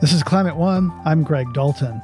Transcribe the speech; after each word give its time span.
This 0.00 0.12
is 0.12 0.22
Climate 0.22 0.54
One. 0.54 0.92
I'm 1.04 1.24
Greg 1.24 1.52
Dalton. 1.52 2.00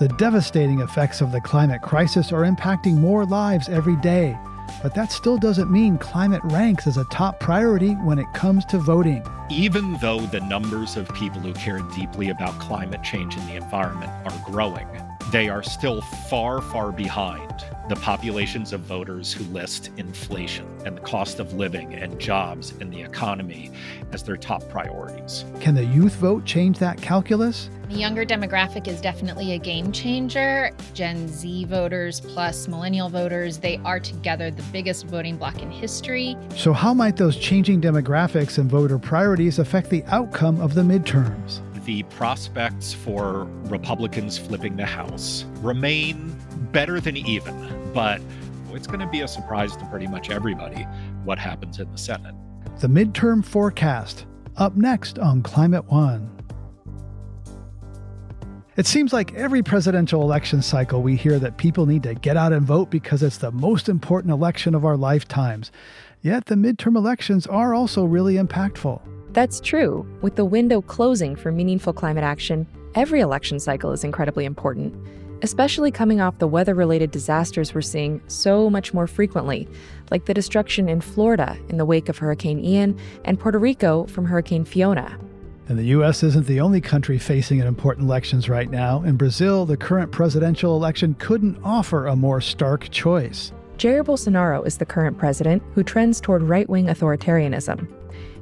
The 0.00 0.08
devastating 0.08 0.80
effects 0.80 1.22
of 1.22 1.32
the 1.32 1.40
climate 1.40 1.80
crisis 1.80 2.30
are 2.30 2.42
impacting 2.42 2.98
more 2.98 3.24
lives 3.24 3.70
every 3.70 3.96
day, 3.96 4.38
but 4.82 4.94
that 4.94 5.10
still 5.10 5.38
doesn't 5.38 5.70
mean 5.70 5.96
climate 5.96 6.42
ranks 6.44 6.86
as 6.86 6.98
a 6.98 7.04
top 7.04 7.40
priority 7.40 7.92
when 7.94 8.18
it 8.18 8.30
comes 8.34 8.66
to 8.66 8.76
voting. 8.76 9.26
Even 9.48 9.94
though 9.94 10.20
the 10.20 10.40
numbers 10.40 10.98
of 10.98 11.08
people 11.14 11.40
who 11.40 11.54
care 11.54 11.78
deeply 11.96 12.28
about 12.28 12.58
climate 12.58 13.02
change 13.02 13.34
and 13.34 13.48
the 13.48 13.56
environment 13.56 14.12
are 14.26 14.44
growing, 14.44 14.86
they 15.30 15.48
are 15.48 15.62
still 15.62 16.00
far, 16.30 16.62
far 16.62 16.90
behind 16.90 17.64
the 17.88 17.96
populations 17.96 18.72
of 18.72 18.80
voters 18.80 19.32
who 19.32 19.44
list 19.44 19.90
inflation 19.96 20.66
and 20.84 20.96
the 20.96 21.00
cost 21.00 21.38
of 21.40 21.54
living 21.54 21.94
and 21.94 22.18
jobs 22.18 22.72
and 22.80 22.92
the 22.92 23.00
economy 23.00 23.70
as 24.12 24.22
their 24.22 24.36
top 24.36 24.66
priorities. 24.68 25.44
Can 25.60 25.74
the 25.74 25.84
youth 25.84 26.14
vote 26.16 26.44
change 26.44 26.78
that 26.78 27.00
calculus? 27.00 27.70
The 27.88 27.96
younger 27.96 28.26
demographic 28.26 28.86
is 28.86 29.00
definitely 29.00 29.52
a 29.54 29.58
game 29.58 29.92
changer. 29.92 30.70
Gen 30.92 31.26
Z 31.28 31.64
voters 31.64 32.20
plus 32.20 32.68
millennial 32.68 33.08
voters, 33.08 33.56
they 33.56 33.80
are 33.84 33.98
together 33.98 34.50
the 34.50 34.62
biggest 34.64 35.06
voting 35.06 35.38
bloc 35.38 35.62
in 35.62 35.70
history. 35.70 36.36
So, 36.54 36.74
how 36.74 36.92
might 36.92 37.16
those 37.16 37.36
changing 37.36 37.80
demographics 37.80 38.58
and 38.58 38.70
voter 38.70 38.98
priorities 38.98 39.58
affect 39.58 39.88
the 39.88 40.04
outcome 40.08 40.60
of 40.60 40.74
the 40.74 40.82
midterms? 40.82 41.60
The 41.88 42.02
prospects 42.02 42.92
for 42.92 43.44
Republicans 43.64 44.36
flipping 44.36 44.76
the 44.76 44.84
House 44.84 45.46
remain 45.62 46.36
better 46.70 47.00
than 47.00 47.16
even, 47.16 47.90
but 47.94 48.20
it's 48.74 48.86
going 48.86 49.00
to 49.00 49.06
be 49.06 49.22
a 49.22 49.28
surprise 49.28 49.74
to 49.74 49.86
pretty 49.86 50.06
much 50.06 50.28
everybody 50.28 50.82
what 51.24 51.38
happens 51.38 51.80
in 51.80 51.90
the 51.90 51.96
Senate. 51.96 52.34
The 52.80 52.88
midterm 52.88 53.42
forecast, 53.42 54.26
up 54.58 54.76
next 54.76 55.18
on 55.18 55.40
Climate 55.40 55.86
One. 55.86 56.30
It 58.76 58.86
seems 58.86 59.14
like 59.14 59.32
every 59.32 59.62
presidential 59.62 60.20
election 60.20 60.60
cycle, 60.60 61.00
we 61.00 61.16
hear 61.16 61.38
that 61.38 61.56
people 61.56 61.86
need 61.86 62.02
to 62.02 62.14
get 62.14 62.36
out 62.36 62.52
and 62.52 62.66
vote 62.66 62.90
because 62.90 63.22
it's 63.22 63.38
the 63.38 63.50
most 63.50 63.88
important 63.88 64.30
election 64.30 64.74
of 64.74 64.84
our 64.84 64.98
lifetimes. 64.98 65.72
Yet 66.20 66.44
the 66.44 66.54
midterm 66.54 66.96
elections 66.96 67.46
are 67.46 67.72
also 67.72 68.04
really 68.04 68.34
impactful. 68.34 69.00
That's 69.32 69.60
true. 69.60 70.06
With 70.22 70.36
the 70.36 70.44
window 70.44 70.80
closing 70.80 71.36
for 71.36 71.52
meaningful 71.52 71.92
climate 71.92 72.24
action, 72.24 72.66
every 72.94 73.20
election 73.20 73.60
cycle 73.60 73.92
is 73.92 74.04
incredibly 74.04 74.44
important, 74.44 74.94
especially 75.42 75.90
coming 75.90 76.20
off 76.20 76.38
the 76.38 76.48
weather 76.48 76.74
related 76.74 77.10
disasters 77.10 77.74
we're 77.74 77.82
seeing 77.82 78.20
so 78.26 78.70
much 78.70 78.94
more 78.94 79.06
frequently, 79.06 79.68
like 80.10 80.24
the 80.24 80.34
destruction 80.34 80.88
in 80.88 81.00
Florida 81.00 81.56
in 81.68 81.76
the 81.76 81.84
wake 81.84 82.08
of 82.08 82.18
Hurricane 82.18 82.64
Ian 82.64 82.98
and 83.24 83.38
Puerto 83.38 83.58
Rico 83.58 84.06
from 84.06 84.24
Hurricane 84.24 84.64
Fiona. 84.64 85.18
And 85.68 85.78
the 85.78 85.84
U.S. 85.84 86.22
isn't 86.22 86.46
the 86.46 86.60
only 86.60 86.80
country 86.80 87.18
facing 87.18 87.60
an 87.60 87.66
important 87.66 88.06
elections 88.06 88.48
right 88.48 88.70
now. 88.70 89.02
In 89.02 89.16
Brazil, 89.16 89.66
the 89.66 89.76
current 89.76 90.10
presidential 90.10 90.74
election 90.74 91.14
couldn't 91.18 91.58
offer 91.62 92.06
a 92.06 92.16
more 92.16 92.40
stark 92.40 92.88
choice. 92.88 93.52
Jair 93.76 94.02
Bolsonaro 94.02 94.66
is 94.66 94.78
the 94.78 94.86
current 94.86 95.18
president 95.18 95.62
who 95.74 95.84
trends 95.84 96.20
toward 96.22 96.42
right 96.42 96.68
wing 96.70 96.86
authoritarianism. 96.86 97.86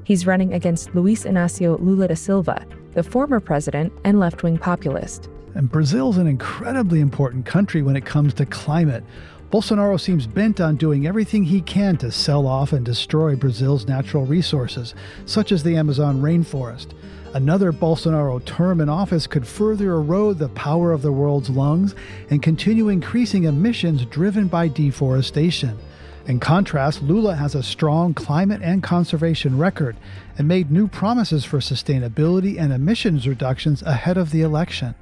He's 0.05 0.27
running 0.27 0.55
against 0.55 0.95
Luiz 0.95 1.25
Inacio 1.25 1.81
Lula 1.81 2.09
da 2.09 2.15
Silva, 2.15 2.65
the 2.93 3.03
former 3.03 3.41
president 3.41 3.93
and 4.05 4.21
left 4.21 4.43
wing 4.43 4.59
populist. 4.59 5.29
And 5.55 5.71
Brazil's 5.71 6.17
an 6.19 6.27
incredibly 6.27 7.01
important 7.01 7.47
country 7.47 7.83
when 7.83 7.97
it 7.97 8.05
comes 8.05 8.35
to 8.35 8.47
climate. 8.47 9.05
Bolsonaro 9.51 9.99
seems 9.99 10.27
bent 10.27 10.61
on 10.61 10.77
doing 10.77 11.07
everything 11.07 11.45
he 11.45 11.61
can 11.61 11.97
to 11.99 12.11
sell 12.11 12.47
off 12.47 12.73
and 12.73 12.85
destroy 12.85 13.37
Brazil's 13.37 13.87
natural 13.87 14.27
resources, 14.27 14.95
such 15.25 15.53
as 15.53 15.63
the 15.63 15.77
Amazon 15.77 16.21
rainforest. 16.21 16.93
Another 17.33 17.73
Bolsonaro 17.73 18.45
term 18.45 18.81
in 18.81 18.89
office 18.89 19.27
could 19.27 19.47
further 19.47 19.93
erode 19.93 20.39
the 20.39 20.49
power 20.51 20.93
of 20.93 21.03
the 21.03 21.13
world's 21.13 21.51
lungs 21.51 21.95
and 22.31 22.43
continue 22.43 22.89
increasing 22.89 23.45
emissions 23.45 24.05
driven 24.07 24.49
by 24.49 24.69
deforestation. 24.69 25.79
In 26.27 26.41
contrast, 26.41 27.03
Lula 27.03 27.37
has 27.37 27.55
a 27.55 27.63
strong 27.63 28.13
climate 28.13 28.61
and 28.61 28.83
conservation 28.83 29.59
record 29.59 29.97
and 30.37 30.49
made 30.49 30.73
new 30.73 30.89
promises 30.89 31.45
for 31.45 31.59
sustainability 31.59 32.59
and 32.59 32.73
emissions 32.73 33.29
reductions 33.29 33.81
ahead 33.83 34.17
of 34.17 34.33
the 34.33 34.43
election. 34.43 34.97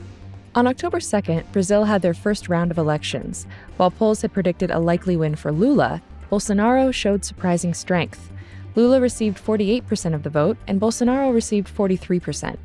On 0.55 0.67
October 0.67 0.99
2nd, 0.99 1.51
Brazil 1.51 1.85
had 1.85 2.03
their 2.03 2.13
first 2.13 2.51
round 2.51 2.71
of 2.71 2.77
elections. 2.77 3.47
While 3.79 3.91
polls 3.91 4.21
had 4.21 4.35
predicted 4.35 4.71
a 4.71 4.79
likely 4.79 5.17
win 5.17 5.35
for 5.35 5.51
Lula, 5.51 6.03
Bolsonaro 6.31 6.93
showed 6.93 7.25
surprising 7.25 7.73
strength. 7.73 8.31
Lula 8.75 9.01
received 9.01 9.43
48% 9.43 10.15
of 10.15 10.25
the 10.25 10.31
vote, 10.31 10.59
and 10.67 10.79
Bolsonaro 10.79 11.33
received 11.33 11.75
43%. 11.75 12.59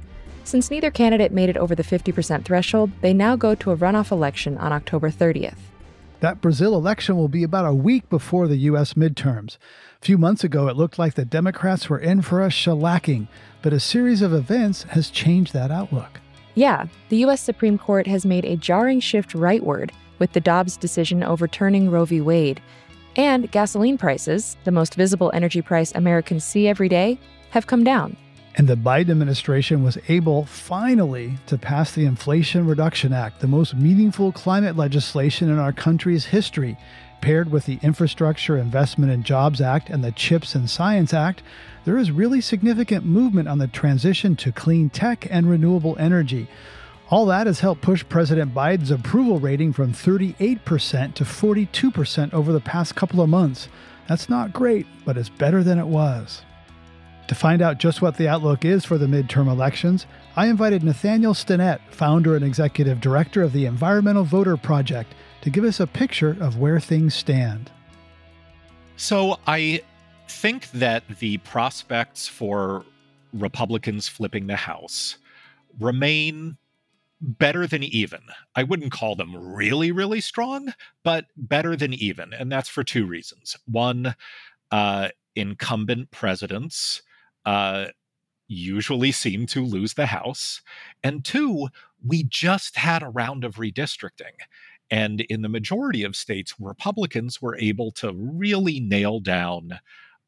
Since 0.44 0.70
neither 0.70 0.92
candidate 0.92 1.32
made 1.32 1.50
it 1.50 1.58
over 1.58 1.76
the 1.76 1.84
50% 1.84 2.44
threshold, 2.44 2.92
they 3.00 3.14
now 3.14 3.38
go 3.38 3.56
to 3.56 3.72
a 3.72 3.78
runoff 3.78 4.12
election 4.12 4.58
on 4.58 4.74
October 4.74 5.10
30th. 5.10 5.56
That 6.20 6.42
Brazil 6.42 6.76
election 6.76 7.16
will 7.16 7.30
be 7.30 7.44
about 7.44 7.66
a 7.66 7.74
week 7.74 8.10
before 8.10 8.48
the 8.48 8.58
U.S. 8.58 8.94
midterms. 8.94 9.58
A 10.02 10.06
few 10.06 10.18
months 10.18 10.44
ago, 10.44 10.68
it 10.68 10.76
looked 10.76 11.00
like 11.00 11.14
the 11.14 11.24
Democrats 11.24 11.90
were 11.90 12.00
in 12.00 12.22
for 12.22 12.44
a 12.44 12.50
shellacking, 12.50 13.28
but 13.62 13.72
a 13.72 13.80
series 13.80 14.22
of 14.22 14.34
events 14.34 14.84
has 14.84 15.10
changed 15.10 15.54
that 15.54 15.72
outlook. 15.72 16.20
Yeah, 16.56 16.88
the 17.08 17.18
U.S. 17.18 17.42
Supreme 17.42 17.78
Court 17.78 18.06
has 18.08 18.26
made 18.26 18.44
a 18.44 18.58
jarring 18.58 19.00
shift 19.00 19.32
rightward 19.32 19.92
with 20.20 20.34
the 20.34 20.42
Dobbs 20.42 20.76
decision 20.76 21.24
overturning 21.24 21.90
Roe 21.90 22.04
v. 22.06 22.20
Wade. 22.20 22.62
And 23.16 23.50
gasoline 23.52 23.98
prices, 23.98 24.58
the 24.66 24.72
most 24.72 24.96
visible 24.96 25.32
energy 25.34 25.62
price 25.62 25.94
Americans 25.96 26.44
see 26.44 26.68
every 26.68 26.90
day, 26.90 27.18
have 27.52 27.68
come 27.68 27.84
down. 27.84 28.18
And 28.56 28.68
the 28.68 28.76
Biden 28.76 29.12
administration 29.12 29.84
was 29.84 29.98
able 30.08 30.46
finally 30.46 31.38
to 31.48 31.58
pass 31.58 31.92
the 31.92 32.06
Inflation 32.06 32.66
Reduction 32.66 33.14
Act, 33.14 33.40
the 33.40 33.48
most 33.48 33.76
meaningful 33.76 34.32
climate 34.32 34.76
legislation 34.76 35.50
in 35.50 35.60
our 35.60 35.72
country's 35.72 36.26
history. 36.26 36.78
Paired 37.22 37.52
with 37.52 37.66
the 37.66 37.80
Infrastructure 37.82 38.58
Investment 38.58 39.12
and 39.12 39.26
Jobs 39.26 39.60
Act 39.60 39.90
and 39.90 40.04
the 40.04 40.12
CHIPS 40.12 40.56
and 40.56 40.70
Science 40.70 41.14
Act, 41.14 41.44
there 41.86 41.98
is 41.98 42.12
really 42.12 42.40
significant 42.40 43.06
movement 43.06 43.48
on 43.48 43.58
the 43.58 43.68
transition 43.68 44.36
to 44.38 44.52
clean 44.52 44.90
tech 44.90 45.28
and 45.30 45.50
renewable 45.50 45.98
energy. 46.00 46.48
All 47.10 47.26
that 47.26 47.48
has 47.48 47.60
helped 47.60 47.82
push 47.82 48.06
President 48.08 48.54
Biden's 48.54 48.92
approval 48.92 49.40
rating 49.40 49.74
from 49.74 49.94
38% 49.94 51.14
to 51.16 51.24
42% 51.24 52.34
over 52.34 52.54
the 52.54 52.60
past 52.60 52.96
couple 52.96 53.22
of 53.22 53.30
months. 53.30 53.68
That's 54.08 54.30
not 54.30 54.54
great, 54.54 54.86
but 55.06 55.18
it's 55.18 55.30
better 55.30 55.64
than 55.64 55.80
it 55.80 55.88
was. 55.88 56.44
To 57.30 57.36
find 57.36 57.62
out 57.62 57.78
just 57.78 58.02
what 58.02 58.18
the 58.18 58.28
outlook 58.28 58.66
is 58.66 58.84
for 58.84 58.98
the 58.98 59.06
midterm 59.06 59.48
elections, 59.48 60.08
I 60.36 60.48
invited 60.48 60.84
Nathaniel 60.84 61.36
Stinnett, 61.36 61.80
founder 61.92 62.36
and 62.36 62.44
executive 62.44 63.00
director 63.00 63.44
of 63.44 63.54
the 63.54 63.68
Environmental 63.68 64.24
Voter 64.24 64.58
Project, 64.58 65.14
to 65.42 65.52
give 65.52 65.64
us 65.64 65.80
a 65.80 65.86
picture 65.86 66.36
of 66.42 66.58
where 66.58 66.80
things 66.80 67.14
stand. 67.14 67.70
So 68.98 69.38
I 69.46 69.84
think 70.28 70.72
that 70.72 71.04
the 71.20 71.38
prospects 71.38 72.28
for 72.28 72.84
Republicans 73.32 74.08
flipping 74.08 74.48
the 74.48 74.56
House 74.56 75.20
remain 75.80 76.58
better 77.22 77.68
than 77.68 77.84
even. 77.84 78.22
I 78.56 78.64
wouldn't 78.64 78.92
call 78.92 79.16
them 79.16 79.54
really, 79.54 79.92
really 79.92 80.22
strong, 80.22 80.74
but 81.04 81.26
better 81.38 81.76
than 81.76 81.94
even. 81.94 82.34
And 82.34 82.52
that's 82.52 82.70
for 82.70 82.84
two 82.84 83.06
reasons. 83.06 83.56
One, 83.68 84.16
uh, 84.72 85.10
incumbent 85.36 86.10
presidents 86.10 87.04
uh, 87.50 87.88
usually 88.48 89.12
seem 89.12 89.48
to 89.48 89.66
lose 89.66 89.96
the 89.96 90.06
House. 90.06 90.62
And 91.04 91.26
two, 91.26 91.70
we 92.06 92.24
just 92.24 92.78
had 92.78 93.02
a 93.02 93.10
round 93.10 93.44
of 93.44 93.56
redistricting. 93.56 94.38
And 94.92 95.22
in 95.22 95.42
the 95.42 95.50
majority 95.50 96.04
of 96.04 96.16
states, 96.16 96.54
Republicans 96.60 97.42
were 97.42 97.58
able 97.58 97.92
to 97.94 98.14
really 98.14 98.80
nail 98.80 99.20
down 99.20 99.80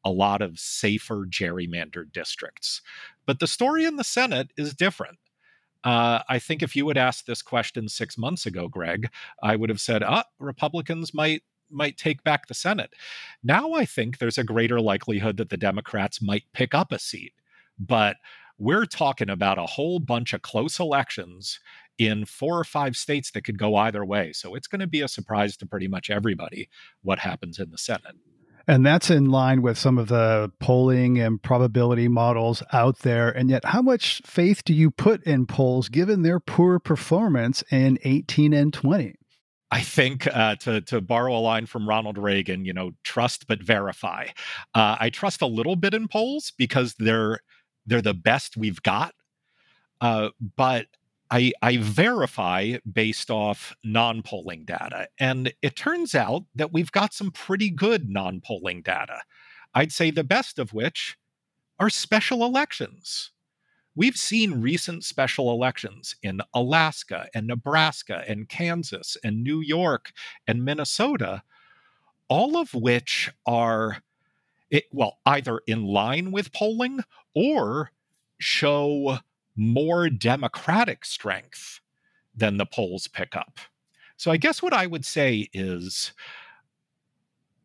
a 0.04 0.10
lot 0.10 0.42
of 0.42 0.58
safer 0.58 1.24
gerrymandered 1.28 2.10
districts. 2.10 2.82
But 3.24 3.38
the 3.38 3.46
story 3.46 3.84
in 3.84 3.94
the 3.94 4.04
Senate 4.04 4.50
is 4.56 4.74
different. 4.74 5.18
Uh, 5.84 6.22
I 6.28 6.40
think 6.40 6.60
if 6.60 6.74
you 6.74 6.88
had 6.88 6.98
asked 6.98 7.28
this 7.28 7.42
question 7.42 7.88
six 7.88 8.18
months 8.18 8.46
ago, 8.46 8.66
Greg, 8.66 9.10
I 9.40 9.54
would 9.54 9.70
have 9.70 9.80
said, 9.80 10.02
"Ah, 10.02 10.24
Republicans 10.40 11.14
might 11.14 11.42
might 11.72 11.96
take 11.96 12.22
back 12.24 12.46
the 12.46 12.54
Senate." 12.54 12.94
Now 13.42 13.72
I 13.72 13.84
think 13.84 14.18
there's 14.18 14.38
a 14.38 14.44
greater 14.44 14.80
likelihood 14.80 15.36
that 15.38 15.50
the 15.50 15.56
Democrats 15.56 16.22
might 16.22 16.44
pick 16.52 16.74
up 16.74 16.92
a 16.92 16.98
seat, 16.98 17.32
but 17.78 18.16
we're 18.58 18.86
talking 18.86 19.30
about 19.30 19.58
a 19.58 19.66
whole 19.66 19.98
bunch 19.98 20.32
of 20.32 20.42
close 20.42 20.78
elections 20.78 21.58
in 21.98 22.24
four 22.24 22.58
or 22.58 22.64
five 22.64 22.96
states 22.96 23.30
that 23.30 23.42
could 23.42 23.58
go 23.58 23.76
either 23.76 24.04
way. 24.04 24.32
So 24.32 24.54
it's 24.54 24.68
going 24.68 24.80
to 24.80 24.86
be 24.86 25.00
a 25.00 25.08
surprise 25.08 25.56
to 25.58 25.66
pretty 25.66 25.88
much 25.88 26.10
everybody 26.10 26.68
what 27.02 27.20
happens 27.20 27.58
in 27.58 27.70
the 27.70 27.78
Senate. 27.78 28.16
And 28.66 28.86
that's 28.86 29.10
in 29.10 29.30
line 29.30 29.60
with 29.62 29.76
some 29.76 29.98
of 29.98 30.08
the 30.08 30.52
polling 30.60 31.18
and 31.18 31.42
probability 31.42 32.06
models 32.06 32.62
out 32.72 33.00
there. 33.00 33.28
And 33.28 33.50
yet, 33.50 33.64
how 33.64 33.82
much 33.82 34.22
faith 34.24 34.62
do 34.64 34.72
you 34.72 34.90
put 34.90 35.22
in 35.24 35.46
polls 35.46 35.88
given 35.88 36.22
their 36.22 36.38
poor 36.38 36.78
performance 36.78 37.64
in 37.72 37.98
18 38.04 38.52
and 38.52 38.72
20? 38.72 39.16
I 39.72 39.80
think 39.80 40.26
uh, 40.26 40.56
to 40.56 40.82
to 40.82 41.00
borrow 41.00 41.34
a 41.34 41.40
line 41.40 41.66
from 41.66 41.88
Ronald 41.88 42.18
Reagan, 42.18 42.66
you 42.66 42.74
know, 42.74 42.92
trust 43.04 43.46
but 43.48 43.62
verify. 43.62 44.26
Uh, 44.74 44.96
I 45.00 45.10
trust 45.10 45.40
a 45.42 45.46
little 45.46 45.76
bit 45.76 45.94
in 45.94 46.08
polls 46.08 46.52
because 46.58 46.94
they're 46.98 47.40
they're 47.86 48.02
the 48.02 48.14
best 48.14 48.56
we've 48.56 48.82
got, 48.82 49.14
uh, 50.02 50.28
but 50.56 50.86
I, 51.32 51.52
I 51.62 51.78
verify 51.78 52.76
based 52.92 53.30
off 53.30 53.74
non 53.82 54.22
polling 54.22 54.66
data. 54.66 55.08
And 55.18 55.54
it 55.62 55.76
turns 55.76 56.14
out 56.14 56.42
that 56.54 56.74
we've 56.74 56.92
got 56.92 57.14
some 57.14 57.30
pretty 57.30 57.70
good 57.70 58.10
non 58.10 58.42
polling 58.44 58.82
data. 58.82 59.22
I'd 59.74 59.92
say 59.92 60.10
the 60.10 60.24
best 60.24 60.58
of 60.58 60.74
which 60.74 61.16
are 61.80 61.88
special 61.88 62.44
elections. 62.44 63.31
We've 63.94 64.16
seen 64.16 64.62
recent 64.62 65.04
special 65.04 65.50
elections 65.50 66.16
in 66.22 66.40
Alaska 66.54 67.28
and 67.34 67.46
Nebraska 67.46 68.24
and 68.26 68.48
Kansas 68.48 69.16
and 69.22 69.44
New 69.44 69.60
York 69.60 70.12
and 70.46 70.64
Minnesota, 70.64 71.42
all 72.28 72.56
of 72.56 72.72
which 72.72 73.30
are, 73.46 73.98
it, 74.70 74.84
well, 74.92 75.18
either 75.26 75.60
in 75.66 75.84
line 75.84 76.32
with 76.32 76.52
polling 76.52 77.00
or 77.34 77.90
show 78.38 79.18
more 79.56 80.08
democratic 80.08 81.04
strength 81.04 81.80
than 82.34 82.56
the 82.56 82.66
polls 82.66 83.06
pick 83.08 83.36
up. 83.36 83.58
So 84.16 84.30
I 84.30 84.36
guess 84.36 84.62
what 84.62 84.72
I 84.72 84.86
would 84.86 85.04
say 85.04 85.48
is 85.52 86.12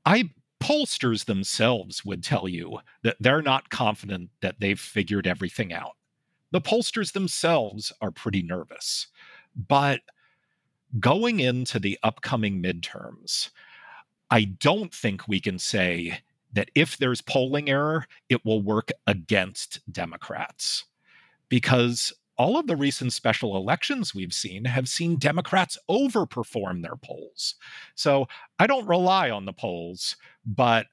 I 0.06 0.32
pollsters 0.60 1.26
themselves 1.26 2.04
would 2.04 2.24
tell 2.24 2.48
you 2.48 2.80
that 3.04 3.18
they're 3.20 3.42
not 3.42 3.70
confident 3.70 4.30
that 4.42 4.60
they've 4.60 4.80
figured 4.80 5.28
everything 5.28 5.72
out. 5.72 5.97
The 6.52 6.62
pollsters 6.62 7.12
themselves 7.12 7.92
are 8.02 8.12
pretty 8.12 8.42
nervous. 8.42 9.08
But 9.56 10.02
going 11.00 11.40
into 11.40 11.80
the 11.80 11.98
upcoming 12.04 12.62
midterms, 12.62 13.50
I 14.30 14.44
don't 14.46 14.94
think 14.94 15.28
we 15.28 15.40
can 15.40 15.60
say 15.60 16.20
that 16.54 16.72
if 16.76 16.98
there's 16.98 17.22
polling 17.22 17.70
error, 17.70 18.06
it 18.30 18.46
will 18.46 18.62
work 18.62 18.92
against 19.06 19.80
Democrats. 19.92 20.86
Because 21.50 22.14
all 22.38 22.58
of 22.58 22.68
the 22.68 22.76
recent 22.76 23.14
special 23.14 23.58
elections 23.58 24.14
we've 24.14 24.34
seen 24.34 24.66
have 24.66 24.88
seen 24.88 25.18
Democrats 25.18 25.78
overperform 25.90 26.82
their 26.82 26.96
polls. 26.96 27.56
So 27.96 28.28
I 28.60 28.68
don't 28.68 28.88
rely 28.88 29.32
on 29.32 29.46
the 29.46 29.54
polls, 29.54 30.16
but 30.46 30.88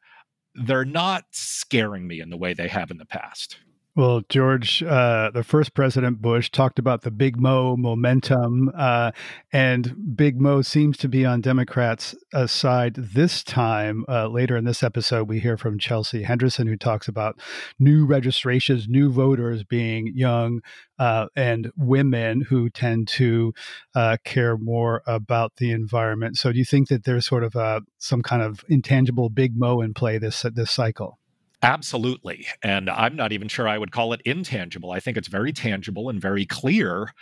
they're 0.55 0.85
not 0.85 1.25
scaring 1.33 2.07
me 2.07 2.21
in 2.21 2.31
the 2.31 2.37
way 2.37 2.55
they 2.55 2.69
have 2.69 2.91
in 2.91 2.99
the 2.99 3.05
past. 3.05 3.59
Well, 3.97 4.23
George, 4.29 4.83
uh, 4.83 5.31
the 5.31 5.45
first 5.45 5.73
President 5.73 6.21
Bush 6.21 6.51
talked 6.51 6.81
about 6.81 7.03
the 7.03 7.13
Big 7.13 7.37
Mo 7.37 7.77
momentum, 7.77 8.73
uh, 8.77 9.13
and 9.53 10.17
Big 10.17 10.41
Mo 10.41 10.63
seems 10.63 10.97
to 10.97 11.09
be 11.09 11.25
on 11.25 11.41
Democrats' 11.41 12.13
uh, 12.33 12.49
side 12.49 12.97
this 12.97 13.45
time. 13.45 14.05
Uh, 14.09 14.27
later 14.27 14.57
in 14.57 14.65
this 14.65 14.83
episode, 14.83 15.29
we 15.29 15.39
hear 15.39 15.57
from 15.57 15.79
Chelsea 15.79 16.25
Henderson, 16.25 16.67
who 16.67 16.77
talks 16.77 17.07
about 17.07 17.39
new 17.79 18.05
registrations, 18.05 18.89
new 18.89 19.13
voters 19.13 19.63
being 19.63 20.11
young 20.13 20.61
uh, 20.99 21.27
and 21.37 21.71
women 21.77 22.41
who 22.41 22.71
tend 22.71 23.07
to 23.07 23.55
uh, 23.95 24.17
care 24.25 24.57
more 24.59 25.05
about 25.07 25.55
the 25.59 25.71
environment. 25.71 26.37
So, 26.37 26.51
do 26.51 26.59
you 26.59 26.65
think 26.65 26.89
that 26.89 27.05
there's 27.05 27.27
sort 27.27 27.45
of 27.45 27.55
a, 27.55 27.83
some 27.99 28.23
kind 28.23 28.43
of 28.43 28.65
intangible 28.69 29.29
Big 29.29 29.57
Mo 29.57 29.81
in 29.81 29.95
play 29.95 30.19
this 30.19 30.45
this 30.53 30.73
cycle? 30.73 31.21
Absolutely. 31.65 32.47
And 32.63 32.91
I'm 32.91 33.17
not 33.17 33.33
even 33.33 33.49
sure 33.49 33.69
I 33.69 33.79
would 33.79 33.93
call 33.93 34.15
it 34.15 34.23
intangible. 34.27 34.93
I 34.93 35.01
think 35.01 35.19
it's 35.19 35.29
very 35.29 35.53
tangible 35.53 36.11
and 36.11 36.21
very 36.23 36.47
clear 36.47 37.15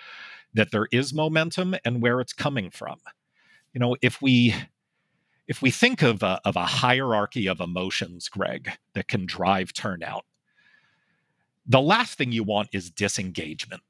that 0.54 0.72
there 0.72 0.88
is 0.92 1.14
momentum 1.14 1.76
and 1.84 2.02
where 2.02 2.20
it's 2.20 2.34
coming 2.34 2.70
from. 2.70 2.98
You 3.74 3.80
know, 3.80 3.96
if 4.02 4.22
we 4.22 4.54
if 5.48 5.62
we 5.62 5.70
think 5.70 6.02
of 6.02 6.22
a, 6.22 6.40
of 6.44 6.56
a 6.56 6.66
hierarchy 6.66 7.48
of 7.48 7.60
emotions, 7.60 8.28
Greg, 8.28 8.70
that 8.94 9.08
can 9.08 9.26
drive 9.26 9.72
turnout, 9.74 10.24
the 11.66 11.80
last 11.80 12.18
thing 12.18 12.32
you 12.32 12.44
want 12.44 12.68
is 12.72 12.90
disengagement. 12.90 13.82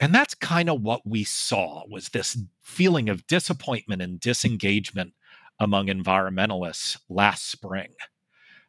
And 0.00 0.14
that's 0.14 0.34
kind 0.34 0.70
of 0.70 0.82
what 0.82 1.06
we 1.06 1.24
saw 1.24 1.84
was 1.88 2.10
this 2.10 2.38
feeling 2.62 3.08
of 3.08 3.26
disappointment 3.26 4.02
and 4.02 4.20
disengagement 4.20 5.14
among 5.60 5.86
environmentalists 5.88 6.98
last 7.08 7.50
spring. 7.50 7.94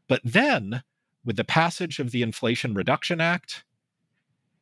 But 0.08 0.22
then, 0.24 0.84
with 1.26 1.36
the 1.36 1.44
passage 1.44 2.00
of 2.00 2.12
the 2.12 2.22
Inflation 2.22 2.74
Reduction 2.74 3.20
Act, 3.20 3.64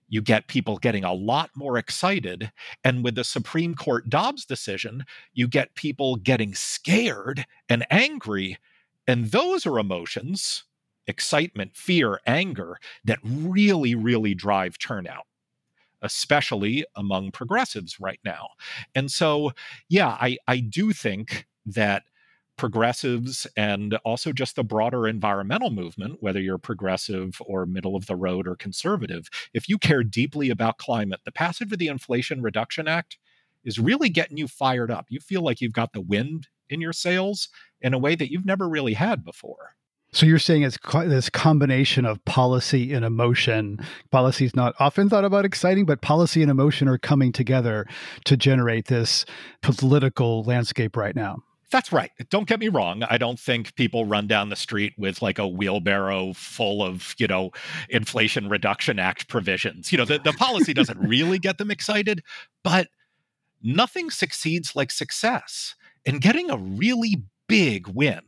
you 0.08 0.22
get 0.22 0.48
people 0.48 0.78
getting 0.78 1.04
a 1.04 1.14
lot 1.14 1.50
more 1.56 1.78
excited. 1.78 2.52
And 2.84 3.04
with 3.04 3.16
the 3.16 3.24
Supreme 3.24 3.76
Court 3.76 4.10
Dobbs 4.10 4.46
decision, 4.46 5.06
you 5.34 5.48
get 5.48 5.76
people 5.76 6.16
getting 6.16 6.54
scared 6.54 7.46
and 7.70 7.86
angry. 7.90 8.58
And 9.08 9.32
those 9.32 9.66
are 9.66 9.80
emotions 9.80 10.64
excitement, 11.08 11.76
fear, 11.76 12.20
anger 12.26 12.78
that 13.04 13.20
really, 13.24 13.96
really 13.96 14.34
drive 14.34 14.78
turnout, 14.78 15.26
especially 16.02 16.86
among 16.96 17.32
progressives 17.32 18.00
right 18.00 18.20
now. 18.24 18.50
And 18.94 19.12
so, 19.12 19.52
yeah, 19.88 20.18
I, 20.20 20.38
I 20.48 20.60
do 20.60 20.94
think 20.94 21.46
that 21.66 22.04
progressives 22.58 23.46
and 23.58 23.96
also 24.06 24.32
just 24.32 24.56
the 24.56 24.64
broader 24.64 25.08
environmental 25.08 25.72
movement, 25.72 26.18
whether 26.22 26.40
you're 26.40 26.58
progressive 26.58 27.42
or 27.46 27.66
middle 27.66 27.96
of 27.96 28.08
the 28.08 28.16
road 28.16 28.48
or 28.48 28.56
conservative, 28.56 29.30
if 29.54 29.68
you 29.68 29.78
care 29.78 30.04
deeply 30.04 30.50
about 30.50 30.78
climate, 30.78 31.22
the 31.26 31.32
passage 31.32 31.72
of 31.72 31.80
the 31.80 31.88
Inflation 31.88 32.42
Reduction 32.42 32.88
Act 32.88 33.18
is 33.64 33.80
really 33.80 34.10
getting 34.10 34.38
you 34.38 34.48
fired 34.48 34.92
up. 34.92 35.08
You 35.10 35.20
feel 35.20 35.42
like 35.42 35.60
you've 35.60 35.74
got 35.74 35.94
the 35.94 36.02
wind 36.02 36.48
in 36.70 36.82
your 36.82 36.94
sails 36.94 37.50
in 37.82 37.94
a 37.94 38.00
way 38.00 38.16
that 38.16 38.32
you've 38.32 38.46
never 38.46 38.70
really 38.70 38.94
had 38.94 39.24
before. 39.24 39.76
So 40.12 40.26
you're 40.26 40.40
saying 40.40 40.64
it's 40.64 40.78
this 40.94 41.30
combination 41.30 42.06
of 42.06 42.24
policy 42.24 42.94
and 42.94 43.04
emotion. 43.04 43.80
Policy 44.12 44.46
is 44.46 44.56
not 44.56 44.74
often 44.80 45.10
thought 45.10 45.26
about 45.26 45.44
exciting, 45.44 45.86
but 45.86 46.02
policy 46.02 46.42
and 46.42 46.50
emotion 46.50 46.88
are 46.88 46.98
coming 46.98 47.34
together 47.34 47.86
to 48.24 48.38
generate 48.38 48.86
this 48.86 49.26
political 49.62 50.44
landscape 50.44 50.96
right 50.96 51.16
now. 51.18 51.40
That's 51.72 51.92
right. 51.92 52.12
Don't 52.30 52.48
get 52.48 52.60
me 52.60 52.70
wrong. 52.70 53.04
I 53.04 53.18
don't 53.18 53.40
think 53.40 53.76
people 53.76 54.06
run 54.06 54.28
down 54.28 54.50
the 54.50 54.56
street 54.56 54.94
with 54.98 55.22
like 55.22 55.40
a 55.40 55.48
wheelbarrow 55.48 56.34
full 56.34 56.84
of, 56.84 57.16
you 57.18 57.28
know, 57.28 57.52
Inflation 57.90 58.50
Reduction 58.50 59.00
Act 59.00 59.28
provisions. 59.28 59.92
You 59.92 59.98
know, 59.98 60.06
the, 60.06 60.20
the 60.20 60.34
policy 60.34 60.74
doesn't 60.74 61.00
really 61.08 61.40
get 61.40 61.58
them 61.58 61.72
excited, 61.72 62.24
but 62.64 62.88
nothing 63.64 64.10
succeeds 64.10 64.76
like 64.76 64.92
success. 64.92 65.76
And 66.06 66.22
getting 66.22 66.52
a 66.52 66.58
really 66.58 67.24
big 67.48 67.88
win. 67.88 68.22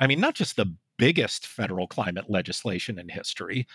I 0.00 0.08
mean, 0.08 0.20
not 0.20 0.34
just 0.34 0.56
the 0.56 0.74
biggest 0.96 1.46
federal 1.46 1.86
climate 1.86 2.28
legislation 2.28 2.98
in 2.98 3.08
history, 3.08 3.66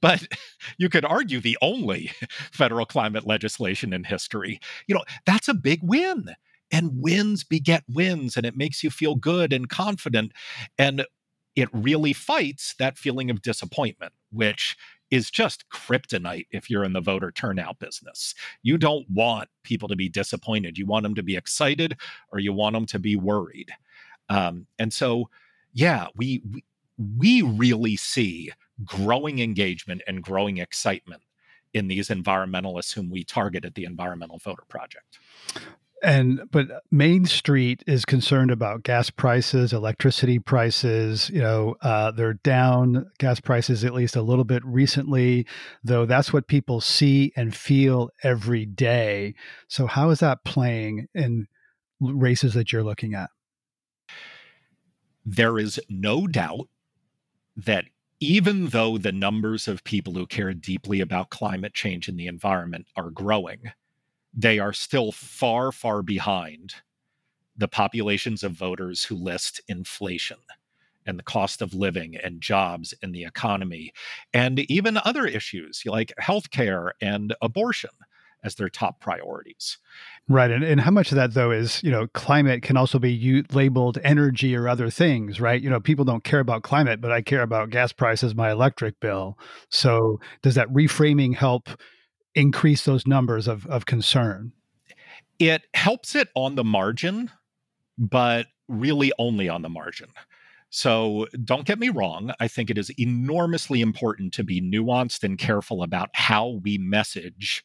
but 0.00 0.26
you 0.78 0.88
could 0.88 1.04
argue 1.04 1.40
the 1.40 1.58
only 1.60 2.10
federal 2.52 2.86
climate 2.86 3.26
legislation 3.26 3.92
in 3.92 4.04
history. 4.04 4.60
You 4.86 4.94
know, 4.94 5.04
that's 5.26 5.48
a 5.48 5.54
big 5.54 5.80
win 5.82 6.34
and 6.70 6.90
wins 6.94 7.44
beget 7.44 7.84
wins 7.88 8.36
and 8.36 8.44
it 8.44 8.56
makes 8.56 8.82
you 8.82 8.90
feel 8.90 9.14
good 9.14 9.52
and 9.52 9.68
confident 9.68 10.32
and 10.78 11.04
it 11.54 11.68
really 11.72 12.12
fights 12.12 12.74
that 12.78 12.98
feeling 12.98 13.30
of 13.30 13.42
disappointment 13.42 14.12
which 14.30 14.76
is 15.10 15.30
just 15.30 15.64
kryptonite 15.70 16.46
if 16.50 16.68
you're 16.68 16.84
in 16.84 16.92
the 16.92 17.00
voter 17.00 17.30
turnout 17.30 17.78
business. 17.78 18.34
You 18.62 18.76
don't 18.76 19.08
want 19.08 19.48
people 19.62 19.88
to 19.88 19.96
be 19.96 20.08
disappointed. 20.08 20.78
You 20.78 20.86
want 20.86 21.04
them 21.04 21.14
to 21.14 21.22
be 21.22 21.36
excited 21.36 21.96
or 22.32 22.38
you 22.38 22.52
want 22.52 22.74
them 22.74 22.86
to 22.86 22.98
be 22.98 23.16
worried. 23.16 23.70
Um, 24.28 24.66
and 24.78 24.92
so, 24.92 25.30
yeah, 25.72 26.08
we, 26.16 26.42
we 26.52 26.64
we 27.18 27.42
really 27.42 27.94
see 27.96 28.50
growing 28.82 29.40
engagement 29.40 30.00
and 30.06 30.22
growing 30.22 30.56
excitement 30.56 31.22
in 31.74 31.88
these 31.88 32.08
environmentalists 32.08 32.94
whom 32.94 33.10
we 33.10 33.22
target 33.22 33.66
at 33.66 33.74
the 33.74 33.84
Environmental 33.84 34.38
Voter 34.38 34.64
Project. 34.66 35.18
And 36.02 36.42
but 36.50 36.66
Main 36.90 37.24
Street 37.24 37.82
is 37.86 38.04
concerned 38.04 38.50
about 38.50 38.82
gas 38.82 39.08
prices, 39.08 39.72
electricity 39.72 40.38
prices. 40.38 41.30
You 41.30 41.40
know, 41.40 41.76
uh, 41.80 42.10
they're 42.10 42.34
down 42.34 43.10
gas 43.18 43.40
prices 43.40 43.82
at 43.82 43.94
least 43.94 44.14
a 44.14 44.22
little 44.22 44.44
bit 44.44 44.62
recently, 44.64 45.46
though. 45.82 46.04
That's 46.04 46.32
what 46.32 46.48
people 46.48 46.82
see 46.82 47.32
and 47.34 47.54
feel 47.54 48.10
every 48.22 48.66
day. 48.66 49.34
So, 49.68 49.86
how 49.86 50.10
is 50.10 50.20
that 50.20 50.44
playing 50.44 51.06
in 51.14 51.48
races 52.00 52.52
that 52.54 52.72
you're 52.72 52.84
looking 52.84 53.14
at? 53.14 53.30
There 55.24 55.58
is 55.58 55.80
no 55.88 56.26
doubt 56.26 56.68
that 57.56 57.86
even 58.20 58.66
though 58.66 58.98
the 58.98 59.12
numbers 59.12 59.66
of 59.66 59.82
people 59.82 60.12
who 60.12 60.26
care 60.26 60.52
deeply 60.52 61.00
about 61.00 61.30
climate 61.30 61.72
change 61.72 62.06
and 62.06 62.18
the 62.18 62.26
environment 62.26 62.86
are 62.96 63.10
growing 63.10 63.72
they 64.36 64.58
are 64.58 64.72
still 64.72 65.10
far, 65.10 65.72
far 65.72 66.02
behind 66.02 66.74
the 67.56 67.68
populations 67.68 68.44
of 68.44 68.52
voters 68.52 69.02
who 69.02 69.16
list 69.16 69.60
inflation 69.66 70.36
and 71.06 71.18
the 71.18 71.22
cost 71.22 71.62
of 71.62 71.72
living 71.72 72.16
and 72.16 72.40
jobs 72.40 72.92
and 73.02 73.14
the 73.14 73.24
economy 73.24 73.92
and 74.34 74.60
even 74.70 74.98
other 75.04 75.24
issues 75.26 75.82
like 75.86 76.12
healthcare 76.20 76.90
and 77.00 77.34
abortion 77.40 77.90
as 78.44 78.56
their 78.56 78.68
top 78.68 79.00
priorities. 79.00 79.78
Right. 80.28 80.50
And, 80.50 80.62
and 80.62 80.80
how 80.80 80.90
much 80.90 81.10
of 81.10 81.16
that, 81.16 81.34
though, 81.34 81.50
is, 81.50 81.82
you 81.82 81.90
know, 81.90 82.06
climate 82.08 82.62
can 82.62 82.76
also 82.76 82.98
be 82.98 83.12
u- 83.12 83.44
labeled 83.52 83.98
energy 84.04 84.54
or 84.54 84.68
other 84.68 84.90
things, 84.90 85.40
right? 85.40 85.60
You 85.60 85.70
know, 85.70 85.80
people 85.80 86.04
don't 86.04 86.24
care 86.24 86.40
about 86.40 86.62
climate, 86.62 87.00
but 87.00 87.10
I 87.10 87.22
care 87.22 87.42
about 87.42 87.70
gas 87.70 87.92
prices, 87.92 88.34
my 88.34 88.50
electric 88.50 89.00
bill. 89.00 89.38
So 89.70 90.20
does 90.42 90.54
that 90.56 90.72
reframing 90.72 91.34
help 91.34 91.70
increase 92.36 92.84
those 92.84 93.06
numbers 93.06 93.48
of, 93.48 93.66
of 93.66 93.86
concern? 93.86 94.52
It 95.38 95.62
helps 95.74 96.14
it 96.14 96.28
on 96.36 96.54
the 96.54 96.64
margin, 96.64 97.30
but 97.98 98.46
really 98.68 99.12
only 99.18 99.48
on 99.48 99.62
the 99.62 99.68
margin. 99.68 100.08
So 100.70 101.26
don't 101.44 101.66
get 101.66 101.78
me 101.78 101.88
wrong. 101.88 102.32
I 102.38 102.48
think 102.48 102.70
it 102.70 102.78
is 102.78 102.90
enormously 102.98 103.80
important 103.80 104.32
to 104.34 104.44
be 104.44 104.60
nuanced 104.60 105.24
and 105.24 105.38
careful 105.38 105.82
about 105.82 106.10
how 106.12 106.60
we 106.62 106.78
message 106.78 107.64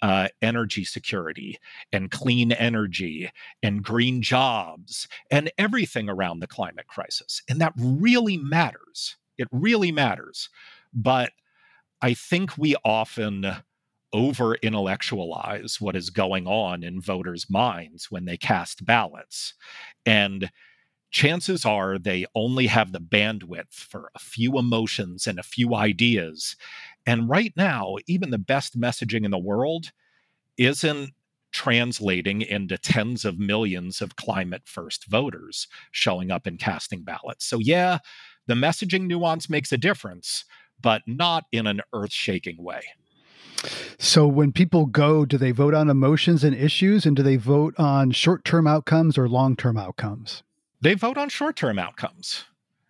uh, 0.00 0.28
energy 0.40 0.84
security 0.84 1.58
and 1.92 2.10
clean 2.10 2.52
energy 2.52 3.30
and 3.62 3.82
green 3.82 4.22
jobs 4.22 5.08
and 5.30 5.50
everything 5.58 6.08
around 6.08 6.38
the 6.38 6.46
climate 6.46 6.86
crisis. 6.86 7.42
And 7.48 7.60
that 7.60 7.72
really 7.76 8.36
matters. 8.36 9.16
It 9.36 9.48
really 9.50 9.90
matters. 9.90 10.48
But 10.94 11.32
I 12.00 12.14
think 12.14 12.56
we 12.56 12.76
often 12.84 13.56
over 14.12 14.54
intellectualize 14.56 15.80
what 15.80 15.96
is 15.96 16.10
going 16.10 16.46
on 16.46 16.82
in 16.82 17.00
voters' 17.00 17.50
minds 17.50 18.10
when 18.10 18.24
they 18.24 18.36
cast 18.36 18.84
ballots. 18.84 19.54
And 20.06 20.50
chances 21.10 21.64
are 21.64 21.98
they 21.98 22.26
only 22.34 22.66
have 22.66 22.92
the 22.92 23.00
bandwidth 23.00 23.72
for 23.72 24.10
a 24.14 24.18
few 24.18 24.58
emotions 24.58 25.26
and 25.26 25.38
a 25.38 25.42
few 25.44 25.74
ideas. 25.74 26.56
And 27.06 27.28
right 27.28 27.52
now, 27.56 27.96
even 28.06 28.30
the 28.30 28.38
best 28.38 28.78
messaging 28.78 29.24
in 29.24 29.30
the 29.30 29.38
world 29.38 29.92
isn't 30.58 31.12
translating 31.52 32.42
into 32.42 32.76
tens 32.76 33.24
of 33.24 33.38
millions 33.38 34.02
of 34.02 34.16
climate 34.16 34.62
first 34.64 35.06
voters 35.06 35.66
showing 35.92 36.30
up 36.30 36.46
and 36.46 36.58
casting 36.58 37.02
ballots. 37.02 37.46
So, 37.46 37.58
yeah, 37.58 37.98
the 38.46 38.54
messaging 38.54 39.06
nuance 39.06 39.48
makes 39.48 39.72
a 39.72 39.78
difference, 39.78 40.44
but 40.80 41.02
not 41.06 41.46
in 41.52 41.66
an 41.66 41.80
earth 41.92 42.12
shaking 42.12 42.62
way. 42.62 42.82
So, 43.98 44.26
when 44.26 44.52
people 44.52 44.86
go, 44.86 45.24
do 45.24 45.36
they 45.36 45.50
vote 45.50 45.74
on 45.74 45.90
emotions 45.90 46.44
and 46.44 46.54
issues, 46.54 47.04
and 47.04 47.16
do 47.16 47.22
they 47.22 47.36
vote 47.36 47.74
on 47.78 48.12
short 48.12 48.44
term 48.44 48.66
outcomes 48.66 49.18
or 49.18 49.28
long 49.28 49.56
term 49.56 49.76
outcomes? 49.76 50.42
They 50.80 50.94
vote 50.94 51.18
on 51.18 51.28
short 51.28 51.56
term 51.56 51.78
outcomes. 51.78 52.44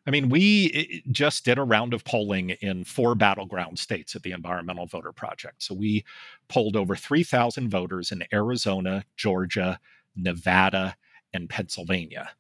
I 0.07 0.11
mean, 0.11 0.31
we 0.31 1.03
just 1.13 1.45
did 1.45 1.59
a 1.59 1.63
round 1.63 1.93
of 1.93 2.03
polling 2.03 2.51
in 2.51 2.85
four 2.85 3.15
battleground 3.15 3.79
states 3.79 4.17
at 4.17 4.23
the 4.23 4.33
Environmental 4.33 4.87
Voter 4.87 5.13
Project. 5.13 5.63
So 5.63 5.75
we 5.75 6.03
polled 6.49 6.77
over 6.77 6.97
3,000 6.97 7.69
voters 7.69 8.11
in 8.11 8.25
Arizona, 8.33 9.05
Georgia, 9.17 9.79
Nevada, 10.17 10.97
and 11.35 11.51
Pennsylvania. 11.51 12.31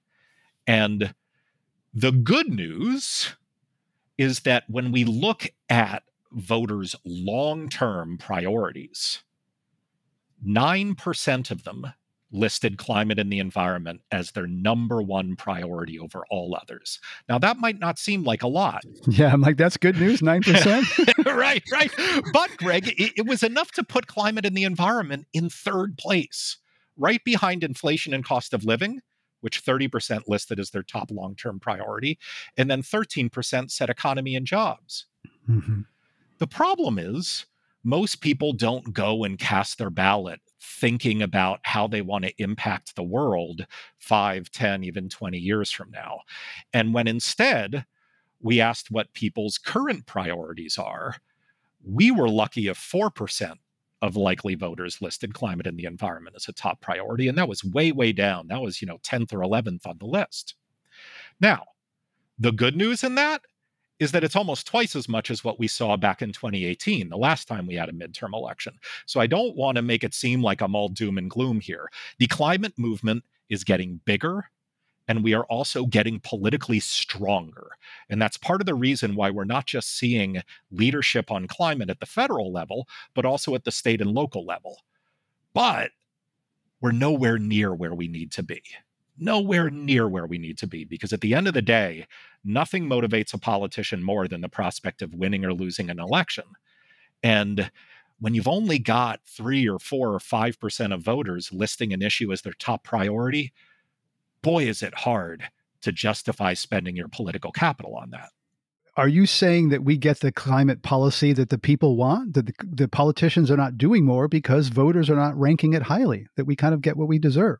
And 0.66 1.14
the 1.92 2.10
good 2.12 2.48
news 2.48 3.34
is 4.16 4.40
that 4.40 4.64
when 4.68 4.90
we 4.90 5.04
look 5.04 5.46
at 5.68 6.04
voters' 6.32 6.94
long 7.04 7.68
term 7.68 8.18
priorities, 8.18 9.22
9% 10.46 11.50
of 11.50 11.64
them 11.64 11.92
listed 12.30 12.76
climate 12.76 13.18
and 13.18 13.32
the 13.32 13.38
environment 13.38 14.02
as 14.10 14.32
their 14.32 14.46
number 14.46 15.00
one 15.00 15.34
priority 15.36 15.98
over 15.98 16.24
all 16.30 16.56
others. 16.60 17.00
Now, 17.28 17.38
that 17.38 17.56
might 17.56 17.78
not 17.78 17.98
seem 17.98 18.22
like 18.22 18.42
a 18.42 18.48
lot. 18.48 18.84
Yeah, 19.08 19.32
I'm 19.32 19.40
like, 19.40 19.56
that's 19.56 19.76
good 19.76 19.98
news, 19.98 20.20
9%. 20.20 21.24
right, 21.36 21.62
right. 21.72 21.90
But, 22.32 22.50
Greg, 22.58 22.88
it, 22.88 23.12
it, 23.16 23.26
was 23.26 23.42
enough 23.42 23.72
to 23.72 23.82
put 23.82 24.06
climate 24.06 24.44
and 24.44 24.56
the 24.56 24.64
environment 24.64 25.26
in 25.32 25.48
third 25.48 25.96
place, 25.96 26.58
right 26.96 27.22
behind 27.24 27.64
inflation 27.64 28.12
and 28.12 28.24
cost 28.24 28.52
of 28.52 28.64
living, 28.64 29.00
which 29.40 29.64
30% 29.64 30.22
listed 30.28 30.60
as 30.60 30.70
their 30.70 30.82
top 30.82 31.10
long 31.10 31.34
term 31.34 31.58
priority, 31.58 32.18
and 32.56 32.70
then 32.70 32.82
13% 32.82 33.70
said 33.70 33.88
economy 33.88 34.36
and 34.36 34.46
jobs. 34.46 35.06
Mm-hmm. 35.48 35.82
The 36.38 36.46
problem 36.46 36.98
is, 36.98 37.46
most 37.84 38.20
people 38.20 38.52
don't 38.52 38.92
go 38.92 39.24
and 39.24 39.38
cast 39.38 39.78
their 39.78 39.90
ballot 39.90 40.40
thinking 40.60 41.22
about 41.22 41.60
how 41.62 41.86
they 41.86 42.02
want 42.02 42.24
to 42.24 42.42
impact 42.42 42.94
the 42.94 43.02
world 43.02 43.66
5, 43.98 44.50
10, 44.50 44.84
even 44.84 45.08
20 45.08 45.38
years 45.38 45.70
from 45.70 45.90
now. 45.90 46.20
And 46.72 46.92
when 46.92 47.06
instead 47.06 47.86
we 48.40 48.60
asked 48.60 48.90
what 48.90 49.12
people's 49.14 49.58
current 49.58 50.06
priorities 50.06 50.76
are, 50.78 51.16
we 51.84 52.10
were 52.10 52.28
lucky 52.28 52.68
if 52.68 52.78
4% 52.78 53.54
of 54.02 54.16
likely 54.16 54.54
voters 54.54 55.00
listed 55.00 55.34
climate 55.34 55.66
and 55.66 55.78
the 55.78 55.84
environment 55.84 56.36
as 56.36 56.48
a 56.48 56.52
top 56.52 56.80
priority. 56.80 57.28
And 57.28 57.38
that 57.38 57.48
was 57.48 57.64
way, 57.64 57.90
way 57.90 58.12
down. 58.12 58.48
That 58.48 58.60
was, 58.60 58.80
you 58.80 58.86
know, 58.86 58.98
10th 58.98 59.32
or 59.32 59.40
11th 59.40 59.86
on 59.86 59.98
the 59.98 60.06
list. 60.06 60.54
Now, 61.40 61.64
the 62.38 62.52
good 62.52 62.76
news 62.76 63.02
in 63.02 63.16
that 63.16 63.42
is 63.98 64.12
that 64.12 64.24
it's 64.24 64.36
almost 64.36 64.66
twice 64.66 64.94
as 64.94 65.08
much 65.08 65.30
as 65.30 65.42
what 65.42 65.58
we 65.58 65.66
saw 65.66 65.96
back 65.96 66.22
in 66.22 66.32
2018, 66.32 67.08
the 67.08 67.16
last 67.16 67.48
time 67.48 67.66
we 67.66 67.74
had 67.74 67.88
a 67.88 67.92
midterm 67.92 68.32
election. 68.32 68.78
So 69.06 69.20
I 69.20 69.26
don't 69.26 69.56
want 69.56 69.76
to 69.76 69.82
make 69.82 70.04
it 70.04 70.14
seem 70.14 70.42
like 70.42 70.60
I'm 70.60 70.74
all 70.74 70.88
doom 70.88 71.18
and 71.18 71.30
gloom 71.30 71.60
here. 71.60 71.88
The 72.18 72.26
climate 72.26 72.74
movement 72.76 73.24
is 73.48 73.64
getting 73.64 74.00
bigger. 74.04 74.50
And 75.10 75.24
we 75.24 75.32
are 75.32 75.44
also 75.44 75.86
getting 75.86 76.20
politically 76.20 76.80
stronger. 76.80 77.70
And 78.10 78.20
that's 78.20 78.36
part 78.36 78.60
of 78.60 78.66
the 78.66 78.74
reason 78.74 79.14
why 79.14 79.30
we're 79.30 79.44
not 79.44 79.64
just 79.64 79.96
seeing 79.96 80.42
leadership 80.70 81.30
on 81.30 81.46
climate 81.48 81.88
at 81.88 81.98
the 81.98 82.04
federal 82.04 82.52
level, 82.52 82.86
but 83.14 83.24
also 83.24 83.54
at 83.54 83.64
the 83.64 83.72
state 83.72 84.02
and 84.02 84.10
local 84.10 84.44
level. 84.44 84.76
But 85.54 85.92
we're 86.82 86.92
nowhere 86.92 87.38
near 87.38 87.74
where 87.74 87.94
we 87.94 88.06
need 88.06 88.32
to 88.32 88.42
be 88.42 88.62
nowhere 89.20 89.70
near 89.70 90.08
where 90.08 90.26
we 90.26 90.38
need 90.38 90.58
to 90.58 90.66
be 90.66 90.84
because 90.84 91.12
at 91.12 91.20
the 91.20 91.34
end 91.34 91.48
of 91.48 91.54
the 91.54 91.62
day, 91.62 92.06
nothing 92.44 92.88
motivates 92.88 93.34
a 93.34 93.38
politician 93.38 94.02
more 94.02 94.28
than 94.28 94.40
the 94.40 94.48
prospect 94.48 95.02
of 95.02 95.14
winning 95.14 95.44
or 95.44 95.52
losing 95.52 95.90
an 95.90 95.98
election. 95.98 96.44
And 97.22 97.70
when 98.20 98.34
you've 98.34 98.48
only 98.48 98.78
got 98.78 99.20
three 99.26 99.68
or 99.68 99.78
four 99.78 100.14
or 100.14 100.20
five 100.20 100.58
percent 100.58 100.92
of 100.92 101.02
voters 101.02 101.52
listing 101.52 101.92
an 101.92 102.02
issue 102.02 102.32
as 102.32 102.42
their 102.42 102.52
top 102.52 102.84
priority, 102.84 103.52
boy, 104.42 104.64
is 104.64 104.82
it 104.82 104.94
hard 104.94 105.48
to 105.82 105.92
justify 105.92 106.54
spending 106.54 106.96
your 106.96 107.08
political 107.08 107.52
capital 107.52 107.96
on 107.96 108.10
that. 108.10 108.30
Are 108.96 109.08
you 109.08 109.26
saying 109.26 109.68
that 109.68 109.84
we 109.84 109.96
get 109.96 110.20
the 110.20 110.32
climate 110.32 110.82
policy 110.82 111.32
that 111.32 111.50
the 111.50 111.58
people 111.58 111.96
want, 111.96 112.34
that 112.34 112.46
the, 112.46 112.52
the 112.64 112.88
politicians 112.88 113.48
are 113.50 113.56
not 113.56 113.78
doing 113.78 114.04
more 114.04 114.26
because 114.26 114.68
voters 114.68 115.08
are 115.08 115.16
not 115.16 115.38
ranking 115.38 115.72
it 115.72 115.82
highly, 115.82 116.26
that 116.36 116.46
we 116.46 116.56
kind 116.56 116.74
of 116.74 116.82
get 116.82 116.96
what 116.96 117.06
we 117.06 117.18
deserve? 117.18 117.58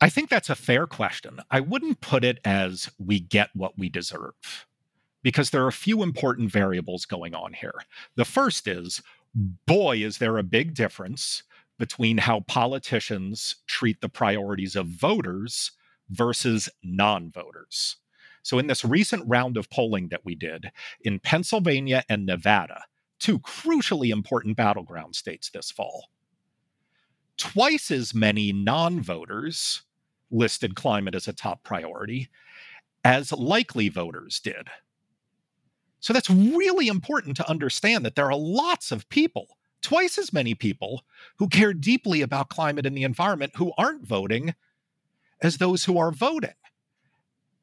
I 0.00 0.08
think 0.08 0.28
that's 0.28 0.50
a 0.50 0.54
fair 0.54 0.86
question. 0.86 1.40
I 1.50 1.60
wouldn't 1.60 2.00
put 2.00 2.24
it 2.24 2.38
as 2.44 2.90
we 2.98 3.20
get 3.20 3.50
what 3.54 3.78
we 3.78 3.88
deserve 3.88 4.34
because 5.22 5.50
there 5.50 5.64
are 5.64 5.68
a 5.68 5.72
few 5.72 6.02
important 6.02 6.50
variables 6.50 7.06
going 7.06 7.34
on 7.34 7.54
here. 7.54 7.74
The 8.16 8.24
first 8.24 8.68
is 8.68 9.02
boy, 9.34 9.98
is 9.98 10.18
there 10.18 10.38
a 10.38 10.42
big 10.42 10.74
difference 10.74 11.42
between 11.78 12.18
how 12.18 12.40
politicians 12.40 13.56
treat 13.66 14.00
the 14.00 14.08
priorities 14.08 14.76
of 14.76 14.86
voters 14.86 15.72
versus 16.10 16.68
non 16.82 17.30
voters. 17.30 17.96
So, 18.42 18.58
in 18.58 18.66
this 18.66 18.84
recent 18.84 19.24
round 19.26 19.56
of 19.56 19.70
polling 19.70 20.08
that 20.08 20.24
we 20.24 20.34
did 20.34 20.70
in 21.00 21.18
Pennsylvania 21.18 22.04
and 22.08 22.26
Nevada, 22.26 22.84
two 23.18 23.38
crucially 23.40 24.10
important 24.10 24.56
battleground 24.56 25.16
states 25.16 25.50
this 25.50 25.70
fall, 25.70 26.10
twice 27.44 27.90
as 27.90 28.14
many 28.14 28.52
non 28.52 29.00
voters 29.02 29.82
listed 30.30 30.74
climate 30.74 31.14
as 31.14 31.28
a 31.28 31.32
top 31.32 31.62
priority 31.62 32.30
as 33.04 33.32
likely 33.32 33.90
voters 33.90 34.40
did. 34.40 34.68
So 36.00 36.14
that's 36.14 36.30
really 36.30 36.88
important 36.88 37.36
to 37.36 37.48
understand 37.48 38.04
that 38.04 38.14
there 38.14 38.30
are 38.30 38.36
lots 38.36 38.90
of 38.90 39.08
people, 39.10 39.58
twice 39.82 40.16
as 40.16 40.32
many 40.32 40.54
people, 40.54 41.02
who 41.38 41.48
care 41.48 41.74
deeply 41.74 42.22
about 42.22 42.48
climate 42.48 42.86
and 42.86 42.96
the 42.96 43.02
environment 43.02 43.52
who 43.56 43.72
aren't 43.76 44.06
voting 44.06 44.54
as 45.42 45.58
those 45.58 45.84
who 45.84 45.98
are 45.98 46.12
voting. 46.12 46.54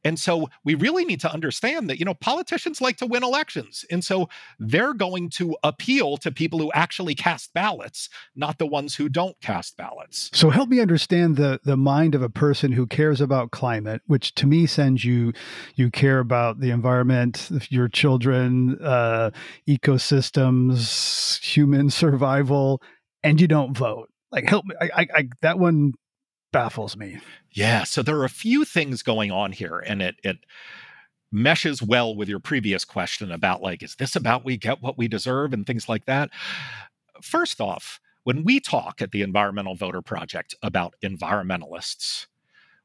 And 0.04 0.20
so 0.20 0.50
we 0.64 0.76
really 0.76 1.06
need 1.06 1.22
to 1.22 1.32
understand 1.32 1.90
that, 1.90 2.00
you 2.00 2.06
know, 2.06 2.14
politicians 2.14 2.82
like 2.82 2.98
to 2.98 3.06
win 3.06 3.24
elections. 3.24 3.86
And 3.92 4.04
so 4.04 4.30
they're 4.60 4.94
going 4.94 5.30
to 5.32 5.56
appeal 5.64 6.18
to 6.18 6.32
people 6.32 6.60
who 6.60 6.72
actually 6.74 7.16
cast 7.16 7.54
ballots, 7.54 8.10
not 8.36 8.58
the 8.58 8.66
ones 8.66 8.96
who 8.96 9.10
don't 9.10 9.40
cast 9.42 9.78
ballots. 9.78 10.30
So 10.34 10.50
help 10.50 10.70
me 10.70 10.80
understand 10.80 11.36
the 11.36 11.60
the 11.64 11.78
mind 11.78 12.16
of 12.16 12.22
a 12.22 12.30
person 12.30 12.72
who 12.72 12.88
cares 12.88 13.22
about 13.22 13.52
climate, 13.52 14.02
which 14.08 14.34
to 14.36 14.48
me 14.48 14.66
sends 14.66 15.06
you 15.06 15.34
you 15.76 15.92
care 15.92 16.20
about 16.20 16.60
the 16.60 16.72
environment, 16.72 17.50
your 17.70 17.88
children, 17.88 18.78
uh, 18.82 19.32
ecosystems, 19.68 21.40
human 21.44 21.90
survival, 22.02 22.82
and 23.24 23.40
you 23.40 23.48
don't 23.48 23.78
vote. 23.78 24.10
Like 24.32 24.48
help 24.48 24.66
me 24.66 24.76
I, 24.80 24.90
I, 24.96 25.08
I 25.14 25.30
that 25.42 25.60
one 25.60 25.94
baffles 26.52 26.98
me. 26.98 27.20
Yeah, 27.52 27.84
so 27.84 28.02
there 28.02 28.18
are 28.18 28.26
a 28.26 28.30
few 28.30 28.66
things 28.66 29.04
going 29.04 29.32
on 29.32 29.52
here, 29.52 29.80
and 29.80 30.02
it 30.02 30.16
it 30.24 30.38
meshes 31.32 31.82
well 31.82 32.16
with 32.16 32.28
your 32.28 32.40
previous 32.40 32.84
question 32.84 33.32
about 33.32 33.62
like, 33.62 33.82
is 33.84 33.96
this 33.96 34.16
about 34.16 34.44
we 34.46 34.58
get 34.58 34.82
what 34.82 34.98
we 34.98 35.08
deserve 35.08 35.54
and 35.54 35.66
things 35.66 35.88
like 35.88 36.06
that? 36.06 36.30
First 37.22 37.62
off, 37.62 38.00
when 38.24 38.44
we 38.44 38.60
talk 38.60 39.02
at 39.02 39.12
the 39.12 39.22
Environmental 39.22 39.76
Voter 39.76 40.02
Project 40.02 40.56
about 40.62 40.96
environmentalists, 41.04 42.28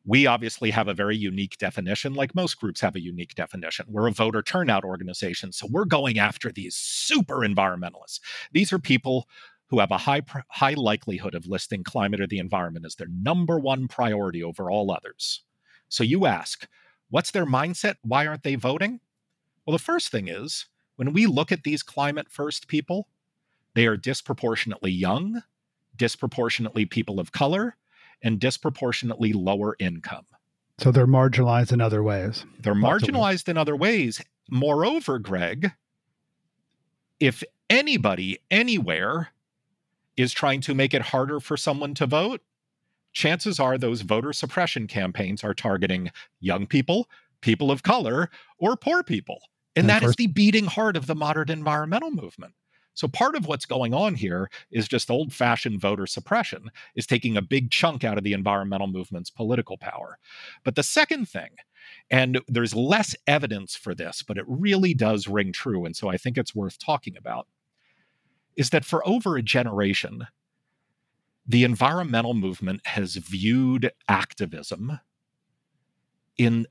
we 0.05 0.27
obviously 0.27 0.71
have 0.71 0.87
a 0.87 0.95
very 0.95 1.17
unique 1.17 1.59
definition, 1.59 2.15
like 2.15 2.35
most 2.35 2.61
groups 2.61 2.81
have 2.81 2.95
a 2.95 3.03
unique 3.03 3.35
definition. 3.35 3.87
We're 3.89 4.07
a 4.07 4.13
voter 4.13 4.41
turnout 4.41 4.85
organization, 4.85 5.51
so 5.51 5.67
we're 5.69 5.85
going 5.85 6.19
after 6.19 6.53
these 6.53 6.77
super 6.77 7.39
environmentalists. 7.39 8.21
These 8.53 8.73
are 8.73 8.79
people 8.79 9.29
who 9.69 9.81
have 9.81 9.91
a 9.91 9.99
high 9.99 10.23
high 10.51 10.75
likelihood 10.75 11.35
of 11.35 11.47
listing 11.47 11.83
climate 11.83 12.21
or 12.21 12.27
the 12.27 12.39
environment 12.39 12.87
as 12.87 12.95
their 12.95 13.09
number 13.11 13.59
one 13.59 13.89
priority 13.89 14.43
over 14.43 14.71
all 14.71 14.91
others. 14.91 15.43
So 15.89 16.05
you 16.05 16.27
ask, 16.27 16.69
what's 17.11 17.31
their 17.31 17.47
mindset? 17.47 17.97
Why 18.03 18.27
aren't 18.27 18.43
they 18.43 18.55
voting? 18.55 19.01
Well, 19.65 19.77
the 19.77 19.83
first 19.83 20.11
thing 20.11 20.29
is 20.29 20.67
when 20.97 21.13
we 21.13 21.27
look 21.27 21.53
at 21.53 21.65
these 21.65 21.83
climate 21.83 22.29
first 22.31 22.69
people, 22.69 23.09
they 23.75 23.87
are 23.87 23.97
disproportionately 23.97 24.91
young, 24.91 25.43
disproportionately 25.97 26.87
people 26.87 27.21
of 27.21 27.33
color, 27.33 27.77
and 28.23 28.41
disproportionately 28.41 29.33
lower 29.33 29.77
income. 29.79 30.27
So 30.79 30.91
they're 30.93 31.07
marginalized 31.07 31.73
in 31.73 31.81
other 31.81 32.03
ways. 32.03 32.45
They're 32.61 32.75
marginalized 32.75 33.49
in 33.49 33.57
other 33.57 33.77
ways. 33.77 34.23
Moreover, 34.51 35.19
Greg, 35.19 35.73
if 37.19 37.43
anybody 37.69 38.39
anywhere 38.51 39.31
is 40.17 40.33
trying 40.33 40.61
to 40.63 40.75
make 40.75 40.95
it 40.95 41.03
harder 41.03 41.41
for 41.41 41.57
someone 41.57 41.95
to 41.95 42.07
vote, 42.07 42.41
chances 43.13 43.59
are 43.61 43.79
those 43.79 44.03
voter 44.03 44.33
suppression 44.33 44.87
campaigns 44.87 45.43
are 45.43 45.55
targeting 45.55 46.11
young 46.41 46.67
people, 46.67 47.09
people 47.41 47.71
of 47.71 47.83
color, 47.83 48.31
or 48.59 48.77
poor 48.77 49.03
people. 49.03 49.41
And, 49.75 49.85
and 49.85 49.91
that 49.91 50.03
is 50.03 50.17
the 50.17 50.27
beating 50.27 50.67
heart 50.67 50.97
of 50.97 51.07
the 51.07 51.15
modern 51.15 51.51
environmental 51.51 52.11
movement. 52.11 52.55
So 52.95 53.09
part 53.09 53.37
of 53.37 53.47
what's 53.47 53.67
going 53.67 53.93
on 53.93 54.15
here 54.15 54.49
is 54.71 54.89
just 54.89 55.11
old 55.11 55.33
fashioned 55.33 55.83
voter 55.83 56.07
suppression, 56.07 56.71
is 56.95 57.07
taking 57.07 57.37
a 57.37 57.43
big 57.43 57.71
chunk 57.71 58.05
out 58.05 58.17
of 58.17 58.25
the 58.25 58.33
environmental 58.33 58.87
movement's 58.87 59.29
political 59.29 59.77
power. 59.77 60.19
But 60.65 60.77
the 60.77 60.83
second 60.83 61.29
thing, 61.29 61.51
and 62.11 62.41
there's 62.49 62.75
less 62.75 63.15
evidence 63.27 63.77
for 63.77 63.95
this, 63.95 64.23
but 64.23 64.39
it 64.39 64.47
really 64.49 64.95
does 64.95 65.29
ring 65.29 65.53
true. 65.53 65.85
And 65.85 65.95
so 65.95 66.09
I 66.09 66.17
think 66.17 66.39
it's 66.39 66.55
worth 66.55 66.79
talking 66.79 67.19
about, 67.19 67.47
is 68.57 68.71
that 68.71 68.85
for 68.85 69.07
over 69.07 69.37
a 69.37 69.43
generation, 69.43 70.27
the 71.47 71.65
environmental 71.65 72.35
movement 72.35 72.87
has 72.87 73.17
viewed 73.17 73.93
activism 74.09 74.99
in 76.37 76.67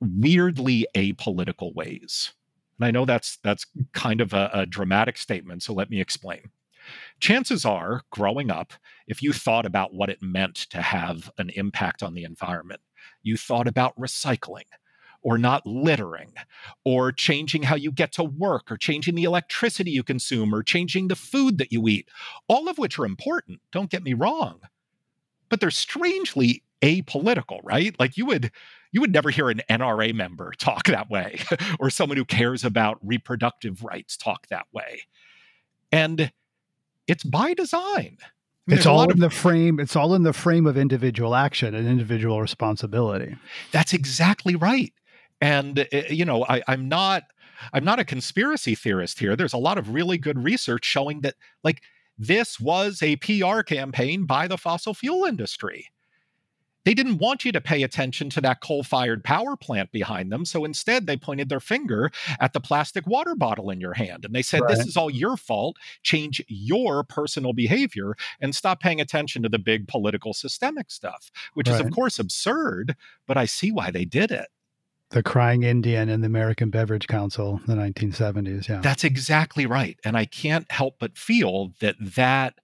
weirdly 0.00 0.86
apolitical 0.94 1.74
ways. 1.74 2.32
And 2.78 2.86
I 2.86 2.90
know 2.90 3.04
that's 3.04 3.38
that's 3.42 3.66
kind 3.92 4.20
of 4.20 4.32
a, 4.32 4.50
a 4.52 4.66
dramatic 4.66 5.16
statement, 5.18 5.62
so 5.62 5.72
let 5.72 5.90
me 5.90 6.00
explain. 6.00 6.50
Chances 7.20 7.64
are, 7.64 8.02
growing 8.10 8.50
up, 8.50 8.72
if 9.06 9.22
you 9.22 9.32
thought 9.32 9.64
about 9.64 9.94
what 9.94 10.10
it 10.10 10.22
meant 10.22 10.54
to 10.54 10.82
have 10.82 11.30
an 11.38 11.50
impact 11.50 12.02
on 12.02 12.14
the 12.14 12.24
environment, 12.24 12.80
you 13.22 13.36
thought 13.36 13.68
about 13.68 13.98
recycling 13.98 14.64
or 15.24 15.38
not 15.38 15.66
littering 15.66 16.32
or 16.84 17.10
changing 17.10 17.64
how 17.64 17.74
you 17.74 17.90
get 17.90 18.12
to 18.12 18.22
work 18.22 18.70
or 18.70 18.76
changing 18.76 19.14
the 19.14 19.24
electricity 19.24 19.90
you 19.90 20.04
consume 20.04 20.54
or 20.54 20.62
changing 20.62 21.08
the 21.08 21.16
food 21.16 21.58
that 21.58 21.72
you 21.72 21.88
eat, 21.88 22.08
all 22.46 22.68
of 22.68 22.78
which 22.78 22.98
are 22.98 23.06
important, 23.06 23.58
don't 23.72 23.90
get 23.90 24.04
me 24.04 24.12
wrong. 24.12 24.60
But 25.48 25.60
they're 25.60 25.70
strangely 25.70 26.62
apolitical, 26.82 27.60
right? 27.64 27.98
Like 27.98 28.16
you 28.16 28.26
would 28.26 28.52
you 28.92 29.00
would 29.00 29.12
never 29.12 29.30
hear 29.30 29.50
an 29.50 29.60
NRA 29.68 30.14
member 30.14 30.52
talk 30.56 30.84
that 30.84 31.10
way 31.10 31.40
or 31.80 31.90
someone 31.90 32.16
who 32.16 32.24
cares 32.24 32.62
about 32.64 32.98
reproductive 33.02 33.82
rights 33.82 34.16
talk 34.16 34.46
that 34.48 34.66
way. 34.72 35.00
And 35.90 36.30
it's 37.08 37.24
by 37.24 37.54
design. 37.54 38.18
I 38.20 38.70
mean, 38.70 38.78
it's 38.78 38.86
all 38.86 39.02
in 39.02 39.10
of, 39.10 39.18
the 39.18 39.30
frame. 39.30 39.80
It's 39.80 39.96
all 39.96 40.14
in 40.14 40.22
the 40.22 40.32
frame 40.32 40.66
of 40.66 40.78
individual 40.78 41.34
action 41.34 41.74
and 41.74 41.88
individual 41.88 42.40
responsibility. 42.40 43.36
That's 43.72 43.92
exactly 43.92 44.54
right. 44.54 44.92
And 45.44 45.80
uh, 45.92 46.02
you 46.08 46.24
know, 46.24 46.46
I, 46.48 46.62
I'm 46.66 46.88
not. 46.88 47.24
I'm 47.72 47.84
not 47.84 48.00
a 48.00 48.04
conspiracy 48.04 48.74
theorist 48.74 49.18
here. 49.20 49.36
There's 49.36 49.52
a 49.52 49.58
lot 49.58 49.78
of 49.78 49.94
really 49.94 50.18
good 50.18 50.42
research 50.42 50.84
showing 50.84 51.20
that, 51.20 51.34
like, 51.62 51.80
this 52.18 52.58
was 52.58 53.00
a 53.00 53.16
PR 53.16 53.60
campaign 53.60 54.26
by 54.26 54.48
the 54.48 54.58
fossil 54.58 54.92
fuel 54.92 55.24
industry. 55.24 55.86
They 56.84 56.92
didn't 56.92 57.18
want 57.18 57.44
you 57.44 57.52
to 57.52 57.60
pay 57.60 57.82
attention 57.82 58.28
to 58.30 58.40
that 58.42 58.60
coal 58.60 58.82
fired 58.82 59.24
power 59.24 59.56
plant 59.56 59.92
behind 59.92 60.30
them. 60.30 60.44
So 60.44 60.64
instead, 60.64 61.06
they 61.06 61.16
pointed 61.16 61.48
their 61.48 61.60
finger 61.60 62.10
at 62.40 62.52
the 62.52 62.60
plastic 62.60 63.06
water 63.06 63.34
bottle 63.34 63.70
in 63.70 63.80
your 63.80 63.94
hand. 63.94 64.24
And 64.24 64.34
they 64.34 64.42
said, 64.42 64.62
right. 64.62 64.76
This 64.76 64.86
is 64.86 64.96
all 64.96 65.10
your 65.10 65.36
fault. 65.36 65.76
Change 66.02 66.42
your 66.48 67.02
personal 67.04 67.54
behavior 67.54 68.14
and 68.40 68.54
stop 68.54 68.80
paying 68.80 69.00
attention 69.00 69.42
to 69.42 69.48
the 69.48 69.58
big 69.58 69.88
political 69.88 70.34
systemic 70.34 70.90
stuff, 70.90 71.30
which 71.54 71.68
right. 71.68 71.80
is, 71.80 71.86
of 71.86 71.92
course, 71.92 72.18
absurd, 72.18 72.96
but 73.26 73.38
I 73.38 73.46
see 73.46 73.72
why 73.72 73.90
they 73.90 74.04
did 74.04 74.30
it. 74.30 74.48
The 75.14 75.22
crying 75.22 75.62
Indian 75.62 76.08
in 76.08 76.22
the 76.22 76.26
American 76.26 76.70
Beverage 76.70 77.06
Council, 77.06 77.60
in 77.64 77.76
the 77.76 77.80
1970s. 77.80 78.68
Yeah. 78.68 78.80
That's 78.80 79.04
exactly 79.04 79.64
right. 79.64 79.96
And 80.04 80.16
I 80.16 80.24
can't 80.24 80.68
help 80.72 80.96
but 80.98 81.16
feel 81.16 81.70
that 81.78 81.94
that 82.00 82.54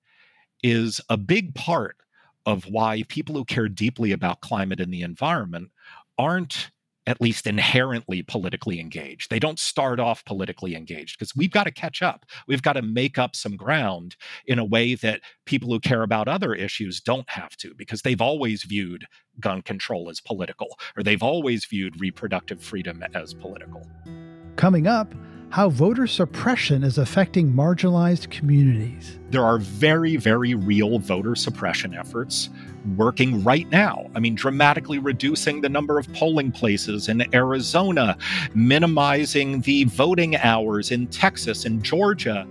is 0.60 1.00
a 1.08 1.16
big 1.16 1.54
part 1.54 1.96
of 2.44 2.64
why 2.64 3.04
people 3.06 3.36
who 3.36 3.44
care 3.44 3.68
deeply 3.68 4.10
about 4.10 4.40
climate 4.40 4.80
and 4.80 4.92
the 4.92 5.02
environment 5.02 5.70
aren't 6.18 6.72
at 7.11 7.20
least 7.20 7.46
inherently 7.46 8.23
politically 8.23 8.79
engaged. 8.79 9.31
They 9.31 9.40
don't 9.40 9.59
start 9.59 9.99
off 9.99 10.25
politically 10.25 10.77
engaged 10.77 11.18
because 11.18 11.35
we've 11.35 11.51
got 11.51 11.64
to 11.64 11.73
catch 11.73 12.03
up. 12.03 12.25
We've 12.46 12.62
got 12.62 12.75
to 12.75 12.83
make 12.83 13.18
up 13.18 13.35
some 13.35 13.57
ground 13.57 14.16
in 14.46 14.61
a 14.61 14.64
way 14.64 14.94
that 14.94 15.20
people 15.44 15.70
who 15.70 15.81
care 15.81 16.03
about 16.03 16.29
other 16.29 16.55
issues 16.55 17.01
don't 17.01 17.29
have 17.29 17.57
to 17.59 17.75
because 17.77 18.03
they've 18.03 18.20
always 18.20 18.62
viewed 18.62 19.07
gun 19.40 19.61
control 19.61 20.09
as 20.09 20.20
political 20.20 20.79
or 20.96 21.03
they've 21.03 21.23
always 21.23 21.64
viewed 21.64 22.01
reproductive 22.01 22.62
freedom 22.62 23.03
as 23.12 23.35
political. 23.35 23.85
Coming 24.55 24.87
up, 24.87 25.12
how 25.51 25.68
voter 25.68 26.07
suppression 26.07 26.85
is 26.85 26.96
affecting 26.96 27.53
marginalized 27.53 28.31
communities. 28.31 29.18
There 29.31 29.44
are 29.44 29.59
very, 29.59 30.16
very 30.16 30.55
real 30.55 31.01
voter 31.01 31.35
suppression 31.35 31.92
efforts 31.92 32.51
working 32.96 33.42
right 33.44 33.68
now. 33.70 34.10
I 34.14 34.20
mean, 34.20 34.34
dramatically 34.34 34.98
reducing 34.98 35.60
the 35.60 35.68
number 35.68 35.98
of 35.98 36.12
polling 36.12 36.52
places 36.52 37.08
in 37.08 37.32
Arizona, 37.34 38.16
minimizing 38.54 39.60
the 39.62 39.84
voting 39.84 40.36
hours 40.36 40.90
in 40.90 41.06
Texas 41.08 41.64
and 41.64 41.82
Georgia. 41.82 42.46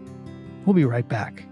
We'll 0.66 0.74
be 0.74 0.86
right 0.86 1.08
back. 1.08 1.44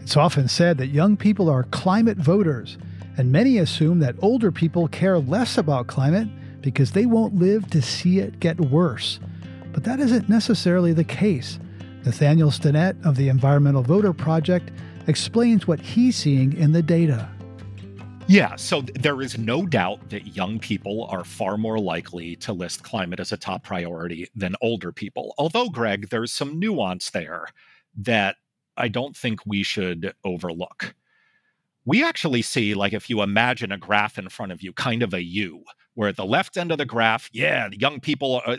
It's 0.00 0.16
often 0.16 0.48
said 0.48 0.78
that 0.78 0.88
young 0.88 1.16
people 1.16 1.48
are 1.48 1.64
climate 1.64 2.18
voters 2.18 2.76
and 3.16 3.30
many 3.30 3.58
assume 3.58 3.98
that 4.00 4.16
older 4.20 4.50
people 4.50 4.88
care 4.88 5.18
less 5.18 5.58
about 5.58 5.86
climate 5.86 6.28
because 6.60 6.92
they 6.92 7.06
won't 7.06 7.34
live 7.34 7.68
to 7.70 7.82
see 7.82 8.18
it 8.18 8.40
get 8.40 8.60
worse. 8.60 9.20
But 9.72 9.84
that 9.84 10.00
isn't 10.00 10.28
necessarily 10.28 10.92
the 10.92 11.04
case. 11.04 11.58
Nathaniel 12.04 12.50
Stinnett 12.50 13.04
of 13.04 13.16
the 13.16 13.28
Environmental 13.28 13.82
Voter 13.82 14.12
Project 14.12 14.70
explains 15.06 15.66
what 15.66 15.80
he's 15.80 16.16
seeing 16.16 16.56
in 16.56 16.72
the 16.72 16.82
data. 16.82 17.28
Yeah, 18.28 18.56
so 18.56 18.82
there 18.82 19.20
is 19.20 19.36
no 19.36 19.66
doubt 19.66 20.10
that 20.10 20.36
young 20.36 20.58
people 20.58 21.06
are 21.10 21.24
far 21.24 21.56
more 21.56 21.78
likely 21.78 22.36
to 22.36 22.52
list 22.52 22.82
climate 22.82 23.20
as 23.20 23.32
a 23.32 23.36
top 23.36 23.64
priority 23.64 24.28
than 24.34 24.54
older 24.62 24.92
people. 24.92 25.34
Although, 25.38 25.68
Greg, 25.68 26.08
there's 26.10 26.32
some 26.32 26.58
nuance 26.58 27.10
there 27.10 27.46
that 27.96 28.36
I 28.76 28.88
don't 28.88 29.16
think 29.16 29.40
we 29.44 29.62
should 29.62 30.14
overlook 30.24 30.94
we 31.84 32.04
actually 32.04 32.42
see 32.42 32.74
like 32.74 32.92
if 32.92 33.10
you 33.10 33.22
imagine 33.22 33.72
a 33.72 33.78
graph 33.78 34.18
in 34.18 34.28
front 34.28 34.52
of 34.52 34.62
you 34.62 34.72
kind 34.72 35.02
of 35.02 35.14
a 35.14 35.22
u 35.22 35.64
where 35.94 36.08
at 36.08 36.16
the 36.16 36.24
left 36.24 36.56
end 36.56 36.72
of 36.72 36.78
the 36.78 36.84
graph 36.84 37.28
yeah 37.32 37.68
the 37.68 37.78
young 37.78 38.00
people 38.00 38.42
are, 38.46 38.52
uh, 38.52 38.56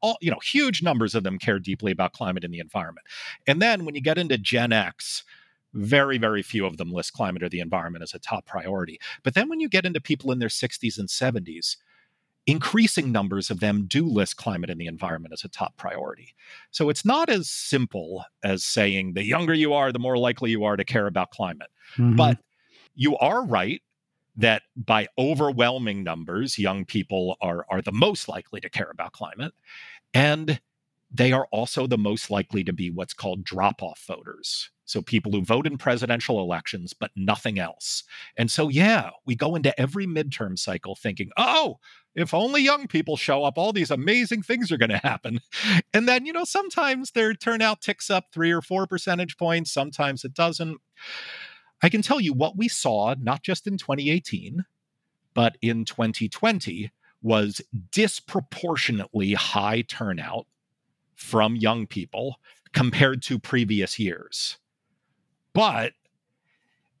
all 0.00 0.18
you 0.20 0.30
know 0.30 0.38
huge 0.42 0.82
numbers 0.82 1.14
of 1.14 1.22
them 1.22 1.38
care 1.38 1.58
deeply 1.58 1.92
about 1.92 2.12
climate 2.12 2.44
and 2.44 2.54
the 2.54 2.58
environment 2.58 3.06
and 3.46 3.60
then 3.60 3.84
when 3.84 3.94
you 3.94 4.00
get 4.00 4.18
into 4.18 4.38
gen 4.38 4.72
x 4.72 5.24
very 5.72 6.18
very 6.18 6.42
few 6.42 6.66
of 6.66 6.76
them 6.76 6.92
list 6.92 7.12
climate 7.12 7.42
or 7.42 7.48
the 7.48 7.60
environment 7.60 8.02
as 8.02 8.14
a 8.14 8.18
top 8.18 8.46
priority 8.46 8.98
but 9.22 9.34
then 9.34 9.48
when 9.48 9.60
you 9.60 9.68
get 9.68 9.86
into 9.86 10.00
people 10.00 10.32
in 10.32 10.38
their 10.38 10.48
60s 10.48 10.98
and 10.98 11.08
70s 11.08 11.76
increasing 12.46 13.12
numbers 13.12 13.50
of 13.50 13.60
them 13.60 13.84
do 13.86 14.04
list 14.04 14.36
climate 14.36 14.70
and 14.70 14.80
the 14.80 14.86
environment 14.86 15.32
as 15.32 15.44
a 15.44 15.48
top 15.48 15.76
priority. 15.76 16.34
So 16.70 16.88
it's 16.88 17.04
not 17.04 17.28
as 17.28 17.50
simple 17.50 18.24
as 18.42 18.64
saying 18.64 19.12
the 19.12 19.24
younger 19.24 19.54
you 19.54 19.72
are, 19.74 19.92
the 19.92 19.98
more 19.98 20.18
likely 20.18 20.50
you 20.50 20.64
are 20.64 20.76
to 20.76 20.84
care 20.84 21.06
about 21.06 21.30
climate. 21.30 21.68
Mm-hmm. 21.96 22.16
But 22.16 22.38
you 22.94 23.16
are 23.18 23.44
right 23.44 23.82
that 24.36 24.62
by 24.76 25.08
overwhelming 25.18 26.02
numbers, 26.02 26.58
young 26.58 26.84
people 26.84 27.36
are, 27.40 27.66
are 27.68 27.82
the 27.82 27.92
most 27.92 28.28
likely 28.28 28.60
to 28.60 28.70
care 28.70 28.90
about 28.90 29.12
climate. 29.12 29.52
And 30.14 30.60
they 31.12 31.32
are 31.32 31.48
also 31.50 31.86
the 31.86 31.98
most 31.98 32.30
likely 32.30 32.62
to 32.64 32.72
be 32.72 32.90
what's 32.90 33.14
called 33.14 33.44
drop 33.44 33.82
off 33.82 34.04
voters. 34.06 34.70
So 34.84 35.02
people 35.02 35.30
who 35.32 35.44
vote 35.44 35.66
in 35.66 35.78
presidential 35.78 36.40
elections, 36.40 36.92
but 36.92 37.10
nothing 37.14 37.58
else. 37.58 38.02
And 38.36 38.50
so, 38.50 38.68
yeah, 38.68 39.10
we 39.24 39.36
go 39.36 39.54
into 39.54 39.78
every 39.80 40.06
midterm 40.06 40.58
cycle 40.58 40.96
thinking, 40.96 41.30
oh, 41.36 41.78
if 42.16 42.34
only 42.34 42.62
young 42.62 42.88
people 42.88 43.16
show 43.16 43.44
up, 43.44 43.56
all 43.56 43.72
these 43.72 43.92
amazing 43.92 44.42
things 44.42 44.72
are 44.72 44.78
going 44.78 44.90
to 44.90 44.98
happen. 44.98 45.40
And 45.94 46.08
then, 46.08 46.26
you 46.26 46.32
know, 46.32 46.44
sometimes 46.44 47.12
their 47.12 47.34
turnout 47.34 47.80
ticks 47.80 48.10
up 48.10 48.26
three 48.32 48.50
or 48.50 48.62
four 48.62 48.86
percentage 48.86 49.36
points, 49.36 49.72
sometimes 49.72 50.24
it 50.24 50.34
doesn't. 50.34 50.78
I 51.82 51.88
can 51.88 52.02
tell 52.02 52.20
you 52.20 52.32
what 52.32 52.56
we 52.56 52.68
saw, 52.68 53.14
not 53.18 53.42
just 53.42 53.66
in 53.66 53.78
2018, 53.78 54.64
but 55.34 55.56
in 55.62 55.84
2020, 55.84 56.90
was 57.22 57.60
disproportionately 57.90 59.34
high 59.34 59.82
turnout 59.82 60.46
from 61.14 61.56
young 61.56 61.86
people 61.86 62.36
compared 62.72 63.22
to 63.22 63.38
previous 63.38 63.98
years. 63.98 64.58
But 65.52 65.92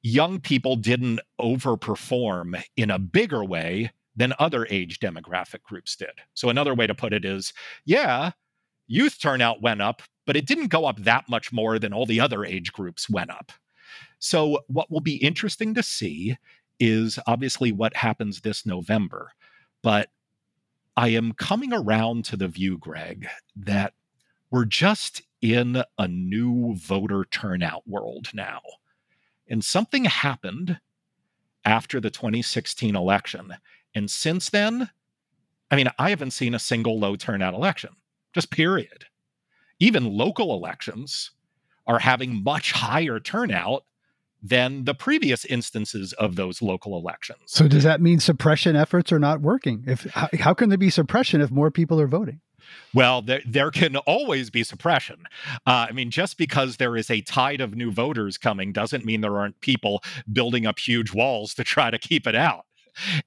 young 0.02 0.40
people 0.40 0.76
didn't 0.76 1.20
overperform 1.40 2.62
in 2.76 2.90
a 2.90 2.98
bigger 2.98 3.44
way 3.44 3.92
than 4.16 4.34
other 4.38 4.66
age 4.70 4.98
demographic 4.98 5.62
groups 5.62 5.96
did. 5.96 6.10
So, 6.34 6.48
another 6.48 6.74
way 6.74 6.86
to 6.86 6.94
put 6.94 7.12
it 7.12 7.24
is 7.24 7.52
yeah, 7.84 8.32
youth 8.86 9.18
turnout 9.20 9.62
went 9.62 9.80
up, 9.80 10.02
but 10.26 10.36
it 10.36 10.46
didn't 10.46 10.68
go 10.68 10.84
up 10.84 10.98
that 11.04 11.28
much 11.28 11.52
more 11.52 11.78
than 11.78 11.92
all 11.92 12.06
the 12.06 12.20
other 12.20 12.44
age 12.44 12.72
groups 12.72 13.08
went 13.08 13.30
up. 13.30 13.52
So, 14.20 14.60
what 14.68 14.90
will 14.90 15.00
be 15.00 15.16
interesting 15.16 15.74
to 15.74 15.82
see 15.82 16.36
is 16.78 17.18
obviously 17.26 17.72
what 17.72 17.96
happens 17.96 18.40
this 18.40 18.64
November. 18.64 19.32
But 19.82 20.10
I 20.96 21.08
am 21.08 21.32
coming 21.32 21.72
around 21.72 22.26
to 22.26 22.36
the 22.36 22.48
view, 22.48 22.78
Greg, 22.78 23.26
that 23.56 23.94
we're 24.50 24.66
just 24.66 25.22
in 25.40 25.82
a 25.98 26.06
new 26.06 26.74
voter 26.76 27.24
turnout 27.30 27.88
world 27.88 28.28
now. 28.34 28.60
And 29.48 29.64
something 29.64 30.04
happened 30.04 30.78
after 31.64 31.98
the 31.98 32.10
2016 32.10 32.94
election. 32.94 33.54
And 33.94 34.10
since 34.10 34.50
then, 34.50 34.90
I 35.70 35.76
mean, 35.76 35.88
I 35.98 36.10
haven't 36.10 36.32
seen 36.32 36.54
a 36.54 36.58
single 36.58 36.98
low 36.98 37.16
turnout 37.16 37.54
election, 37.54 37.96
just 38.34 38.50
period. 38.50 39.06
Even 39.78 40.04
local 40.04 40.54
elections 40.54 41.30
are 41.86 42.00
having 42.00 42.42
much 42.44 42.72
higher 42.72 43.18
turnout 43.18 43.84
than 44.42 44.84
the 44.84 44.94
previous 44.94 45.44
instances 45.44 46.12
of 46.14 46.36
those 46.36 46.62
local 46.62 46.96
elections. 46.96 47.40
So 47.46 47.68
does 47.68 47.84
that 47.84 48.00
mean 48.00 48.20
suppression 48.20 48.76
efforts 48.76 49.12
are 49.12 49.18
not 49.18 49.40
working? 49.40 49.84
If 49.86 50.04
how, 50.12 50.28
how 50.38 50.54
can 50.54 50.68
there 50.68 50.78
be 50.78 50.90
suppression 50.90 51.40
if 51.40 51.50
more 51.50 51.70
people 51.70 52.00
are 52.00 52.08
voting? 52.08 52.40
Well, 52.94 53.22
there, 53.22 53.40
there 53.46 53.70
can 53.70 53.96
always 53.96 54.50
be 54.50 54.64
suppression. 54.64 55.24
Uh, 55.66 55.86
I 55.88 55.92
mean, 55.92 56.10
just 56.10 56.38
because 56.38 56.76
there 56.76 56.96
is 56.96 57.10
a 57.10 57.20
tide 57.22 57.60
of 57.60 57.74
new 57.74 57.90
voters 57.90 58.38
coming 58.38 58.72
doesn't 58.72 59.04
mean 59.04 59.20
there 59.20 59.38
aren't 59.38 59.60
people 59.60 60.02
building 60.32 60.66
up 60.66 60.78
huge 60.78 61.12
walls 61.12 61.54
to 61.54 61.64
try 61.64 61.90
to 61.90 61.98
keep 61.98 62.26
it 62.26 62.34
out. 62.34 62.66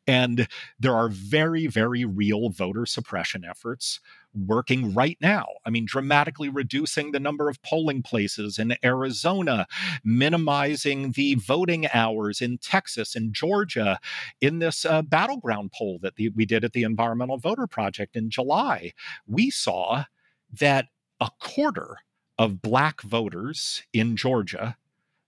And 0.05 0.47
there 0.79 0.95
are 0.95 1.09
very, 1.09 1.67
very 1.67 2.05
real 2.05 2.49
voter 2.49 2.85
suppression 2.85 3.43
efforts 3.45 3.99
working 4.35 4.93
right 4.93 5.17
now. 5.21 5.45
I 5.65 5.69
mean, 5.69 5.85
dramatically 5.85 6.49
reducing 6.49 7.11
the 7.11 7.19
number 7.19 7.49
of 7.49 7.61
polling 7.61 8.01
places 8.01 8.59
in 8.59 8.75
Arizona, 8.83 9.67
minimizing 10.03 11.11
the 11.11 11.35
voting 11.35 11.87
hours 11.93 12.41
in 12.41 12.57
Texas 12.57 13.15
and 13.15 13.33
Georgia 13.33 13.99
in 14.41 14.59
this 14.59 14.85
uh, 14.85 15.01
battleground 15.01 15.71
poll 15.71 15.99
that 16.01 16.15
the, 16.15 16.29
we 16.29 16.45
did 16.45 16.63
at 16.63 16.73
the 16.73 16.83
Environmental 16.83 17.37
Voter 17.37 17.67
Project 17.67 18.15
in 18.15 18.29
July. 18.29 18.93
We 19.27 19.49
saw 19.49 20.05
that 20.51 20.87
a 21.19 21.29
quarter 21.39 21.97
of 22.37 22.61
black 22.61 23.01
voters 23.01 23.83
in 23.93 24.15
Georgia 24.15 24.77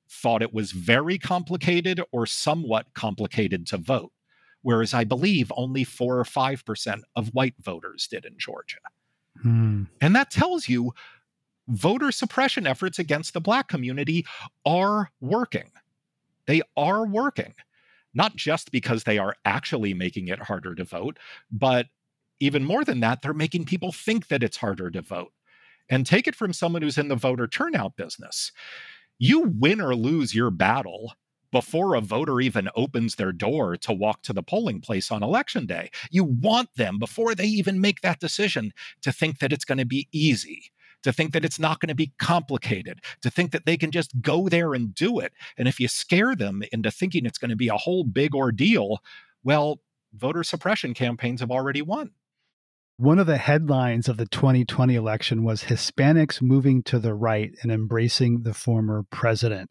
thought 0.09 0.41
it 0.41 0.53
was 0.53 0.71
very 0.71 1.17
complicated 1.17 2.01
or 2.11 2.25
somewhat 2.25 2.93
complicated 2.93 3.67
to 3.67 3.77
vote 3.77 4.11
whereas 4.65 4.95
I 4.95 5.03
believe 5.03 5.51
only 5.55 5.83
4 5.83 6.17
or 6.17 6.23
5% 6.23 7.01
of 7.15 7.35
white 7.35 7.53
voters 7.61 8.07
did 8.07 8.25
in 8.25 8.33
Georgia. 8.39 8.79
Hmm. 9.41 9.83
And 10.01 10.15
that 10.15 10.31
tells 10.31 10.67
you 10.69 10.93
voter 11.67 12.11
suppression 12.11 12.67
efforts 12.67 12.99
against 12.99 13.33
the 13.33 13.41
black 13.41 13.67
community 13.67 14.25
are 14.65 15.11
working. 15.19 15.71
They 16.45 16.61
are 16.77 17.05
working, 17.05 17.53
not 18.13 18.35
just 18.35 18.71
because 18.71 19.03
they 19.03 19.17
are 19.17 19.35
actually 19.45 19.93
making 19.93 20.27
it 20.27 20.39
harder 20.39 20.75
to 20.75 20.83
vote, 20.83 21.17
but 21.51 21.87
even 22.39 22.63
more 22.63 22.83
than 22.83 22.99
that, 22.99 23.21
they're 23.21 23.33
making 23.33 23.65
people 23.65 23.91
think 23.91 24.27
that 24.27 24.43
it's 24.43 24.57
harder 24.57 24.91
to 24.91 25.01
vote. 25.01 25.31
And 25.89 26.05
take 26.05 26.27
it 26.27 26.35
from 26.35 26.51
someone 26.51 26.81
who's 26.81 26.97
in 26.97 27.09
the 27.09 27.15
voter 27.15 27.47
turnout 27.47 27.95
business. 27.95 28.51
You 29.19 29.41
win 29.41 29.79
or 29.79 29.95
lose 29.95 30.33
your 30.33 30.49
battle 30.49 31.13
before 31.55 31.95
a 31.95 32.01
voter 32.01 32.41
even 32.41 32.67
opens 32.75 33.15
their 33.15 33.31
door 33.31 33.77
to 33.77 33.93
walk 33.93 34.21
to 34.21 34.33
the 34.33 34.43
polling 34.43 34.81
place 34.81 35.09
on 35.09 35.23
election 35.23 35.65
day. 35.65 35.89
You 36.11 36.25
want 36.25 36.67
them, 36.75 36.99
before 36.99 37.33
they 37.33 37.45
even 37.45 37.79
make 37.79 38.01
that 38.01 38.19
decision, 38.19 38.73
to 39.03 39.13
think 39.13 39.39
that 39.39 39.53
it's 39.53 39.63
going 39.63 39.77
to 39.77 39.85
be 39.85 40.09
easy, 40.11 40.63
to 41.03 41.13
think 41.13 41.31
that 41.31 41.45
it's 41.45 41.57
not 41.57 41.79
going 41.79 41.87
to 41.87 41.95
be 41.95 42.11
complicated, 42.19 42.99
to 43.21 43.29
think 43.29 43.51
that 43.51 43.65
they 43.65 43.77
can 43.77 43.89
just 43.89 44.21
go 44.21 44.49
there 44.49 44.73
and 44.73 44.93
do 44.93 45.17
it. 45.19 45.31
And 45.57 45.69
if 45.69 45.79
you 45.79 45.87
scare 45.87 46.35
them 46.35 46.61
into 46.73 46.91
thinking 46.91 47.25
it's 47.25 47.37
going 47.37 47.51
to 47.51 47.55
be 47.55 47.69
a 47.69 47.77
whole 47.77 48.03
big 48.03 48.35
ordeal, 48.35 48.99
well, 49.41 49.79
voter 50.13 50.43
suppression 50.43 50.93
campaigns 50.93 51.39
have 51.39 51.51
already 51.51 51.81
won. 51.81 52.11
One 52.97 53.19
of 53.19 53.27
the 53.27 53.35
headlines 53.35 54.07
of 54.07 54.15
the 54.15 54.25
2020 54.25 54.95
election 54.95 55.43
was 55.43 55.63
Hispanics 55.63 56.41
moving 56.41 56.81
to 56.83 56.97
the 56.97 57.13
right 57.13 57.51
and 57.61 57.69
embracing 57.69 58.43
the 58.43 58.53
former 58.53 59.03
president. 59.11 59.69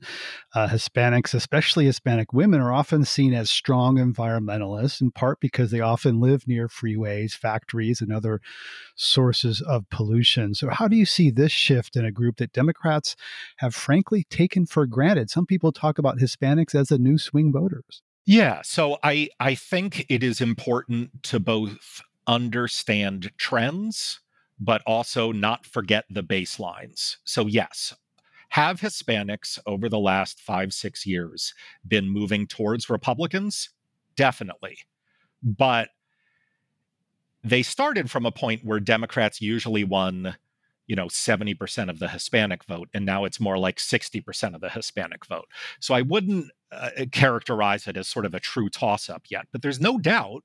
Uh, 0.55 0.69
Hispanics, 0.69 1.33
especially 1.33 1.87
Hispanic 1.87 2.35
women, 2.35 2.61
are 2.61 2.71
often 2.71 3.03
seen 3.07 3.33
as 3.33 3.51
strong 3.51 3.97
environmentalists, 3.97 5.01
in 5.01 5.11
part 5.11 5.41
because 5.41 5.71
they 5.71 5.81
often 5.81 6.21
live 6.21 6.47
near 6.47 6.69
freeways, 6.69 7.33
factories, 7.33 8.03
and 8.03 8.13
other 8.13 8.43
sources 8.95 9.63
of 9.63 9.89
pollution. 9.89 10.55
So, 10.55 10.69
how 10.69 10.87
do 10.87 10.95
you 10.95 11.07
see 11.07 11.31
this 11.31 11.53
shift 11.53 11.97
in 11.97 12.05
a 12.05 12.13
group 12.13 12.37
that 12.37 12.53
Democrats 12.53 13.17
have 13.57 13.75
frankly 13.75 14.25
taken 14.29 14.67
for 14.67 14.85
granted? 14.85 15.31
Some 15.31 15.47
people 15.47 15.73
talk 15.73 15.97
about 15.97 16.19
Hispanics 16.19 16.75
as 16.75 16.89
the 16.89 16.99
new 16.99 17.17
swing 17.17 17.55
voters. 17.55 18.03
Yeah, 18.27 18.61
so 18.63 18.99
I 19.03 19.31
I 19.41 19.55
think 19.55 20.05
it 20.11 20.23
is 20.23 20.43
important 20.43 21.23
to 21.23 21.41
both 21.41 22.03
understand 22.27 23.31
trends, 23.37 24.21
but 24.59 24.83
also 24.87 25.33
not 25.33 25.67
forget 25.67 26.05
the 26.11 26.23
baselines. 26.23 27.17
So, 27.25 27.47
yes, 27.47 27.95
have 28.51 28.81
Hispanics 28.81 29.59
over 29.67 29.89
the 29.89 29.99
last 29.99 30.41
five, 30.41 30.73
six 30.73 31.05
years 31.05 31.55
been 31.87 32.09
moving 32.09 32.47
towards 32.47 32.89
Republicans? 32.89 33.71
Definitely. 34.17 34.79
But 35.43 35.89
they 37.43 37.63
started 37.63 38.11
from 38.11 38.25
a 38.25 38.33
point 38.33 38.65
where 38.65 38.81
Democrats 38.81 39.41
usually 39.41 39.85
won, 39.85 40.37
you 40.87 40.97
know, 40.97 41.07
70% 41.07 41.91
of 41.91 41.99
the 41.99 42.09
Hispanic 42.09 42.65
vote, 42.65 42.89
and 42.95 43.05
now 43.05 43.25
it's 43.25 43.41
more 43.41 43.59
like 43.59 43.77
60% 43.77 44.55
of 44.55 44.61
the 44.61 44.71
Hispanic 44.71 45.27
vote. 45.27 45.47
So 45.81 45.95
I 45.95 46.03
wouldn't 46.03 46.51
uh, 46.73 46.91
characterize 47.13 47.87
it 47.87 47.97
as 47.97 48.09
sort 48.09 48.25
of 48.25 48.35
a 48.35 48.41
true 48.41 48.71
toss 48.71 49.11
up 49.11 49.25
yet, 49.31 49.47
but 49.53 49.63
there's 49.63 49.81
no 49.81 49.99
doubt 49.99 50.45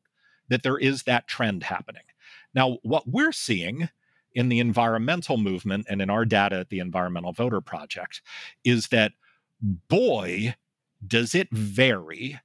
that 0.49 0.63
there 0.63 0.77
is 0.77 1.03
that 1.03 1.27
trend 1.27 1.63
happening. 1.63 2.03
Now, 2.53 2.77
what 2.83 3.07
we're 3.07 3.31
seeing 3.31 3.89
in 4.33 4.49
the 4.49 4.59
environmental 4.59 5.37
movement 5.37 5.87
and 5.89 6.01
in 6.01 6.09
our 6.09 6.25
data 6.25 6.57
at 6.59 6.69
the 6.69 6.79
Environmental 6.79 7.31
Voter 7.31 7.61
Project 7.61 8.21
is 8.63 8.87
that, 8.87 9.13
boy, 9.61 10.55
does 11.05 11.33
it 11.33 11.49
vary 11.51 12.39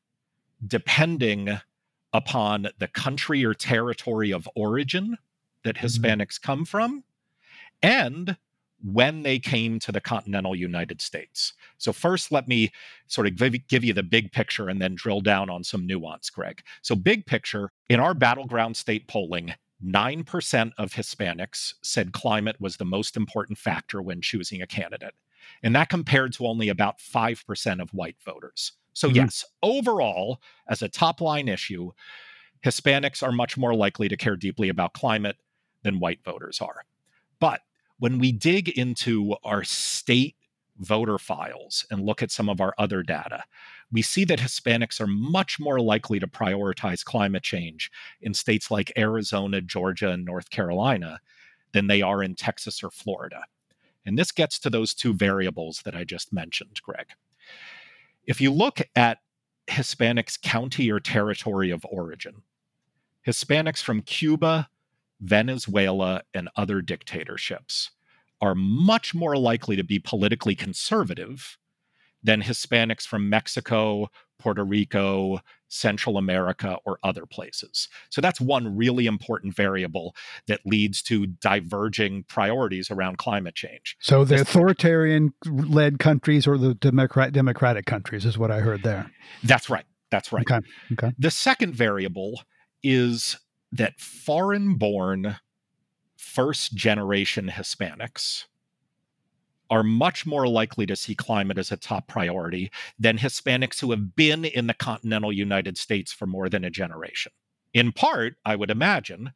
depending 0.66 1.58
upon 2.12 2.68
the 2.78 2.88
country 2.88 3.44
or 3.44 3.54
territory 3.54 4.30
of 4.30 4.48
origin 4.54 5.18
that 5.62 5.76
mm-hmm. 5.76 5.86
Hispanics 5.86 6.40
come 6.40 6.64
from 6.64 7.04
and 7.82 8.36
when 8.84 9.22
they 9.22 9.38
came 9.38 9.78
to 9.80 9.90
the 9.90 10.00
continental 10.00 10.54
United 10.54 11.00
States. 11.00 11.54
So, 11.78 11.92
first, 11.92 12.30
let 12.30 12.46
me 12.46 12.70
sort 13.06 13.26
of 13.26 13.36
give, 13.36 13.84
you 13.84 13.94
the 13.94 14.02
big 14.02 14.30
picture 14.30 14.68
and 14.68 14.80
then 14.80 14.94
drill 14.94 15.22
down 15.22 15.48
on 15.48 15.64
some 15.64 15.86
nuance, 15.86 16.28
Greg. 16.30 16.62
So, 16.82 16.94
big 16.94 17.24
picture 17.24 17.70
in 17.88 17.98
our 17.98 18.14
battleground 18.14 18.76
state 18.76 19.08
polling, 19.08 19.54
9% 19.84 20.72
of 20.78 20.92
Hispanics 20.92 21.74
said 21.82 22.12
climate 22.12 22.56
was 22.60 22.76
the 22.76 22.84
most 22.84 23.16
important 23.16 23.58
factor 23.58 24.02
when 24.02 24.20
choosing 24.20 24.62
a 24.62 24.66
candidate. 24.66 25.14
And 25.62 25.74
that 25.74 25.88
compared 25.88 26.32
to 26.34 26.46
only 26.46 26.68
about 26.68 26.98
5% 26.98 27.82
of 27.82 27.90
white 27.90 28.16
voters. 28.24 28.72
So, 28.92 29.08
mm-hmm. 29.08 29.16
yes, 29.16 29.44
overall, 29.62 30.40
as 30.68 30.82
a 30.82 30.88
top 30.88 31.20
line 31.20 31.48
issue, 31.48 31.92
Hispanics 32.64 33.22
are 33.22 33.32
much 33.32 33.56
more 33.56 33.74
likely 33.74 34.08
to 34.08 34.16
care 34.16 34.36
deeply 34.36 34.68
about 34.68 34.94
climate 34.94 35.36
than 35.82 36.00
white 36.00 36.20
voters 36.24 36.60
are. 36.60 36.84
But 37.40 37.60
when 38.04 38.18
we 38.18 38.30
dig 38.30 38.68
into 38.68 39.34
our 39.44 39.64
state 39.64 40.36
voter 40.76 41.16
files 41.16 41.86
and 41.90 42.04
look 42.04 42.22
at 42.22 42.30
some 42.30 42.50
of 42.50 42.60
our 42.60 42.74
other 42.76 43.02
data, 43.02 43.42
we 43.90 44.02
see 44.02 44.26
that 44.26 44.38
Hispanics 44.38 45.00
are 45.00 45.06
much 45.06 45.58
more 45.58 45.80
likely 45.80 46.20
to 46.20 46.26
prioritize 46.26 47.02
climate 47.02 47.42
change 47.42 47.90
in 48.20 48.34
states 48.34 48.70
like 48.70 48.92
Arizona, 48.98 49.62
Georgia, 49.62 50.10
and 50.10 50.22
North 50.22 50.50
Carolina 50.50 51.18
than 51.72 51.86
they 51.86 52.02
are 52.02 52.22
in 52.22 52.34
Texas 52.34 52.84
or 52.84 52.90
Florida. 52.90 53.42
And 54.04 54.18
this 54.18 54.32
gets 54.32 54.58
to 54.58 54.68
those 54.68 54.92
two 54.92 55.14
variables 55.14 55.80
that 55.86 55.96
I 55.96 56.04
just 56.04 56.30
mentioned, 56.30 56.82
Greg. 56.82 57.06
If 58.26 58.38
you 58.38 58.52
look 58.52 58.82
at 58.94 59.20
Hispanics' 59.66 60.38
county 60.38 60.90
or 60.90 61.00
territory 61.00 61.70
of 61.70 61.86
origin, 61.88 62.42
Hispanics 63.26 63.82
from 63.82 64.02
Cuba, 64.02 64.68
Venezuela, 65.24 66.22
and 66.34 66.48
other 66.56 66.82
dictatorships 66.82 67.90
are 68.40 68.54
much 68.54 69.14
more 69.14 69.36
likely 69.36 69.74
to 69.76 69.84
be 69.84 69.98
politically 69.98 70.54
conservative 70.54 71.56
than 72.22 72.42
Hispanics 72.42 73.06
from 73.06 73.28
Mexico, 73.28 74.08
Puerto 74.38 74.64
Rico, 74.64 75.40
Central 75.68 76.18
America, 76.18 76.76
or 76.84 76.98
other 77.02 77.26
places. 77.26 77.88
So 78.10 78.20
that's 78.20 78.40
one 78.40 78.76
really 78.76 79.06
important 79.06 79.54
variable 79.54 80.14
that 80.46 80.60
leads 80.64 81.02
to 81.02 81.26
diverging 81.26 82.24
priorities 82.24 82.90
around 82.90 83.18
climate 83.18 83.54
change. 83.54 83.96
So 84.00 84.24
the 84.24 84.40
authoritarian 84.40 85.32
led 85.46 85.98
countries 85.98 86.46
or 86.46 86.58
the 86.58 86.74
Democrat 86.74 87.32
democratic 87.32 87.86
countries 87.86 88.24
is 88.24 88.36
what 88.36 88.50
I 88.50 88.60
heard 88.60 88.82
there. 88.82 89.10
That's 89.42 89.70
right. 89.70 89.84
That's 90.10 90.32
right. 90.32 90.44
Okay. 90.50 90.66
Okay. 90.92 91.12
The 91.18 91.30
second 91.30 91.74
variable 91.74 92.42
is 92.82 93.38
that 93.74 94.00
foreign 94.00 94.76
born 94.76 95.36
first 96.16 96.74
generation 96.74 97.50
Hispanics 97.54 98.44
are 99.68 99.82
much 99.82 100.24
more 100.24 100.46
likely 100.46 100.86
to 100.86 100.94
see 100.94 101.14
climate 101.14 101.58
as 101.58 101.72
a 101.72 101.76
top 101.76 102.06
priority 102.06 102.70
than 102.98 103.18
Hispanics 103.18 103.80
who 103.80 103.90
have 103.90 104.14
been 104.14 104.44
in 104.44 104.68
the 104.68 104.74
continental 104.74 105.32
United 105.32 105.76
States 105.76 106.12
for 106.12 106.26
more 106.26 106.48
than 106.48 106.64
a 106.64 106.70
generation. 106.70 107.32
In 107.72 107.90
part, 107.90 108.36
I 108.44 108.54
would 108.54 108.70
imagine, 108.70 109.32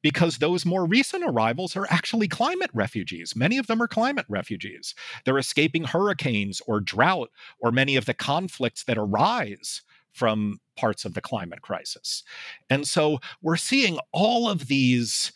because 0.00 0.38
those 0.38 0.64
more 0.64 0.86
recent 0.86 1.24
arrivals 1.26 1.76
are 1.76 1.86
actually 1.90 2.28
climate 2.28 2.70
refugees. 2.72 3.36
Many 3.36 3.58
of 3.58 3.66
them 3.66 3.82
are 3.82 3.88
climate 3.88 4.26
refugees. 4.28 4.94
They're 5.24 5.36
escaping 5.36 5.84
hurricanes 5.84 6.62
or 6.66 6.80
drought 6.80 7.30
or 7.60 7.72
many 7.72 7.96
of 7.96 8.06
the 8.06 8.14
conflicts 8.14 8.84
that 8.84 8.96
arise 8.96 9.82
from 10.12 10.60
parts 10.76 11.04
of 11.04 11.14
the 11.14 11.20
climate 11.20 11.62
crisis. 11.62 12.22
And 12.70 12.86
so 12.86 13.18
we're 13.42 13.56
seeing 13.56 13.98
all 14.12 14.48
of 14.48 14.66
these 14.68 15.32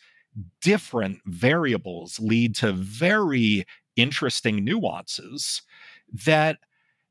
different 0.61 1.19
variables 1.25 2.19
lead 2.19 2.55
to 2.55 2.71
very 2.71 3.65
interesting 3.95 4.63
nuances 4.63 5.61
that 6.25 6.59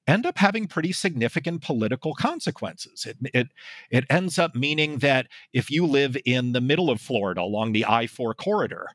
end 0.06 0.26
up 0.26 0.38
having 0.38 0.66
pretty 0.66 0.92
significant 0.92 1.62
political 1.62 2.14
consequences. 2.14 3.06
It, 3.06 3.16
it, 3.34 3.48
it 3.90 4.04
ends 4.10 4.38
up 4.38 4.54
meaning 4.54 4.98
that 4.98 5.28
if 5.52 5.70
you 5.70 5.86
live 5.86 6.16
in 6.24 6.52
the 6.52 6.60
middle 6.60 6.90
of 6.90 7.00
Florida 7.00 7.42
along 7.42 7.72
the 7.72 7.84
I 7.84 8.06
4 8.06 8.34
corridor, 8.34 8.88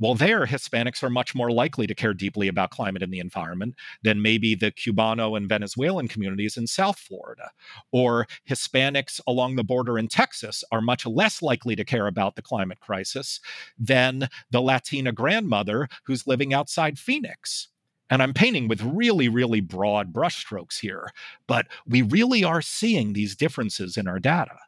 well, 0.00 0.14
there, 0.14 0.46
Hispanics 0.46 1.02
are 1.02 1.10
much 1.10 1.34
more 1.34 1.52
likely 1.52 1.86
to 1.86 1.94
care 1.94 2.14
deeply 2.14 2.48
about 2.48 2.70
climate 2.70 3.02
and 3.02 3.12
the 3.12 3.20
environment 3.20 3.74
than 4.02 4.22
maybe 4.22 4.54
the 4.54 4.72
Cubano 4.72 5.36
and 5.36 5.48
Venezuelan 5.48 6.08
communities 6.08 6.56
in 6.56 6.66
South 6.66 6.98
Florida. 6.98 7.50
Or 7.92 8.26
Hispanics 8.48 9.20
along 9.26 9.56
the 9.56 9.64
border 9.64 9.98
in 9.98 10.08
Texas 10.08 10.64
are 10.72 10.80
much 10.80 11.06
less 11.06 11.42
likely 11.42 11.76
to 11.76 11.84
care 11.84 12.06
about 12.08 12.34
the 12.34 12.42
climate 12.42 12.80
crisis 12.80 13.40
than 13.78 14.28
the 14.50 14.60
Latina 14.60 15.12
grandmother 15.12 15.88
who's 16.04 16.26
living 16.26 16.52
outside 16.52 16.98
Phoenix. 16.98 17.68
And 18.10 18.22
I'm 18.22 18.34
painting 18.34 18.68
with 18.68 18.82
really, 18.82 19.28
really 19.28 19.60
broad 19.60 20.12
brushstrokes 20.12 20.80
here, 20.80 21.10
but 21.46 21.66
we 21.86 22.02
really 22.02 22.44
are 22.44 22.60
seeing 22.60 23.12
these 23.12 23.34
differences 23.36 23.96
in 23.96 24.06
our 24.06 24.18
data. 24.18 24.58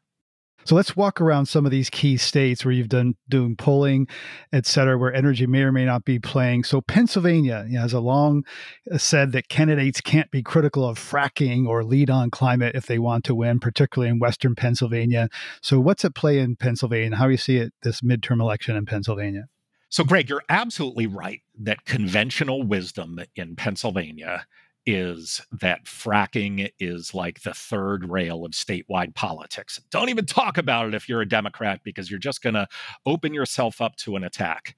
So 0.66 0.74
let's 0.74 0.96
walk 0.96 1.20
around 1.20 1.46
some 1.46 1.64
of 1.64 1.70
these 1.70 1.88
key 1.88 2.16
states 2.16 2.64
where 2.64 2.72
you've 2.72 2.88
done 2.88 3.14
doing 3.29 3.55
polling, 3.55 4.09
et 4.52 4.66
cetera, 4.66 4.98
where 4.98 5.14
energy 5.14 5.46
may 5.46 5.62
or 5.62 5.70
may 5.70 5.85
not 5.85 6.05
be 6.05 6.18
playing. 6.18 6.64
So 6.64 6.81
Pennsylvania 6.81 7.64
you 7.68 7.76
know, 7.76 7.83
has 7.83 7.92
a 7.92 8.00
long 8.00 8.44
uh, 8.90 8.98
said 8.98 9.31
that 9.33 9.48
candidates 9.48 10.00
can't 10.00 10.31
be 10.31 10.42
critical 10.42 10.85
of 10.85 10.98
fracking 10.98 11.68
or 11.68 11.85
lead 11.85 12.11
on 12.11 12.31
climate 12.31 12.74
if 12.74 12.87
they 12.87 12.98
want 12.98 13.24
to 13.24 13.35
win, 13.35 13.61
particularly 13.61 14.11
in 14.11 14.18
Western 14.18 14.57
Pennsylvania. 14.57 15.29
So 15.62 15.79
what's 15.79 16.05
at 16.05 16.16
play 16.16 16.40
in 16.40 16.57
Pennsylvania? 16.57 17.16
How 17.16 17.26
do 17.26 17.31
you 17.31 17.37
see 17.37 17.59
it 17.59 17.72
this 17.83 18.00
midterm 18.00 18.40
election 18.40 18.74
in 18.74 18.87
Pennsylvania? 18.87 19.46
So, 19.88 20.02
Greg, 20.02 20.29
you're 20.29 20.42
absolutely 20.48 21.07
right 21.07 21.42
that 21.61 21.85
conventional 21.85 22.64
wisdom 22.64 23.20
in 23.37 23.55
Pennsylvania 23.55 24.46
is 24.87 25.42
that 25.51 25.85
fracking 25.85 26.70
is 26.79 27.12
like 27.12 27.42
the 27.42 27.53
third 27.53 28.09
rail 28.09 28.44
of 28.44 28.53
statewide 28.53 29.14
politics. 29.14 29.81
Don't 29.90 30.09
even 30.09 30.27
talk 30.27 30.57
about 30.57 30.87
it 30.87 30.94
if 30.94 31.09
you're 31.09 31.20
a 31.20 31.29
Democrat 31.29 31.81
because 31.83 32.09
you're 32.09 32.20
just 32.20 32.42
going 32.42 32.55
to 32.55 32.68
open 33.05 33.35
yourself 33.35 33.81
up 33.81 33.96
to 33.96 34.14
an 34.14 34.22
attack. 34.22 34.77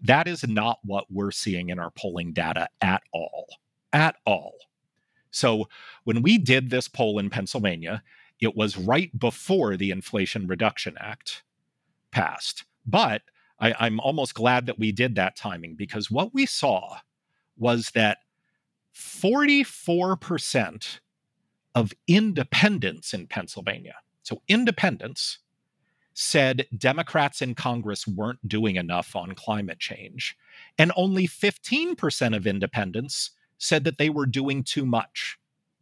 That 0.00 0.26
is 0.26 0.46
not 0.48 0.78
what 0.84 1.04
we're 1.10 1.30
seeing 1.30 1.68
in 1.68 1.78
our 1.78 1.90
polling 1.90 2.32
data 2.32 2.68
at 2.80 3.02
all. 3.12 3.46
At 3.92 4.16
all. 4.24 4.54
So 5.30 5.68
when 6.04 6.22
we 6.22 6.38
did 6.38 6.70
this 6.70 6.88
poll 6.88 7.18
in 7.18 7.28
Pennsylvania, 7.28 8.02
it 8.40 8.56
was 8.56 8.78
right 8.78 9.16
before 9.18 9.76
the 9.76 9.90
Inflation 9.90 10.46
Reduction 10.46 10.96
Act 10.98 11.42
passed. 12.10 12.64
But 12.86 13.22
I, 13.58 13.86
am 13.86 14.00
almost 14.00 14.34
glad 14.34 14.66
that 14.66 14.78
we 14.78 14.92
did 14.92 15.14
that 15.14 15.36
timing 15.36 15.74
because 15.74 16.10
what 16.10 16.34
we 16.34 16.46
saw 16.46 16.98
was 17.56 17.90
that 17.94 18.18
44% 18.94 21.00
of 21.74 21.92
independents 22.06 23.12
in 23.12 23.26
Pennsylvania, 23.26 23.96
so 24.22 24.40
independents, 24.48 25.38
said 26.14 26.66
Democrats 26.76 27.42
in 27.42 27.54
Congress 27.54 28.06
weren't 28.06 28.48
doing 28.48 28.76
enough 28.76 29.16
on 29.16 29.34
climate 29.34 29.80
change. 29.80 30.36
And 30.78 30.92
only 30.96 31.26
15% 31.26 32.36
of 32.36 32.46
independents 32.46 33.32
said 33.58 33.84
that 33.84 33.98
they 33.98 34.10
were 34.10 34.26
doing 34.26 34.62
too 34.62 34.86
much. 34.86 35.38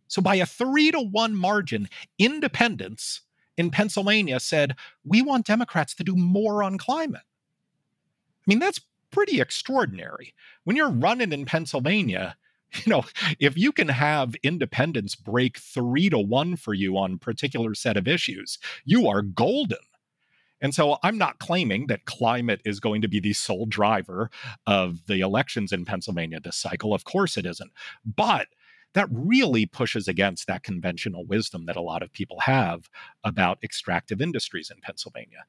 So, 0.09 0.23
by 0.23 0.37
a 0.37 0.47
three 0.47 0.91
to 0.91 1.01
one 1.01 1.37
margin, 1.37 1.89
independents 2.19 3.23
in 3.57 3.71
Pennsylvania 3.71 4.41
said, 4.41 4.77
We 5.05 5.23
want 5.23 5.47
Democrats 5.47 5.95
to 5.97 6.05
do 6.05 6.17
more 6.17 6.63
on 6.63 6.79
climate. 6.79 7.23
I 7.25 8.45
mean, 8.47 8.59
that's 8.59 8.81
pretty 9.11 9.41
extraordinary. 9.41 10.35
When 10.65 10.77
you're 10.77 10.91
running 10.91 11.33
in 11.33 11.45
Pennsylvania, 11.45 12.37
you 12.85 12.91
know, 12.91 13.05
if 13.39 13.57
you 13.57 13.73
can 13.73 13.89
have 13.89 14.35
independents 14.43 15.15
break 15.15 15.59
three 15.59 16.11
to 16.11 16.19
one 16.19 16.57
for 16.57 16.75
you 16.75 16.97
on 16.97 17.19
particular 17.19 17.75
set 17.75 17.97
of 17.97 18.09
issues, 18.09 18.59
you 18.85 19.09
are 19.09 19.23
golden. 19.23 19.79
And 20.61 20.75
so 20.75 20.99
I'm 21.03 21.19
not 21.19 21.41
claiming 21.41 21.89
that 21.89 22.05
climate 22.05 22.61
is 22.65 22.79
going 22.79 23.03
to 23.03 23.09
be 23.09 23.19
the 23.19 23.33
sole 23.33 23.67
driver 23.67 24.31
of 24.67 25.07
the 25.07 25.21
elections 25.21 25.73
in 25.73 25.85
Pennsylvania 25.85 26.39
this 26.39 26.57
cycle. 26.57 26.95
Of 26.95 27.05
course 27.05 27.37
it 27.37 27.45
isn't. 27.45 27.73
But 28.05 28.47
that 28.95 29.09
really 29.11 29.67
pushes 29.67 30.07
against 30.07 30.47
that 30.47 30.63
conventional 30.63 31.25
wisdom 31.27 31.67
that 31.67 31.77
a 31.77 31.83
lot 31.83 32.03
of 32.03 32.13
people 32.13 32.41
have 32.41 32.89
about 33.25 33.59
extractive 33.63 34.21
industries 34.21 34.71
in 34.71 34.81
Pennsylvania. 34.83 35.47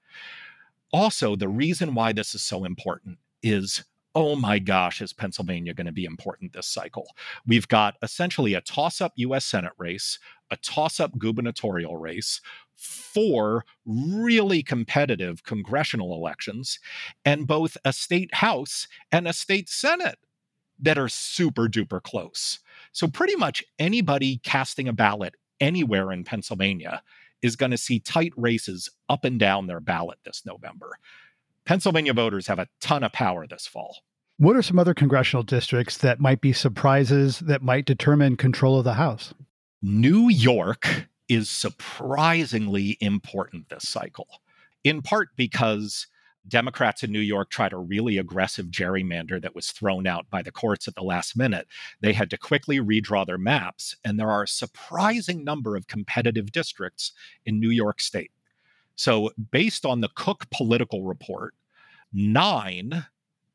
Also, 0.91 1.35
the 1.35 1.49
reason 1.49 1.93
why 1.93 2.13
this 2.13 2.33
is 2.33 2.41
so 2.41 2.63
important 2.63 3.17
is 3.41 3.83
oh 4.15 4.35
my 4.35 4.59
gosh, 4.59 5.01
is 5.01 5.13
Pennsylvania 5.13 5.73
going 5.73 5.87
to 5.87 5.91
be 5.91 6.05
important 6.05 6.53
this 6.53 6.67
cycle? 6.67 7.07
We've 7.47 7.67
got 7.67 7.95
essentially 8.01 8.53
a 8.53 8.61
toss 8.61 9.01
up 9.01 9.13
US 9.15 9.45
Senate 9.45 9.73
race, 9.77 10.19
a 10.51 10.57
toss 10.57 10.99
up 10.99 11.17
gubernatorial 11.17 11.97
race, 11.97 12.41
four 12.75 13.65
really 13.85 14.61
competitive 14.61 15.43
congressional 15.43 16.13
elections, 16.13 16.79
and 17.25 17.47
both 17.47 17.77
a 17.85 17.93
state 17.93 18.35
House 18.35 18.87
and 19.11 19.27
a 19.27 19.33
state 19.33 19.69
Senate 19.69 20.19
that 20.79 20.97
are 20.97 21.09
super 21.09 21.67
duper 21.67 22.01
close. 22.01 22.59
So, 22.91 23.07
pretty 23.07 23.35
much 23.35 23.63
anybody 23.79 24.39
casting 24.43 24.87
a 24.87 24.93
ballot 24.93 25.35
anywhere 25.59 26.11
in 26.11 26.23
Pennsylvania 26.23 27.01
is 27.41 27.55
going 27.55 27.71
to 27.71 27.77
see 27.77 27.99
tight 27.99 28.33
races 28.37 28.89
up 29.09 29.25
and 29.25 29.39
down 29.39 29.67
their 29.67 29.79
ballot 29.79 30.17
this 30.23 30.43
November. 30.45 30.97
Pennsylvania 31.65 32.13
voters 32.13 32.47
have 32.47 32.59
a 32.59 32.67
ton 32.81 33.03
of 33.03 33.13
power 33.13 33.47
this 33.47 33.65
fall. 33.65 33.97
What 34.37 34.55
are 34.55 34.61
some 34.61 34.79
other 34.79 34.93
congressional 34.93 35.43
districts 35.43 35.97
that 35.99 36.19
might 36.19 36.41
be 36.41 36.53
surprises 36.53 37.39
that 37.39 37.61
might 37.61 37.85
determine 37.85 38.35
control 38.35 38.77
of 38.77 38.83
the 38.83 38.95
House? 38.95 39.33
New 39.81 40.29
York 40.29 41.07
is 41.29 41.49
surprisingly 41.49 42.97
important 42.99 43.69
this 43.69 43.87
cycle, 43.87 44.27
in 44.83 45.01
part 45.01 45.29
because 45.37 46.07
Democrats 46.47 47.03
in 47.03 47.11
New 47.11 47.19
York 47.19 47.49
tried 47.49 47.71
a 47.71 47.77
really 47.77 48.17
aggressive 48.17 48.65
gerrymander 48.65 49.41
that 49.41 49.55
was 49.55 49.71
thrown 49.71 50.05
out 50.05 50.29
by 50.29 50.41
the 50.41 50.51
courts 50.51 50.87
at 50.87 50.95
the 50.95 51.03
last 51.03 51.37
minute. 51.37 51.67
They 52.01 52.11
had 52.11 52.29
to 52.31 52.37
quickly 52.37 52.79
redraw 52.79 53.25
their 53.25 53.37
maps, 53.37 53.95
and 54.03 54.19
there 54.19 54.29
are 54.29 54.43
a 54.43 54.47
surprising 54.47 55.43
number 55.45 55.77
of 55.77 55.87
competitive 55.87 56.51
districts 56.51 57.13
in 57.45 57.59
New 57.61 57.69
York 57.69 58.01
State. 58.01 58.31
So, 58.95 59.31
based 59.51 59.85
on 59.85 60.01
the 60.01 60.09
Cook 60.15 60.49
political 60.51 61.03
report, 61.03 61.55
nine 62.11 63.05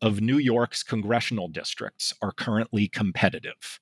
of 0.00 0.20
New 0.20 0.38
York's 0.38 0.82
congressional 0.82 1.48
districts 1.48 2.12
are 2.22 2.32
currently 2.32 2.88
competitive. 2.88 3.80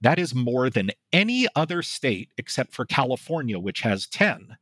That 0.00 0.18
is 0.18 0.34
more 0.34 0.70
than 0.70 0.90
any 1.12 1.46
other 1.54 1.82
state 1.82 2.30
except 2.38 2.72
for 2.72 2.84
California, 2.84 3.58
which 3.58 3.80
has 3.82 4.06
10. 4.06 4.56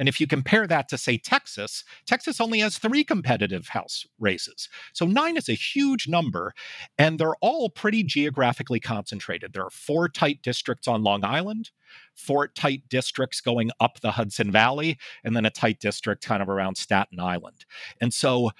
And 0.00 0.08
if 0.08 0.18
you 0.18 0.26
compare 0.26 0.66
that 0.66 0.88
to, 0.88 0.98
say, 0.98 1.18
Texas, 1.18 1.84
Texas 2.06 2.40
only 2.40 2.60
has 2.60 2.78
three 2.78 3.04
competitive 3.04 3.68
House 3.68 4.06
races. 4.18 4.70
So 4.94 5.04
nine 5.04 5.36
is 5.36 5.50
a 5.50 5.52
huge 5.52 6.08
number, 6.08 6.54
and 6.96 7.18
they're 7.18 7.36
all 7.42 7.68
pretty 7.68 8.02
geographically 8.02 8.80
concentrated. 8.80 9.52
There 9.52 9.64
are 9.64 9.70
four 9.70 10.08
tight 10.08 10.40
districts 10.42 10.88
on 10.88 11.02
Long 11.02 11.22
Island, 11.22 11.70
four 12.14 12.48
tight 12.48 12.88
districts 12.88 13.42
going 13.42 13.70
up 13.78 14.00
the 14.00 14.12
Hudson 14.12 14.50
Valley, 14.50 14.96
and 15.22 15.36
then 15.36 15.44
a 15.44 15.50
tight 15.50 15.80
district 15.80 16.24
kind 16.24 16.42
of 16.42 16.48
around 16.48 16.78
Staten 16.78 17.20
Island. 17.20 17.66
And 18.00 18.14
so 18.14 18.52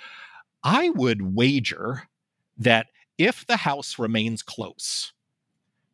I 0.62 0.90
would 0.90 1.34
wager 1.34 2.02
that 2.58 2.88
if 3.16 3.46
the 3.46 3.56
House 3.56 3.98
remains 3.98 4.42
close, 4.42 5.14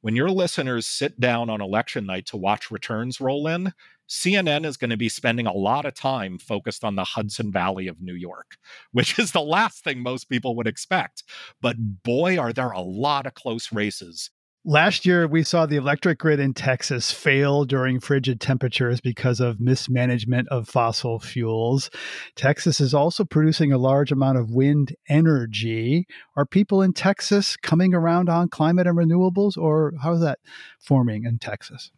when 0.00 0.16
your 0.16 0.30
listeners 0.30 0.86
sit 0.86 1.20
down 1.20 1.50
on 1.50 1.60
election 1.60 2.06
night 2.06 2.26
to 2.26 2.36
watch 2.36 2.70
returns 2.70 3.20
roll 3.20 3.46
in, 3.46 3.72
CNN 4.08 4.64
is 4.64 4.76
going 4.76 4.90
to 4.90 4.96
be 4.96 5.08
spending 5.08 5.46
a 5.46 5.52
lot 5.52 5.84
of 5.84 5.94
time 5.94 6.38
focused 6.38 6.84
on 6.84 6.96
the 6.96 7.04
Hudson 7.04 7.52
Valley 7.52 7.88
of 7.88 8.00
New 8.00 8.14
York, 8.14 8.56
which 8.92 9.18
is 9.18 9.32
the 9.32 9.40
last 9.40 9.84
thing 9.84 10.00
most 10.00 10.28
people 10.28 10.56
would 10.56 10.66
expect. 10.66 11.22
But 11.60 11.76
boy, 12.02 12.38
are 12.38 12.52
there 12.52 12.70
a 12.70 12.80
lot 12.80 13.26
of 13.26 13.34
close 13.34 13.72
races 13.72 14.30
Last 14.68 15.06
year, 15.06 15.28
we 15.28 15.44
saw 15.44 15.64
the 15.64 15.76
electric 15.76 16.18
grid 16.18 16.40
in 16.40 16.52
Texas 16.52 17.12
fail 17.12 17.64
during 17.64 18.00
frigid 18.00 18.40
temperatures 18.40 19.00
because 19.00 19.38
of 19.38 19.60
mismanagement 19.60 20.48
of 20.48 20.68
fossil 20.68 21.20
fuels. 21.20 21.88
Texas 22.34 22.80
is 22.80 22.92
also 22.92 23.24
producing 23.24 23.70
a 23.70 23.78
large 23.78 24.10
amount 24.10 24.38
of 24.38 24.50
wind 24.50 24.96
energy. 25.08 26.08
Are 26.34 26.44
people 26.44 26.82
in 26.82 26.94
Texas 26.94 27.56
coming 27.56 27.94
around 27.94 28.28
on 28.28 28.48
climate 28.48 28.88
and 28.88 28.98
renewables, 28.98 29.56
or 29.56 29.92
how 30.02 30.14
is 30.14 30.20
that 30.22 30.40
forming 30.80 31.26
in 31.26 31.38
Texas? 31.38 31.92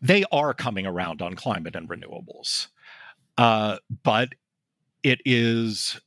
They 0.00 0.24
are 0.32 0.54
coming 0.54 0.86
around 0.86 1.22
on 1.22 1.34
climate 1.34 1.76
and 1.76 1.88
renewables. 1.88 2.68
Uh, 3.38 3.78
but 4.02 4.30
it 5.02 5.20
is 5.24 6.00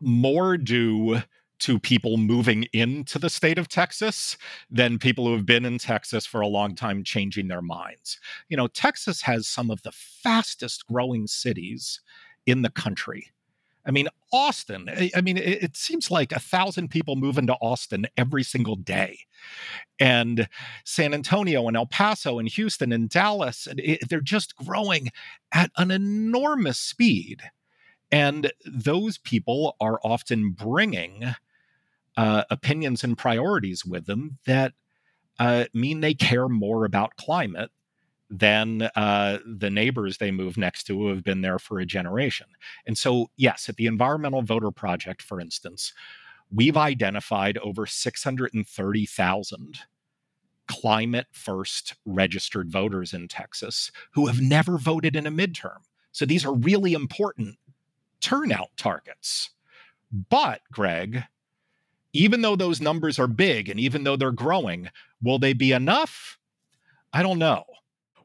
more 0.00 0.56
due 0.56 1.22
to 1.58 1.78
people 1.78 2.16
moving 2.16 2.64
into 2.72 3.18
the 3.18 3.30
state 3.30 3.58
of 3.58 3.68
Texas 3.68 4.36
than 4.70 4.98
people 4.98 5.26
who 5.26 5.32
have 5.32 5.46
been 5.46 5.64
in 5.64 5.78
Texas 5.78 6.26
for 6.26 6.40
a 6.40 6.46
long 6.46 6.74
time 6.74 7.02
changing 7.02 7.48
their 7.48 7.62
minds. 7.62 8.20
You 8.48 8.56
know, 8.56 8.68
Texas 8.68 9.22
has 9.22 9.48
some 9.48 9.70
of 9.70 9.82
the 9.82 9.92
fastest 9.92 10.86
growing 10.86 11.26
cities 11.26 12.00
in 12.44 12.62
the 12.62 12.70
country. 12.70 13.32
I 13.86 13.92
mean, 13.92 14.08
Austin, 14.32 14.90
I 15.14 15.20
mean, 15.20 15.36
it, 15.36 15.62
it 15.62 15.76
seems 15.76 16.10
like 16.10 16.32
a 16.32 16.40
thousand 16.40 16.88
people 16.88 17.14
move 17.14 17.38
into 17.38 17.54
Austin 17.54 18.06
every 18.16 18.42
single 18.42 18.74
day. 18.74 19.20
And 20.00 20.48
San 20.84 21.14
Antonio 21.14 21.68
and 21.68 21.76
El 21.76 21.86
Paso 21.86 22.38
and 22.38 22.48
Houston 22.48 22.92
and 22.92 23.08
Dallas, 23.08 23.68
it, 23.76 24.08
they're 24.08 24.20
just 24.20 24.56
growing 24.56 25.10
at 25.52 25.70
an 25.76 25.90
enormous 25.90 26.78
speed. 26.78 27.42
And 28.10 28.52
those 28.64 29.18
people 29.18 29.76
are 29.80 30.00
often 30.02 30.50
bringing 30.50 31.34
uh, 32.16 32.44
opinions 32.50 33.04
and 33.04 33.16
priorities 33.16 33.84
with 33.84 34.06
them 34.06 34.38
that 34.46 34.72
uh, 35.38 35.64
mean 35.72 36.00
they 36.00 36.14
care 36.14 36.48
more 36.48 36.84
about 36.84 37.16
climate 37.16 37.70
than 38.30 38.82
uh, 38.96 39.38
the 39.46 39.70
neighbors 39.70 40.18
they 40.18 40.30
move 40.30 40.56
next 40.56 40.84
to 40.84 40.98
who 40.98 41.08
have 41.08 41.22
been 41.22 41.42
there 41.42 41.58
for 41.58 41.78
a 41.78 41.86
generation. 41.86 42.46
And 42.86 42.98
so, 42.98 43.30
yes, 43.36 43.68
at 43.68 43.76
the 43.76 43.86
Environmental 43.86 44.42
Voter 44.42 44.70
Project, 44.70 45.22
for 45.22 45.40
instance, 45.40 45.92
we've 46.50 46.76
identified 46.76 47.58
over 47.58 47.86
630,000 47.86 49.78
climate 50.68 51.26
first 51.32 51.94
registered 52.04 52.70
voters 52.70 53.12
in 53.14 53.28
Texas 53.28 53.90
who 54.12 54.26
have 54.26 54.40
never 54.40 54.78
voted 54.78 55.14
in 55.14 55.26
a 55.26 55.30
midterm. 55.30 55.78
So 56.12 56.26
these 56.26 56.44
are 56.44 56.54
really 56.54 56.92
important 56.92 57.56
turnout 58.20 58.70
targets. 58.76 59.50
But, 60.30 60.62
Greg, 60.72 61.24
even 62.12 62.42
though 62.42 62.56
those 62.56 62.80
numbers 62.80 63.18
are 63.18 63.26
big 63.26 63.68
and 63.68 63.78
even 63.78 64.04
though 64.04 64.16
they're 64.16 64.32
growing, 64.32 64.90
will 65.22 65.38
they 65.38 65.52
be 65.52 65.72
enough? 65.72 66.38
I 67.12 67.22
don't 67.22 67.38
know. 67.38 67.64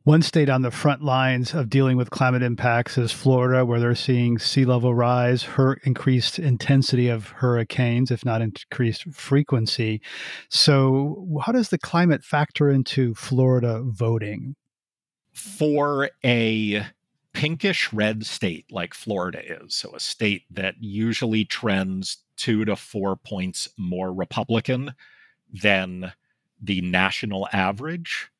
One 0.03 0.23
state 0.23 0.49
on 0.49 0.63
the 0.63 0.71
front 0.71 1.03
lines 1.03 1.53
of 1.53 1.69
dealing 1.69 1.95
with 1.95 2.09
climate 2.09 2.41
impacts 2.41 2.97
is 2.97 3.11
Florida, 3.11 3.63
where 3.63 3.79
they're 3.79 3.93
seeing 3.93 4.39
sea 4.39 4.65
level 4.65 4.95
rise, 4.95 5.43
her 5.43 5.75
increased 5.83 6.39
intensity 6.39 7.07
of 7.07 7.27
hurricanes, 7.27 8.09
if 8.09 8.25
not 8.25 8.41
increased 8.41 9.03
frequency. 9.13 10.01
So, 10.49 11.39
how 11.45 11.51
does 11.51 11.69
the 11.69 11.77
climate 11.77 12.23
factor 12.23 12.71
into 12.71 13.13
Florida 13.13 13.83
voting? 13.83 14.55
For 15.33 16.09
a 16.25 16.87
pinkish 17.33 17.93
red 17.93 18.25
state 18.25 18.65
like 18.71 18.95
Florida 18.95 19.61
is, 19.61 19.75
so 19.75 19.93
a 19.93 19.99
state 19.99 20.45
that 20.49 20.75
usually 20.79 21.45
trends 21.45 22.17
two 22.37 22.65
to 22.65 22.75
four 22.75 23.17
points 23.17 23.67
more 23.77 24.11
Republican 24.11 24.95
than 25.53 26.13
the 26.59 26.81
national 26.81 27.47
average, 27.53 28.31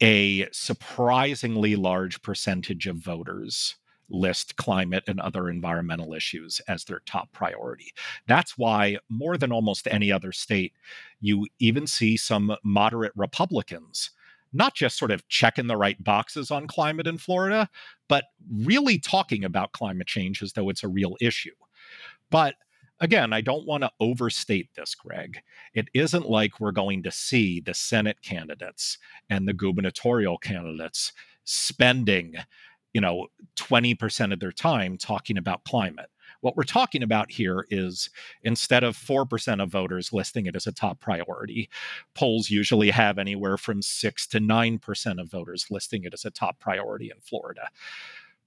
a 0.00 0.48
surprisingly 0.52 1.76
large 1.76 2.22
percentage 2.22 2.86
of 2.86 2.96
voters 2.96 3.76
list 4.08 4.56
climate 4.56 5.04
and 5.06 5.20
other 5.20 5.48
environmental 5.48 6.14
issues 6.14 6.60
as 6.66 6.84
their 6.84 7.00
top 7.06 7.30
priority. 7.32 7.92
That's 8.26 8.58
why, 8.58 8.98
more 9.08 9.36
than 9.36 9.52
almost 9.52 9.86
any 9.88 10.10
other 10.10 10.32
state, 10.32 10.72
you 11.20 11.46
even 11.60 11.86
see 11.86 12.16
some 12.16 12.56
moderate 12.64 13.12
Republicans 13.14 14.10
not 14.52 14.74
just 14.74 14.98
sort 14.98 15.10
of 15.10 15.26
checking 15.28 15.66
the 15.68 15.76
right 15.76 16.02
boxes 16.02 16.50
on 16.50 16.66
climate 16.66 17.06
in 17.06 17.18
Florida, 17.18 17.68
but 18.08 18.24
really 18.52 18.98
talking 18.98 19.44
about 19.44 19.72
climate 19.72 20.06
change 20.06 20.42
as 20.42 20.52
though 20.52 20.68
it's 20.68 20.82
a 20.82 20.88
real 20.88 21.16
issue. 21.20 21.54
But 22.30 22.56
again, 23.00 23.32
I 23.32 23.40
don't 23.40 23.66
want 23.66 23.82
to 23.82 23.90
overstate 23.98 24.68
this, 24.74 24.94
Greg. 24.94 25.40
It 25.74 25.88
isn't 25.94 26.28
like 26.28 26.60
we're 26.60 26.72
going 26.72 27.02
to 27.04 27.10
see 27.10 27.60
the 27.60 27.74
Senate 27.74 28.20
candidates 28.22 28.98
and 29.28 29.48
the 29.48 29.54
gubernatorial 29.54 30.38
candidates 30.38 31.12
spending, 31.44 32.34
you 32.92 33.00
know, 33.00 33.28
20% 33.56 34.32
of 34.32 34.40
their 34.40 34.52
time 34.52 34.98
talking 34.98 35.38
about 35.38 35.64
climate. 35.64 36.10
What 36.42 36.56
we're 36.56 36.62
talking 36.62 37.02
about 37.02 37.30
here 37.30 37.66
is 37.70 38.08
instead 38.42 38.82
of 38.82 38.96
4% 38.96 39.62
of 39.62 39.70
voters 39.70 40.12
listing 40.12 40.46
it 40.46 40.56
as 40.56 40.66
a 40.66 40.72
top 40.72 41.00
priority, 41.00 41.68
polls 42.14 42.50
usually 42.50 42.90
have 42.90 43.18
anywhere 43.18 43.58
from 43.58 43.82
6 43.82 44.26
to 44.28 44.38
9% 44.38 45.20
of 45.20 45.30
voters 45.30 45.66
listing 45.70 46.04
it 46.04 46.14
as 46.14 46.24
a 46.24 46.30
top 46.30 46.58
priority 46.58 47.10
in 47.14 47.20
Florida. 47.20 47.68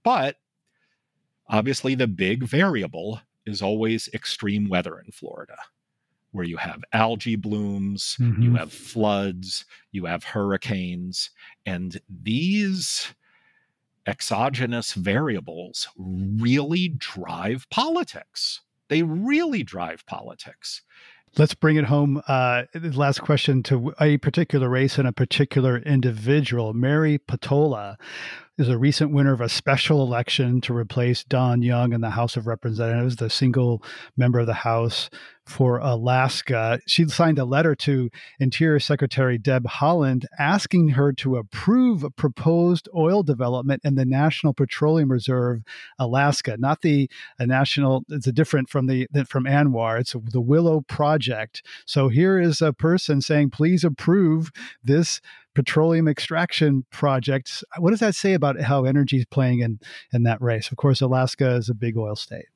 But 0.04 0.38
obviously, 1.48 1.94
the 1.94 2.08
big 2.08 2.44
variable 2.44 3.22
is 3.46 3.62
always 3.62 4.10
extreme 4.14 4.70
weather 4.70 5.00
in 5.00 5.12
Florida 5.12 5.58
where 6.34 6.46
you 6.46 6.58
have 6.58 6.84
algae 6.92 7.36
blooms, 7.36 8.18
mm-hmm. 8.20 8.42
you 8.42 8.56
have 8.56 8.74
floods, 8.74 9.66
you 9.92 10.06
have 10.06 10.24
hurricanes, 10.24 11.30
and 11.66 12.02
these 12.10 13.14
exogenous 14.06 14.94
variables 14.94 15.88
really 15.96 16.90
drive 16.90 17.68
politics. 17.70 18.62
They 18.90 19.04
really 19.04 19.64
drive 19.64 20.06
politics. 20.06 20.82
Let's 21.38 21.56
bring 21.56 21.78
it 21.78 21.86
home. 21.86 22.22
Uh, 22.28 22.64
last 22.76 23.22
question 23.22 23.64
to 23.64 23.94
a 24.00 24.18
particular 24.18 24.70
race 24.70 25.00
and 25.00 25.08
a 25.08 25.14
particular 25.14 25.78
individual. 25.78 26.74
Mary 26.74 27.18
Peltola 27.18 27.96
is 28.58 28.70
a 28.70 28.78
recent 28.78 29.12
winner 29.12 29.34
of 29.34 29.42
a 29.42 29.50
special 29.50 30.04
election 30.04 30.62
to 30.62 30.76
replace 30.76 31.24
Don 31.24 31.64
Young 31.64 31.92
in 31.92 32.02
the 32.02 32.12
House 32.12 32.38
of 32.38 32.46
Representatives, 32.46 33.16
the 33.16 33.30
single 33.30 33.84
member 34.16 34.40
of 34.40 34.46
the 34.46 34.54
House 34.54 35.10
for 35.48 35.80
Alaska. 35.80 36.80
She 36.88 37.08
signed 37.08 37.40
a 37.40 37.46
letter 37.46 37.74
to 37.76 38.12
Interior 38.40 38.80
Secretary 38.80 39.40
Deb 39.40 39.66
Haaland 39.66 40.26
asking 40.38 40.90
her 40.90 41.12
to 41.14 41.38
approve 41.38 42.06
proposed 42.16 42.88
oil 42.96 43.24
development 43.24 43.82
in 43.84 43.96
the 43.96 44.06
National 44.06 44.54
Petroleum 44.54 45.12
Reserve, 45.12 45.64
Alaska. 45.98 46.56
Not 46.60 46.82
the 46.82 47.10
national. 47.40 48.04
It's 48.10 48.28
a 48.28 48.32
different 48.32 48.70
from 48.70 48.86
the 48.86 49.08
from 49.28 49.46
ANWR. 49.46 50.00
It's 50.00 50.16
the 50.32 50.40
Willow 50.40 50.82
Project. 50.82 51.66
So 51.88 52.08
here 52.08 52.40
is 52.40 52.62
a 52.62 52.72
person 52.72 53.20
saying, 53.20 53.50
"Please 53.50 53.84
approve 53.84 54.52
this." 54.84 55.20
Petroleum 55.54 56.08
extraction 56.08 56.86
projects. 56.92 57.64
What 57.78 57.92
does 57.92 58.00
that 58.00 58.16
say 58.16 58.34
about 58.34 58.60
how 58.62 58.86
energy 58.86 59.18
is 59.18 59.26
playing 59.26 59.60
in 59.60 59.80
in 60.12 60.24
that 60.24 60.42
race? 60.42 60.72
Of 60.72 60.78
course, 60.78 61.02
Alaska 61.02 61.56
is 61.56 61.70
a 61.70 61.74
big 61.74 61.98
oil 61.98 62.16
state. 62.16 62.48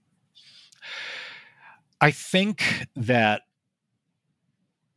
I 1.99 2.12
think 2.12 2.88
that 2.95 3.41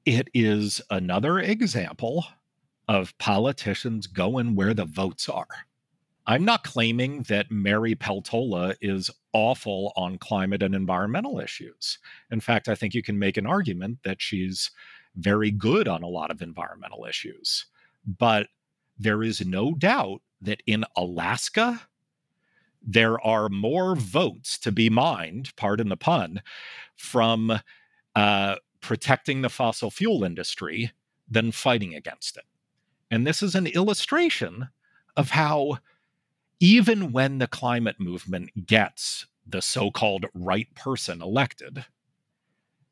it 0.04 0.28
is 0.34 0.80
another 0.90 1.38
example 1.38 2.26
of 2.88 3.16
politicians 3.18 4.06
going 4.06 4.56
where 4.56 4.74
the 4.74 4.84
votes 4.84 5.28
are. 5.28 5.46
I'm 6.26 6.44
not 6.44 6.64
claiming 6.64 7.22
that 7.24 7.50
Mary 7.50 7.94
Peltola 7.94 8.76
is 8.80 9.10
awful 9.32 9.92
on 9.96 10.18
climate 10.18 10.62
and 10.62 10.74
environmental 10.74 11.40
issues. 11.40 11.98
In 12.30 12.40
fact, 12.40 12.68
I 12.68 12.74
think 12.74 12.94
you 12.94 13.02
can 13.02 13.18
make 13.18 13.36
an 13.36 13.46
argument 13.46 13.98
that 14.04 14.20
she's 14.20 14.70
very 15.16 15.50
good 15.50 15.88
on 15.88 16.02
a 16.02 16.08
lot 16.08 16.30
of 16.30 16.42
environmental 16.42 17.04
issues. 17.04 17.66
But 18.06 18.48
there 18.98 19.22
is 19.22 19.44
no 19.44 19.74
doubt 19.74 20.22
that 20.40 20.62
in 20.66 20.84
Alaska, 20.96 21.82
there 22.82 23.20
are 23.20 23.48
more 23.48 23.94
votes 23.94 24.58
to 24.58 24.72
be 24.72 24.88
mined, 24.88 25.54
pardon 25.56 25.88
the 25.88 25.96
pun, 25.96 26.42
from 26.96 27.60
uh, 28.16 28.56
protecting 28.80 29.42
the 29.42 29.50
fossil 29.50 29.90
fuel 29.90 30.24
industry 30.24 30.92
than 31.28 31.52
fighting 31.52 31.94
against 31.94 32.36
it. 32.36 32.44
And 33.10 33.26
this 33.26 33.42
is 33.42 33.54
an 33.54 33.66
illustration 33.66 34.68
of 35.16 35.30
how, 35.30 35.78
even 36.58 37.12
when 37.12 37.38
the 37.38 37.46
climate 37.46 37.98
movement 37.98 38.66
gets 38.66 39.26
the 39.46 39.60
so 39.60 39.90
called 39.90 40.26
right 40.32 40.72
person 40.74 41.20
elected, 41.20 41.84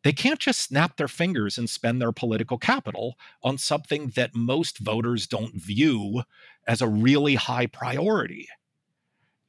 they 0.08 0.12
can't 0.14 0.40
just 0.40 0.62
snap 0.62 0.96
their 0.96 1.06
fingers 1.06 1.58
and 1.58 1.68
spend 1.68 2.00
their 2.00 2.12
political 2.12 2.56
capital 2.56 3.18
on 3.42 3.58
something 3.58 4.08
that 4.16 4.34
most 4.34 4.78
voters 4.78 5.26
don't 5.26 5.60
view 5.60 6.22
as 6.66 6.80
a 6.80 6.88
really 6.88 7.34
high 7.34 7.66
priority. 7.66 8.48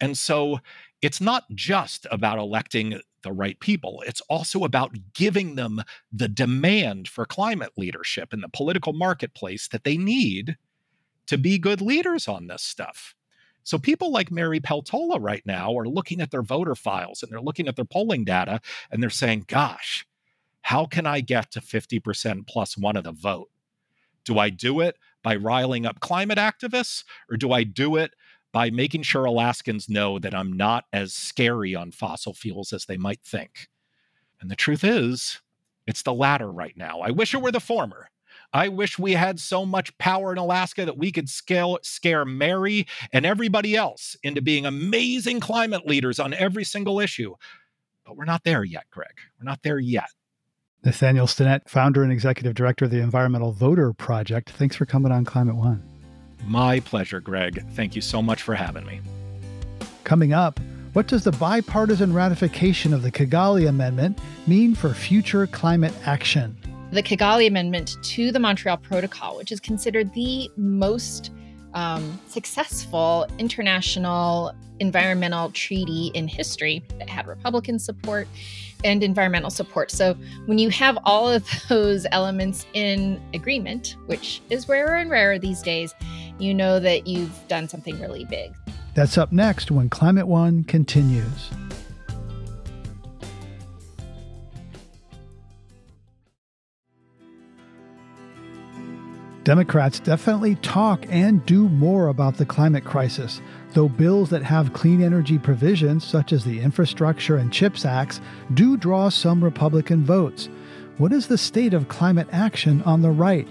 And 0.02 0.18
so 0.18 0.60
it's 1.02 1.22
not 1.22 1.46
just 1.56 2.06
about 2.12 2.40
electing 2.40 3.00
the 3.24 3.32
right 3.32 3.58
people, 3.62 4.04
it's 4.06 4.20
also 4.28 4.66
about 4.66 4.98
giving 5.14 5.56
them 5.56 5.82
the 6.12 6.28
demand 6.28 7.08
for 7.08 7.24
climate 7.24 7.72
leadership 7.78 8.34
in 8.34 8.42
the 8.42 8.50
political 8.50 8.92
marketplace 8.92 9.70
that 9.70 9.86
they 9.86 9.96
need 9.96 10.58
to 11.28 11.38
be 11.38 11.58
good 11.58 11.80
leaders 11.80 12.28
on 12.28 12.48
this 12.48 12.64
stuff. 12.64 13.16
So 13.64 13.78
people 13.78 14.12
like 14.12 14.30
Mary 14.30 14.60
Peltola 14.60 15.20
right 15.22 15.46
now 15.46 15.78
are 15.78 15.88
looking 15.88 16.20
at 16.20 16.32
their 16.32 16.44
voter 16.44 16.76
files 16.76 17.24
and 17.24 17.32
they're 17.32 17.40
looking 17.40 17.70
at 17.70 17.78
their 17.78 17.86
polling 17.86 18.26
data 18.26 18.60
and 18.92 19.02
they're 19.02 19.10
saying, 19.10 19.46
gosh, 19.48 20.06
how 20.62 20.86
can 20.86 21.06
I 21.06 21.22
get 21.22 21.52
to 21.52 21.62
50% 21.62 22.48
plus 22.48 22.78
one 22.78 22.96
of 22.96 23.04
the 23.04 23.12
vote? 23.12 23.50
Do 24.26 24.38
I 24.38 24.50
do 24.50 24.82
it 24.82 24.98
by 25.24 25.36
riling 25.36 25.86
up 25.86 26.00
climate 26.00 26.38
activists 26.38 27.04
or 27.30 27.38
do 27.38 27.52
I 27.52 27.64
do 27.64 27.96
it 27.96 28.12
by 28.52 28.70
making 28.70 29.04
sure 29.04 29.26
Alaskans 29.26 29.90
know 29.90 30.20
that 30.20 30.34
I'm 30.34 30.54
not 30.54 30.86
as 30.92 31.14
scary 31.14 31.76
on 31.76 31.92
fossil 31.92 32.34
fuels 32.34 32.74
as 32.74 32.86
they 32.86 32.98
might 32.98 33.22
think. 33.24 33.70
And 34.42 34.50
the 34.50 34.56
truth 34.56 34.84
is, 34.84 35.42
it's 35.86 36.04
the 36.04 36.14
latter 36.14 36.52
right 36.52 36.76
now. 36.76 37.00
I 37.00 37.12
wish 37.12 37.34
it 37.34 37.42
were 37.42 37.52
the 37.52 37.60
former. 37.60 38.10
I 38.52 38.68
wish 38.68 38.98
we 38.98 39.14
had 39.14 39.40
so 39.40 39.66
much 39.66 39.96
power 40.00 40.32
in 40.32 40.40
Alaska 40.40 40.86
that 40.86 40.98
we 40.98 41.12
could 41.12 41.30
scale, 41.30 41.78
scare 41.84 42.26
Mary 42.26 42.88
and 43.14 43.26
everybody 43.26 43.76
else 43.76 44.16
into 44.24 44.42
being 44.42 44.66
amazing 44.66 45.40
climate 45.40 45.86
leaders 45.86 46.20
on 46.20 46.34
every 46.34 46.64
single 46.64 47.00
issue. 47.00 47.36
But 48.06 48.18
we're 48.18 48.26
not 48.26 48.44
there 48.44 48.64
yet, 48.64 48.86
Greg. 48.90 49.14
We're 49.40 49.46
not 49.50 49.62
there 49.62 49.78
yet. 49.78 50.10
Nathaniel 50.84 51.28
Stinnett, 51.28 51.68
founder 51.68 52.04
and 52.04 52.12
executive 52.12 52.54
director 52.54 52.86
of 52.86 52.92
the 52.92 53.02
Environmental 53.02 53.52
Voter 53.52 53.92
Project. 53.92 54.52
Thanks 54.52 54.78
for 54.78 54.86
coming 54.86 55.12
on 55.12 55.26
Climate 55.26 55.56
One. 55.56 55.84
My 56.46 56.80
pleasure, 56.80 57.20
Greg. 57.20 57.66
Thank 57.72 57.96
you 57.96 58.02
so 58.02 58.22
much 58.22 58.42
for 58.42 58.56
having 58.56 58.86
me. 58.86 59.02
Coming 60.06 60.32
up, 60.32 60.60
what 60.94 61.08
does 61.08 61.26
the 61.26 61.34
bipartisan 61.34 62.14
ratification 62.14 62.94
of 62.94 63.04
the 63.04 63.12
Kigali 63.12 63.68
Amendment 63.68 64.20
mean 64.48 64.74
for 64.74 64.94
future 64.94 65.46
climate 65.48 65.94
action? 66.06 66.58
The 66.92 67.04
Kigali 67.04 67.48
Amendment 67.48 67.98
to 68.02 68.32
the 68.32 68.40
Montreal 68.40 68.78
Protocol, 68.78 69.36
which 69.36 69.52
is 69.52 69.60
considered 69.60 70.14
the 70.14 70.50
most 70.56 71.32
um, 71.74 72.20
successful 72.28 73.28
international 73.38 74.54
environmental 74.80 75.52
treaty 75.52 76.10
in 76.14 76.28
history 76.28 76.84
that 76.98 77.10
had 77.10 77.28
Republican 77.28 77.78
support 77.78 78.28
and 78.84 79.04
environmental 79.04 79.50
support. 79.50 79.92
So 79.92 80.16
when 80.46 80.58
you 80.58 80.70
have 80.70 80.98
all 81.04 81.30
of 81.30 81.48
those 81.70 82.06
elements 82.12 82.66
in 82.74 83.22
agreement, 83.34 83.96
which 84.06 84.42
is 84.50 84.68
rarer 84.68 84.96
and 84.96 85.10
rarer 85.10 85.40
these 85.40 85.62
days, 85.62 85.94
you 86.38 86.54
know 86.54 86.80
that 86.80 87.08
you've 87.08 87.48
done 87.48 87.68
something 87.68 88.00
really 88.00 88.26
big. 88.26 88.54
That's 88.96 89.18
up 89.18 89.32
next 89.32 89.72
when 89.72 89.90
Climate 89.90 90.28
One 90.28 90.64
continues. 90.64 91.52
Democrats 99.50 100.00
definitely 100.00 100.56
talk 100.58 101.06
and 101.10 101.44
do 101.46 101.70
more 101.70 102.10
about 102.10 102.38
the 102.38 102.46
climate 102.46 102.84
crisis, 102.86 103.42
though 103.74 103.90
bills 103.90 104.30
that 104.30 104.44
have 104.44 104.74
clean 104.74 105.02
energy 105.02 105.38
provisions, 105.38 106.04
such 106.04 106.34
as 106.34 106.44
the 106.44 106.60
Infrastructure 106.60 107.38
and 107.38 107.54
CHIPS 107.54 107.86
Acts, 107.86 108.22
do 108.54 108.78
draw 108.78 109.10
some 109.10 109.44
Republican 109.44 110.04
votes. 110.04 110.50
What 110.98 111.14
is 111.14 111.28
the 111.28 111.38
state 111.38 111.74
of 111.74 111.88
climate 111.88 112.28
action 112.32 112.82
on 112.84 113.02
the 113.02 113.12
right? 113.12 113.48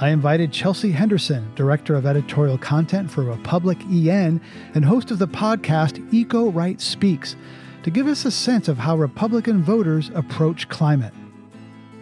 I 0.00 0.08
invited 0.08 0.50
Chelsea 0.50 0.92
Henderson, 0.92 1.52
Director 1.54 1.94
of 1.94 2.06
Editorial 2.06 2.56
Content 2.56 3.10
for 3.10 3.22
Republic 3.22 3.78
EN 3.90 4.40
and 4.74 4.84
host 4.84 5.10
of 5.10 5.18
the 5.18 5.28
podcast 5.28 6.02
Eco 6.12 6.50
Right 6.50 6.80
Speaks, 6.80 7.36
to 7.82 7.90
give 7.90 8.06
us 8.06 8.24
a 8.24 8.30
sense 8.30 8.66
of 8.66 8.78
how 8.78 8.96
Republican 8.96 9.62
voters 9.62 10.10
approach 10.14 10.68
climate. 10.70 11.12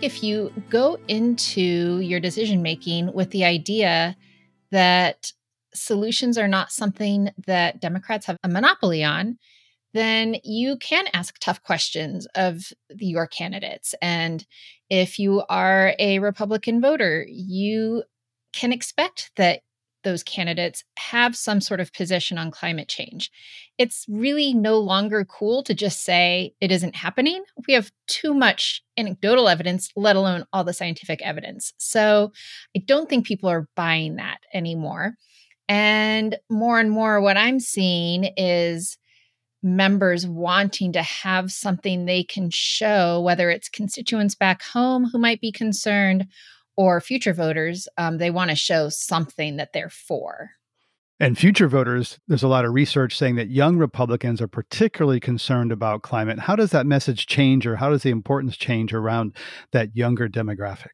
If 0.00 0.22
you 0.22 0.52
go 0.70 0.96
into 1.08 1.98
your 1.98 2.20
decision 2.20 2.62
making 2.62 3.12
with 3.12 3.30
the 3.30 3.44
idea 3.44 4.16
that 4.70 5.32
solutions 5.74 6.38
are 6.38 6.48
not 6.48 6.72
something 6.72 7.30
that 7.46 7.80
Democrats 7.80 8.26
have 8.26 8.36
a 8.42 8.48
monopoly 8.48 9.04
on, 9.04 9.38
then 9.94 10.36
you 10.44 10.76
can 10.76 11.06
ask 11.14 11.38
tough 11.38 11.62
questions 11.62 12.26
of 12.34 12.72
your 12.98 13.26
candidates. 13.26 13.94
And 14.02 14.44
if 14.90 15.18
you 15.18 15.42
are 15.48 15.94
a 15.98 16.18
Republican 16.18 16.80
voter, 16.80 17.24
you 17.28 18.04
can 18.52 18.72
expect 18.72 19.30
that 19.36 19.60
those 20.04 20.22
candidates 20.22 20.84
have 20.96 21.36
some 21.36 21.60
sort 21.60 21.80
of 21.80 21.92
position 21.92 22.38
on 22.38 22.50
climate 22.50 22.88
change. 22.88 23.30
It's 23.78 24.06
really 24.08 24.54
no 24.54 24.78
longer 24.78 25.24
cool 25.24 25.62
to 25.64 25.74
just 25.74 26.04
say 26.04 26.54
it 26.60 26.70
isn't 26.70 26.94
happening. 26.94 27.42
We 27.66 27.74
have 27.74 27.90
too 28.06 28.32
much 28.32 28.82
anecdotal 28.96 29.48
evidence, 29.48 29.90
let 29.96 30.16
alone 30.16 30.44
all 30.52 30.64
the 30.64 30.72
scientific 30.72 31.20
evidence. 31.22 31.72
So 31.78 32.32
I 32.76 32.82
don't 32.86 33.08
think 33.08 33.26
people 33.26 33.50
are 33.50 33.68
buying 33.74 34.16
that 34.16 34.38
anymore. 34.54 35.14
And 35.68 36.36
more 36.48 36.80
and 36.80 36.90
more, 36.90 37.20
what 37.20 37.36
I'm 37.36 37.60
seeing 37.60 38.32
is 38.36 38.96
members 39.62 40.26
wanting 40.26 40.92
to 40.92 41.02
have 41.02 41.50
something 41.50 42.04
they 42.04 42.22
can 42.22 42.48
show, 42.50 43.20
whether 43.20 43.50
it's 43.50 43.68
constituents 43.68 44.34
back 44.34 44.62
home 44.62 45.04
who 45.12 45.18
might 45.18 45.40
be 45.40 45.52
concerned 45.52 46.26
or 46.76 47.00
future 47.00 47.34
voters, 47.34 47.88
um, 47.98 48.18
they 48.18 48.30
want 48.30 48.50
to 48.50 48.56
show 48.56 48.88
something 48.88 49.56
that 49.56 49.72
they're 49.74 49.90
for. 49.90 50.50
And 51.20 51.36
future 51.36 51.66
voters, 51.66 52.20
there's 52.28 52.44
a 52.44 52.48
lot 52.48 52.64
of 52.64 52.72
research 52.72 53.18
saying 53.18 53.34
that 53.34 53.50
young 53.50 53.76
Republicans 53.76 54.40
are 54.40 54.46
particularly 54.46 55.18
concerned 55.18 55.72
about 55.72 56.02
climate. 56.02 56.38
How 56.38 56.54
does 56.54 56.70
that 56.70 56.86
message 56.86 57.26
change, 57.26 57.66
or 57.66 57.74
how 57.74 57.90
does 57.90 58.04
the 58.04 58.10
importance 58.10 58.56
change 58.56 58.94
around 58.94 59.34
that 59.72 59.96
younger 59.96 60.28
demographic? 60.28 60.90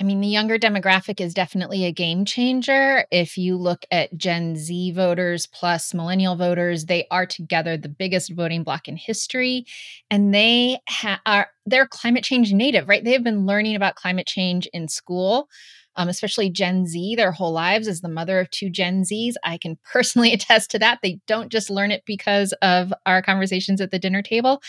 I 0.00 0.04
mean, 0.04 0.20
the 0.20 0.28
younger 0.28 0.58
demographic 0.58 1.20
is 1.20 1.34
definitely 1.34 1.84
a 1.84 1.92
game 1.92 2.24
changer. 2.24 3.04
If 3.10 3.36
you 3.36 3.56
look 3.56 3.84
at 3.90 4.16
Gen 4.16 4.56
Z 4.56 4.92
voters 4.92 5.46
plus 5.46 5.92
millennial 5.94 6.34
voters, 6.34 6.86
they 6.86 7.06
are 7.10 7.26
together 7.26 7.76
the 7.76 7.88
biggest 7.88 8.32
voting 8.32 8.64
bloc 8.64 8.88
in 8.88 8.96
history, 8.96 9.66
and 10.10 10.34
they 10.34 10.78
ha- 10.88 11.20
are 11.26 11.48
they're 11.66 11.86
climate 11.86 12.24
change 12.24 12.52
native, 12.52 12.88
right? 12.88 13.04
They 13.04 13.12
have 13.12 13.22
been 13.22 13.46
learning 13.46 13.76
about 13.76 13.94
climate 13.94 14.26
change 14.26 14.66
in 14.72 14.88
school. 14.88 15.48
Um, 15.94 16.08
especially 16.08 16.48
Gen 16.48 16.86
Z, 16.86 17.16
their 17.16 17.32
whole 17.32 17.52
lives 17.52 17.86
as 17.86 18.00
the 18.00 18.08
mother 18.08 18.40
of 18.40 18.48
two 18.48 18.70
Gen 18.70 19.02
Zs. 19.02 19.34
I 19.44 19.58
can 19.58 19.76
personally 19.92 20.32
attest 20.32 20.70
to 20.70 20.78
that. 20.78 21.00
They 21.02 21.20
don't 21.26 21.52
just 21.52 21.68
learn 21.68 21.90
it 21.90 22.02
because 22.06 22.54
of 22.62 22.94
our 23.04 23.20
conversations 23.20 23.78
at 23.82 23.90
the 23.90 23.98
dinner 23.98 24.22
table. 24.22 24.62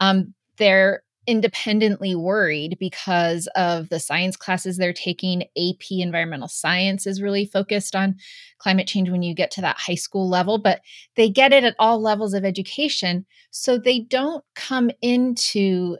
Um, 0.00 0.32
they're 0.56 1.02
independently 1.26 2.14
worried 2.14 2.76
because 2.80 3.48
of 3.54 3.88
the 3.88 4.00
science 4.00 4.36
classes 4.36 4.76
they're 4.76 4.92
taking. 4.92 5.42
AP 5.56 5.90
environmental 5.90 6.48
science 6.48 7.06
is 7.06 7.22
really 7.22 7.46
focused 7.46 7.94
on 7.94 8.16
climate 8.58 8.88
change 8.88 9.08
when 9.08 9.22
you 9.22 9.34
get 9.34 9.50
to 9.52 9.60
that 9.60 9.78
high 9.78 9.94
school 9.94 10.28
level, 10.28 10.58
but 10.58 10.80
they 11.16 11.28
get 11.28 11.52
it 11.52 11.64
at 11.64 11.76
all 11.78 12.00
levels 12.00 12.34
of 12.34 12.44
education. 12.44 13.24
So 13.50 13.78
they 13.78 14.00
don't 14.00 14.44
come 14.54 14.90
into 15.00 15.96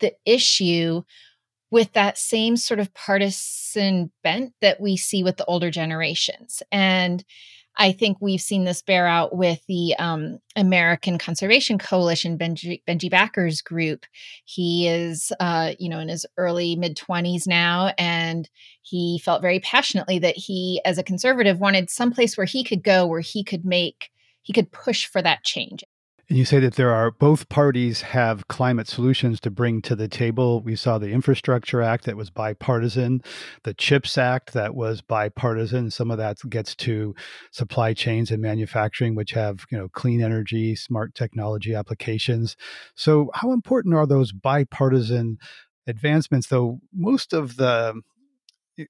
the 0.00 0.14
issue 0.24 1.02
with 1.70 1.92
that 1.92 2.16
same 2.16 2.56
sort 2.56 2.80
of 2.80 2.92
partisan 2.94 4.10
bent 4.22 4.54
that 4.60 4.80
we 4.80 4.96
see 4.96 5.22
with 5.22 5.36
the 5.36 5.44
older 5.44 5.70
generations. 5.70 6.62
And 6.72 7.24
I 7.80 7.92
think 7.92 8.18
we've 8.20 8.40
seen 8.40 8.64
this 8.64 8.82
bear 8.82 9.06
out 9.06 9.36
with 9.36 9.64
the 9.68 9.94
um, 10.00 10.40
American 10.56 11.16
Conservation 11.16 11.78
Coalition, 11.78 12.36
Benji, 12.36 12.82
Benji 12.88 13.08
Backer's 13.08 13.62
group. 13.62 14.04
He 14.44 14.88
is, 14.88 15.32
uh, 15.38 15.74
you 15.78 15.88
know, 15.88 16.00
in 16.00 16.08
his 16.08 16.26
early 16.36 16.74
mid 16.74 16.96
20s 16.96 17.46
now, 17.46 17.92
and 17.96 18.48
he 18.82 19.20
felt 19.24 19.42
very 19.42 19.60
passionately 19.60 20.18
that 20.18 20.36
he, 20.36 20.80
as 20.84 20.98
a 20.98 21.04
conservative, 21.04 21.60
wanted 21.60 21.88
someplace 21.88 22.36
where 22.36 22.46
he 22.46 22.64
could 22.64 22.82
go 22.82 23.06
where 23.06 23.20
he 23.20 23.44
could 23.44 23.64
make, 23.64 24.10
he 24.42 24.52
could 24.52 24.72
push 24.72 25.06
for 25.06 25.22
that 25.22 25.44
change. 25.44 25.84
And 26.28 26.36
you 26.36 26.44
say 26.44 26.58
that 26.60 26.74
there 26.74 26.92
are 26.92 27.10
both 27.10 27.48
parties 27.48 28.02
have 28.02 28.48
climate 28.48 28.86
solutions 28.86 29.40
to 29.40 29.50
bring 29.50 29.80
to 29.82 29.96
the 29.96 30.08
table. 30.08 30.60
We 30.60 30.76
saw 30.76 30.98
the 30.98 31.10
Infrastructure 31.10 31.80
Act 31.80 32.04
that 32.04 32.18
was 32.18 32.28
bipartisan, 32.28 33.22
the 33.64 33.72
CHIPS 33.72 34.18
Act 34.18 34.52
that 34.52 34.74
was 34.74 35.00
bipartisan. 35.00 35.90
Some 35.90 36.10
of 36.10 36.18
that 36.18 36.36
gets 36.50 36.74
to 36.76 37.14
supply 37.50 37.94
chains 37.94 38.30
and 38.30 38.42
manufacturing, 38.42 39.14
which 39.14 39.30
have 39.30 39.64
you 39.70 39.78
know 39.78 39.88
clean 39.88 40.22
energy, 40.22 40.76
smart 40.76 41.14
technology 41.14 41.74
applications. 41.74 42.56
So, 42.94 43.30
how 43.32 43.52
important 43.52 43.94
are 43.94 44.06
those 44.06 44.32
bipartisan 44.32 45.38
advancements? 45.86 46.48
Though 46.48 46.80
most 46.92 47.32
of 47.32 47.56
the 47.56 48.02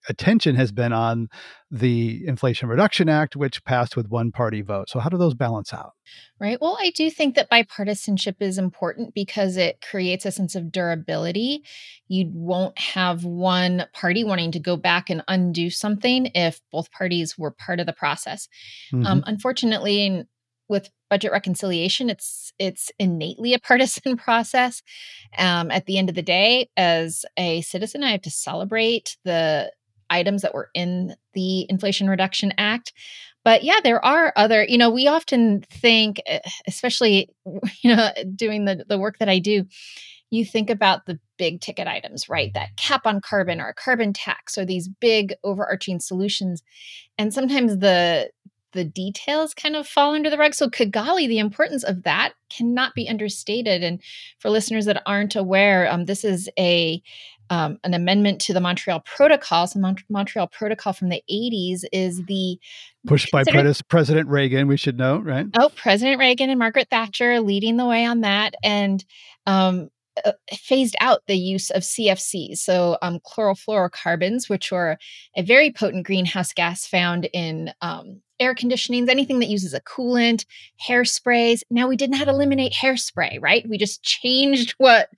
attention 0.09 0.55
has 0.57 0.73
been 0.73 0.93
on 0.93 1.29
the 1.71 2.27
Inflation 2.27 2.69
Reduction 2.69 3.09
Act, 3.09 3.37
which 3.37 3.65
passed 3.65 3.97
with 3.97 4.09
one 4.09 4.33
party 4.33 4.63
vote. 4.63 4.89
So, 4.89 4.99
how 4.99 5.09
do 5.09 5.19
those 5.19 5.35
balance 5.35 5.73
out? 5.73 5.93
Right. 6.41 6.61
Well, 6.61 6.77
I 6.81 6.91
do 6.91 7.11
think 7.11 7.35
that 7.35 7.51
bipartisanship 7.51 8.37
is 8.41 8.59
important 8.59 9.15
because 9.15 9.57
it 9.57 9.81
creates 9.81 10.25
a 10.25 10.31
sense 10.31 10.55
of 10.55 10.73
durability. 10.73 11.63
You 12.07 12.31
won't 12.33 12.79
have 12.79 13.25
one 13.25 13.87
party 13.93 14.25
wanting 14.25 14.53
to 14.53 14.61
go 14.61 14.77
back 14.77 15.11
and 15.11 15.23
undo 15.29 15.71
something 15.71 16.31
if 16.35 16.61
both 16.73 16.91
parties 16.91 17.37
were 17.37 17.51
part 17.51 17.81
of 17.81 17.87
the 17.87 17.93
process. 17.93 18.49
Um, 18.93 18.99
mm-hmm. 19.01 19.07
Um, 19.07 19.25
unfortunately, 19.27 20.25
with 20.69 20.91
budget 21.11 21.33
reconciliation 21.33 22.11
it's 22.11 22.53
it's 22.59 22.91
innately 22.99 23.55
a 23.55 23.59
partisan 23.69 24.17
process. 24.17 24.83
Um, 25.37 25.71
at 25.71 25.87
the 25.87 25.99
end 25.99 26.09
of 26.09 26.15
the 26.15 26.23
day 26.23 26.69
as 26.77 27.25
a 27.37 27.61
citizen 27.63 28.05
i 28.05 28.11
have 28.11 28.23
to 28.23 28.31
celebrate 28.31 29.17
the 29.25 29.73
items 30.11 30.43
that 30.43 30.55
were 30.55 30.71
in 30.75 31.15
the 31.35 31.67
inflation 31.69 32.09
reduction 32.09 32.53
act. 32.59 32.93
But 33.45 33.63
yeah 33.63 33.81
there 33.83 34.05
are 34.05 34.33
other 34.37 34.65
you 34.65 34.79
know 34.79 34.91
we 34.91 35.07
often 35.07 35.65
think 35.71 36.21
eh, 36.27 36.41
especially 36.67 37.31
you 37.83 37.95
know 37.95 38.11
doing 38.35 38.65
the, 38.65 38.85
the 38.89 38.99
work 38.99 39.19
that 39.19 39.29
i 39.29 39.39
do 39.39 39.65
you 40.31 40.45
think 40.45 40.69
about 40.71 41.07
the 41.07 41.19
big 41.39 41.61
ticket 41.61 41.87
items 41.87 42.29
right? 42.29 42.53
That 42.55 42.77
cap 42.77 43.07
on 43.07 43.21
carbon 43.21 43.61
or 43.61 43.69
a 43.69 43.75
carbon 43.75 44.13
tax 44.13 44.59
or 44.59 44.65
these 44.65 44.89
big 44.89 45.35
overarching 45.45 46.01
solutions. 46.01 46.63
And 47.17 47.33
sometimes 47.33 47.79
the 47.79 48.31
the 48.73 48.85
details 48.85 49.55
kind 49.55 49.77
of 49.77 49.87
fall 49.87 50.15
under 50.15 50.31
the 50.31 50.39
rug. 50.39 50.55
So 50.55 50.69
Kigali, 50.69 51.27
the 51.27 51.39
importance 51.39 51.85
of 51.85 52.03
that 52.05 52.35
cannot 52.51 52.95
be 52.95 53.09
understated. 53.09 53.83
And 53.83 54.03
for 54.39 54.51
listeners 54.51 54.85
that 54.87 55.03
aren't 55.07 55.37
aware, 55.37 55.91
um, 55.91 56.05
this 56.05 56.25
is 56.25 56.49
a 56.59 57.03
um, 57.51 57.79
an 57.83 57.95
amendment 57.95 58.43
to 58.43 58.53
the 58.53 58.61
Montreal 58.61 59.01
Protocol. 59.01 59.67
So 59.67 59.81
Mon- 59.81 59.97
Montreal 60.11 60.49
Protocol 60.49 60.93
from 60.93 61.09
the 61.09 61.23
80s 61.31 61.81
is 61.93 62.23
the 62.27 62.59
pushed 63.07 63.31
by 63.33 63.43
President 63.89 64.29
Reagan. 64.29 64.67
We 64.67 64.77
should 64.77 64.99
know, 64.99 65.19
right? 65.19 65.47
Oh, 65.59 65.71
President 65.75 66.19
Reagan 66.19 66.51
and 66.51 66.59
Margaret 66.59 66.89
Thatcher 66.91 67.41
leading 67.41 67.79
the 67.79 67.87
way 67.87 68.05
on 68.05 68.21
that, 68.21 68.55
and 68.63 69.03
um, 69.47 69.89
uh, 70.25 70.33
phased 70.53 70.97
out 71.01 71.23
the 71.27 71.37
use 71.37 71.71
of 71.71 71.83
CFCs, 71.83 72.59
so 72.59 72.99
um, 73.03 73.21
chlorofluorocarbons, 73.21 74.49
which 74.49 74.73
were 74.73 74.99
a 75.37 75.43
very 75.43 75.71
potent 75.71 76.07
greenhouse 76.07 76.53
gas 76.53 76.87
found 76.87 77.29
in 77.33 77.73
um, 77.81 78.21
air 78.41 78.55
conditionings, 78.55 79.09
anything 79.09 79.39
that 79.41 79.49
uses 79.49 79.75
a 79.75 79.81
coolant, 79.81 80.45
hairsprays. 80.87 81.63
Now 81.71 81.89
we 81.89 81.97
didn't 81.97 82.17
have 82.17 82.27
to 82.27 82.33
eliminate 82.33 82.73
hairspray, 82.73 83.39
right? 83.41 83.69
We 83.69 83.79
just 83.79 84.03
changed 84.03 84.71
what 84.79 85.11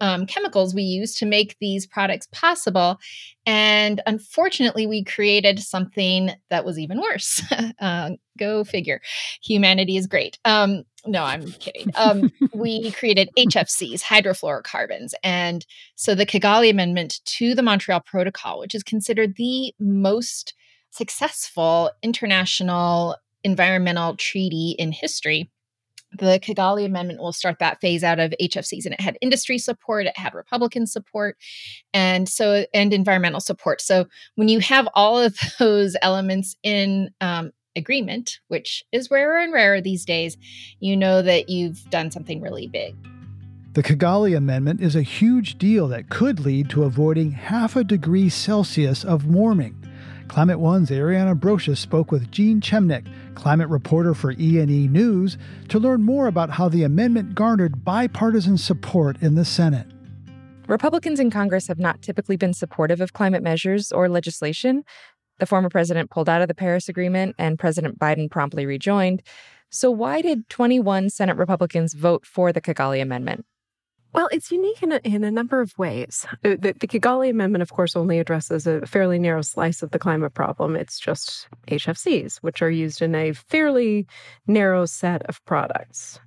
um, 0.00 0.26
chemicals 0.26 0.74
we 0.74 0.82
use 0.82 1.14
to 1.16 1.26
make 1.26 1.56
these 1.60 1.86
products 1.86 2.26
possible. 2.32 2.98
And 3.46 4.00
unfortunately, 4.04 4.84
we 4.86 5.04
created 5.04 5.60
something 5.60 6.30
that 6.50 6.64
was 6.64 6.76
even 6.78 7.00
worse. 7.00 7.40
uh, 7.80 8.10
go 8.36 8.64
figure. 8.64 9.00
Humanity 9.44 9.96
is 9.96 10.08
great. 10.08 10.38
Um, 10.44 10.82
no, 11.06 11.22
I'm 11.22 11.52
kidding. 11.52 11.90
Um, 11.94 12.32
we 12.52 12.90
created 12.98 13.30
HFCs, 13.38 14.02
hydrofluorocarbons. 14.02 15.12
And 15.22 15.64
so 15.94 16.16
the 16.16 16.26
Kigali 16.26 16.70
Amendment 16.70 17.20
to 17.24 17.54
the 17.54 17.62
Montreal 17.62 18.00
Protocol, 18.00 18.58
which 18.58 18.74
is 18.74 18.82
considered 18.82 19.36
the 19.36 19.72
most 19.78 20.54
successful 20.92 21.90
international 22.02 23.16
environmental 23.42 24.14
treaty 24.16 24.76
in 24.78 24.92
history, 24.92 25.50
the 26.18 26.38
Kigali 26.38 26.84
Amendment 26.84 27.20
will 27.20 27.32
start 27.32 27.58
that 27.58 27.80
phase 27.80 28.04
out 28.04 28.20
of 28.20 28.34
HFCs. 28.40 28.84
And 28.84 28.94
it 28.94 29.00
had 29.00 29.16
industry 29.20 29.58
support, 29.58 30.06
it 30.06 30.16
had 30.16 30.34
Republican 30.34 30.86
support, 30.86 31.36
and 31.94 32.28
so 32.28 32.66
and 32.74 32.92
environmental 32.92 33.40
support. 33.40 33.80
So 33.80 34.06
when 34.34 34.48
you 34.48 34.60
have 34.60 34.88
all 34.94 35.18
of 35.18 35.36
those 35.58 35.96
elements 36.02 36.56
in 36.62 37.10
um, 37.20 37.52
agreement, 37.74 38.40
which 38.48 38.84
is 38.92 39.10
rarer 39.10 39.38
and 39.38 39.52
rarer 39.52 39.80
these 39.80 40.04
days, 40.04 40.36
you 40.80 40.96
know 40.96 41.22
that 41.22 41.48
you've 41.48 41.88
done 41.90 42.10
something 42.10 42.40
really 42.42 42.68
big. 42.68 42.94
The 43.72 43.82
Kigali 43.82 44.36
Amendment 44.36 44.82
is 44.82 44.94
a 44.94 45.00
huge 45.00 45.56
deal 45.56 45.88
that 45.88 46.10
could 46.10 46.40
lead 46.40 46.68
to 46.70 46.84
avoiding 46.84 47.30
half 47.30 47.74
a 47.74 47.82
degree 47.82 48.28
Celsius 48.28 49.02
of 49.02 49.24
warming. 49.24 49.82
Climate 50.32 50.60
One's 50.60 50.88
Ariana 50.88 51.38
Brocious 51.38 51.76
spoke 51.76 52.10
with 52.10 52.30
Jean 52.30 52.62
Chemnick, 52.62 53.06
climate 53.34 53.68
reporter 53.68 54.14
for 54.14 54.32
E&E 54.32 54.88
News, 54.88 55.36
to 55.68 55.78
learn 55.78 56.02
more 56.02 56.26
about 56.26 56.48
how 56.48 56.70
the 56.70 56.84
amendment 56.84 57.34
garnered 57.34 57.84
bipartisan 57.84 58.56
support 58.56 59.20
in 59.20 59.34
the 59.34 59.44
Senate. 59.44 59.86
Republicans 60.68 61.20
in 61.20 61.30
Congress 61.30 61.66
have 61.66 61.78
not 61.78 62.00
typically 62.00 62.38
been 62.38 62.54
supportive 62.54 63.02
of 63.02 63.12
climate 63.12 63.42
measures 63.42 63.92
or 63.92 64.08
legislation. 64.08 64.84
The 65.38 65.44
former 65.44 65.68
president 65.68 66.08
pulled 66.08 66.30
out 66.30 66.40
of 66.40 66.48
the 66.48 66.54
Paris 66.54 66.88
Agreement, 66.88 67.36
and 67.38 67.58
President 67.58 67.98
Biden 67.98 68.30
promptly 68.30 68.64
rejoined. 68.64 69.22
So, 69.68 69.90
why 69.90 70.22
did 70.22 70.48
21 70.48 71.10
Senate 71.10 71.36
Republicans 71.36 71.92
vote 71.92 72.24
for 72.24 72.54
the 72.54 72.62
Kigali 72.62 73.02
Amendment? 73.02 73.44
Well, 74.14 74.28
it's 74.30 74.52
unique 74.52 74.82
in 74.82 74.92
a, 74.92 75.00
in 75.04 75.24
a 75.24 75.30
number 75.30 75.60
of 75.60 75.76
ways. 75.78 76.26
The, 76.42 76.56
the, 76.56 76.74
the, 76.78 76.86
Kigali 76.86 77.30
Amendment, 77.30 77.62
of 77.62 77.72
course, 77.72 77.96
only 77.96 78.18
addresses 78.18 78.66
a 78.66 78.84
fairly 78.86 79.18
narrow 79.18 79.40
slice 79.40 79.82
of 79.82 79.90
the 79.90 79.98
climate 79.98 80.34
problem. 80.34 80.76
It's 80.76 81.00
just 81.00 81.48
HFCs, 81.68 82.36
which 82.38 82.60
are 82.60 82.70
used 82.70 83.00
in 83.00 83.14
a 83.14 83.32
fairly 83.32 84.06
narrow 84.46 84.84
set 84.84 85.22
of 85.22 85.42
products. 85.46 86.20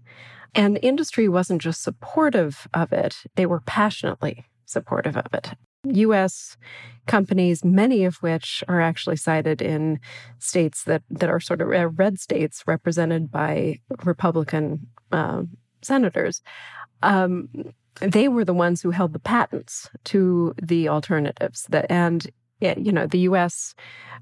And 0.55 0.79
industry 0.81 1.29
wasn't 1.29 1.61
just 1.61 1.83
supportive 1.83 2.67
of 2.73 2.91
it, 2.91 3.17
they 3.35 3.45
were 3.45 3.61
passionately 3.61 4.45
supportive 4.65 5.17
of 5.17 5.33
it. 5.33 5.51
US 5.83 6.57
companies, 7.05 7.63
many 7.63 8.05
of 8.05 8.15
which 8.17 8.63
are 8.67 8.81
actually 8.81 9.17
sited 9.17 9.61
in 9.61 9.99
states 10.39 10.83
that, 10.85 11.03
that 11.11 11.29
are 11.29 11.39
sort 11.39 11.61
of 11.61 11.71
uh, 11.71 11.89
red 11.89 12.19
states 12.19 12.63
represented 12.65 13.29
by 13.29 13.79
Republican 14.03 14.87
uh, 15.11 15.43
senators, 15.83 16.41
um, 17.05 17.49
they 18.01 18.27
were 18.27 18.43
the 18.43 18.53
ones 18.53 18.81
who 18.81 18.91
held 18.91 19.13
the 19.13 19.19
patents 19.19 19.89
to 20.05 20.53
the 20.61 20.89
alternatives. 20.89 21.67
And 21.89 22.25
you 22.61 22.91
know 22.91 23.05
the 23.05 23.19
U.S. 23.19 23.75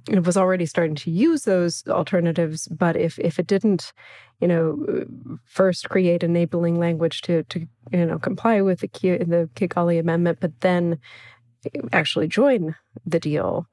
was 0.10 0.38
already 0.38 0.66
starting 0.66 0.96
to 0.96 1.12
use 1.12 1.44
those 1.44 1.84
alternatives, 1.88 2.68
but 2.68 2.96
if 2.96 3.20
if 3.20 3.40
it 3.40 3.48
didn't, 3.48 3.94
you 4.42 4.48
know, 4.48 5.06
first 5.46 5.90
create 5.90 6.24
enabling 6.24 6.80
language 6.80 7.22
to 7.24 7.44
to 7.44 7.68
you 7.92 8.06
know 8.06 8.20
comply 8.20 8.62
with 8.62 8.80
the 8.80 8.88
the 8.88 9.50
Kigali 9.56 10.00
Amendment, 10.00 10.40
but 10.42 10.60
then 10.62 11.00
actually 11.92 12.28
join 12.28 12.76
the 13.06 13.20
deal, 13.20 13.68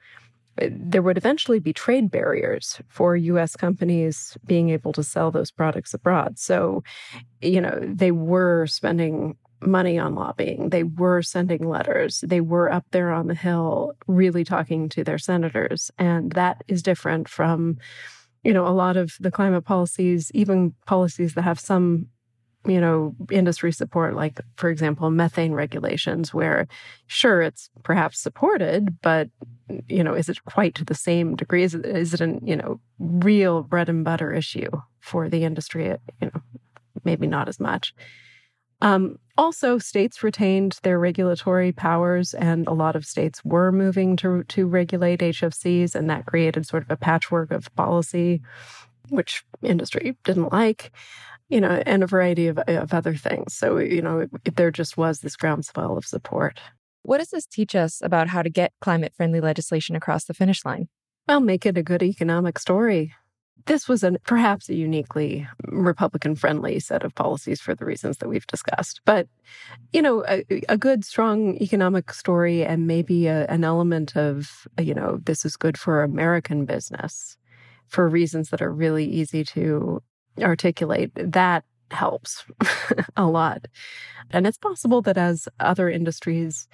there 0.71 1.03
would 1.03 1.17
eventually 1.17 1.59
be 1.59 1.73
trade 1.73 2.11
barriers 2.11 2.81
for 2.89 3.17
US 3.17 3.57
companies 3.57 4.37
being 4.47 4.71
able 4.71 4.93
to 4.93 5.03
sell 5.03 5.31
those 5.31 5.51
products 5.51 5.95
abroad. 5.95 6.39
So, 6.39 6.83
you 7.41 7.61
know, 7.61 7.79
they 7.83 8.13
were 8.13 8.67
spending 8.67 9.37
money 9.63 9.99
on 9.99 10.15
lobbying. 10.15 10.71
They 10.71 10.85
were 10.85 11.23
sending 11.23 11.69
letters. 11.69 12.25
They 12.27 12.41
were 12.41 12.73
up 12.73 12.87
there 12.93 13.13
on 13.13 13.27
the 13.27 13.35
Hill 13.35 13.93
really 14.07 14.45
talking 14.45 14.89
to 14.91 15.05
their 15.05 15.19
senators. 15.19 15.91
And 15.99 16.33
that 16.33 16.65
is 16.69 16.83
different 16.83 17.29
from, 17.29 17.79
you 18.43 18.53
know, 18.53 18.67
a 18.67 18.71
lot 18.71 18.97
of 18.97 19.17
the 19.21 19.31
climate 19.31 19.65
policies, 19.65 20.31
even 20.33 20.75
policies 20.87 21.35
that 21.35 21.43
have 21.43 21.61
some 21.61 22.07
you 22.67 22.81
know, 22.81 23.15
industry 23.31 23.73
support, 23.73 24.15
like, 24.15 24.41
for 24.57 24.69
example, 24.69 25.11
methane 25.11 25.53
regulations, 25.53 26.35
where 26.35 26.67
sure, 27.07 27.41
it's 27.41 27.71
perhaps 27.83 28.21
supported, 28.21 29.01
but, 29.01 29.31
you 29.89 30.05
know, 30.05 30.15
is 30.15 30.29
it 30.29 30.45
quite 30.45 30.75
to 30.75 30.85
the 30.85 30.95
same 30.95 31.37
degree? 31.37 31.63
Is 31.63 31.75
it, 31.75 31.87
is 31.87 32.13
it 32.13 32.21
an, 32.21 32.41
you 32.45 32.57
know, 32.57 32.81
real 32.99 33.63
bread 33.63 33.89
and 33.89 34.05
butter 34.05 34.33
issue 34.33 34.71
for 35.01 35.29
the 35.29 35.45
industry? 35.45 35.97
You 36.21 36.31
know, 36.35 36.43
maybe 37.05 37.27
not 37.27 37.49
as 37.49 37.59
much. 37.59 37.95
Um, 38.83 39.19
also, 39.37 39.79
states 39.79 40.23
retained 40.23 40.79
their 40.83 40.99
regulatory 40.99 41.73
powers, 41.73 42.35
and 42.35 42.67
a 42.67 42.73
lot 42.73 42.97
of 42.97 43.07
states 43.07 43.43
were 43.43 43.73
moving 43.73 44.17
to, 44.17 44.45
to 44.45 44.67
regulate 44.67 45.21
HFCs, 45.21 45.95
and 45.95 46.11
that 46.11 46.27
created 46.27 46.67
sort 46.67 46.83
of 46.83 46.91
a 46.91 46.97
patchwork 46.97 47.51
of 47.51 47.75
policy, 47.75 48.43
which 49.09 49.45
industry 49.63 50.17
didn't 50.25 50.53
like 50.53 50.93
you 51.51 51.61
know, 51.61 51.83
and 51.85 52.03
a 52.03 52.07
variety 52.07 52.47
of, 52.47 52.59
of 52.59 52.95
other 52.95 53.15
things. 53.15 53.53
So, 53.55 53.79
you 53.79 54.01
know, 54.01 54.27
there 54.57 54.71
just 54.71 54.97
was 54.97 55.21
this 55.21 55.37
groundswell 55.37 55.99
of 55.99 56.07
support. 56.07 56.61
What 57.03 57.19
does 57.19 57.31
this 57.31 57.47
teach 57.47 57.75
us 57.75 58.01
about 58.03 58.29
how 58.29 58.43
to 58.43 58.51
get 58.51 58.73
climate 58.81 59.13
friendly 59.17 59.41
legislation 59.41 59.97
across 59.97 60.25
the 60.25 60.35
finish 60.35 60.65
line? 60.65 60.89
Well, 61.29 61.41
make 61.41 61.67
it 61.67 61.77
a 61.77 61.83
good 61.83 62.03
economic 62.03 62.59
story. 62.59 63.15
This 63.67 63.89
was 63.89 64.03
a, 64.05 64.13
perhaps 64.25 64.69
a 64.69 64.75
uniquely 64.75 65.47
Republican 65.67 66.35
friendly 66.35 66.81
set 66.81 67.03
of 67.03 67.15
policies 67.15 67.61
for 67.61 67.75
the 67.75 67.85
reasons 67.85 68.19
that 68.19 68.29
we've 68.29 68.47
discussed. 68.47 69.01
But, 69.05 69.29
you 69.93 70.03
know, 70.03 70.25
a, 70.27 70.45
a 70.69 70.79
good, 70.79 71.05
strong 71.05 71.57
economic 71.61 72.13
story 72.13 72.65
and 72.65 72.87
maybe 72.87 73.27
a, 73.27 73.47
an 73.47 73.65
element 73.65 74.17
of, 74.17 74.67
you 74.79 74.95
know, 74.95 75.21
this 75.25 75.45
is 75.45 75.57
good 75.57 75.79
for 75.79 76.03
American 76.03 76.65
business 76.65 77.37
for 77.89 78.09
reasons 78.09 78.51
that 78.51 78.63
are 78.63 78.73
really 78.73 79.05
easy 79.05 79.45
to 79.45 80.03
articulate, 80.39 81.13
that 81.15 81.65
helps 81.91 82.45
a 83.17 83.27
lot. 83.27 83.67
And 84.31 84.47
it's 84.47 84.59
possible 84.59 85.03
that 85.03 85.19
as 85.19 85.49
other 85.59 85.89
industries 85.89 86.69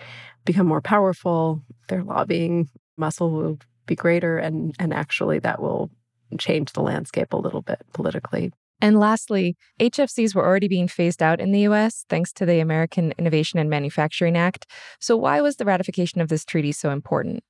become 0.44 0.66
more 0.66 0.82
powerful, 0.82 1.62
their 1.88 2.02
lobbying 2.02 2.68
muscle 2.96 3.30
will 3.30 3.58
be 3.86 3.94
greater 3.94 4.38
and 4.38 4.74
and 4.78 4.92
actually 4.92 5.38
that 5.38 5.62
will 5.62 5.90
change 6.38 6.72
the 6.72 6.82
landscape 6.82 7.32
a 7.32 7.36
little 7.36 7.62
bit 7.62 7.80
politically. 7.92 8.52
And 8.80 9.00
lastly, 9.00 9.56
HFCs 9.80 10.34
were 10.34 10.44
already 10.44 10.68
being 10.68 10.88
phased 10.88 11.22
out 11.22 11.40
in 11.40 11.52
the 11.52 11.60
US 11.60 12.04
thanks 12.08 12.32
to 12.34 12.44
the 12.44 12.60
American 12.60 13.14
Innovation 13.16 13.58
and 13.58 13.70
Manufacturing 13.70 14.36
Act. 14.36 14.66
So 15.00 15.16
why 15.16 15.40
was 15.40 15.56
the 15.56 15.64
ratification 15.64 16.20
of 16.20 16.28
this 16.28 16.44
treaty 16.44 16.72
so 16.72 16.90
important? 16.90 17.42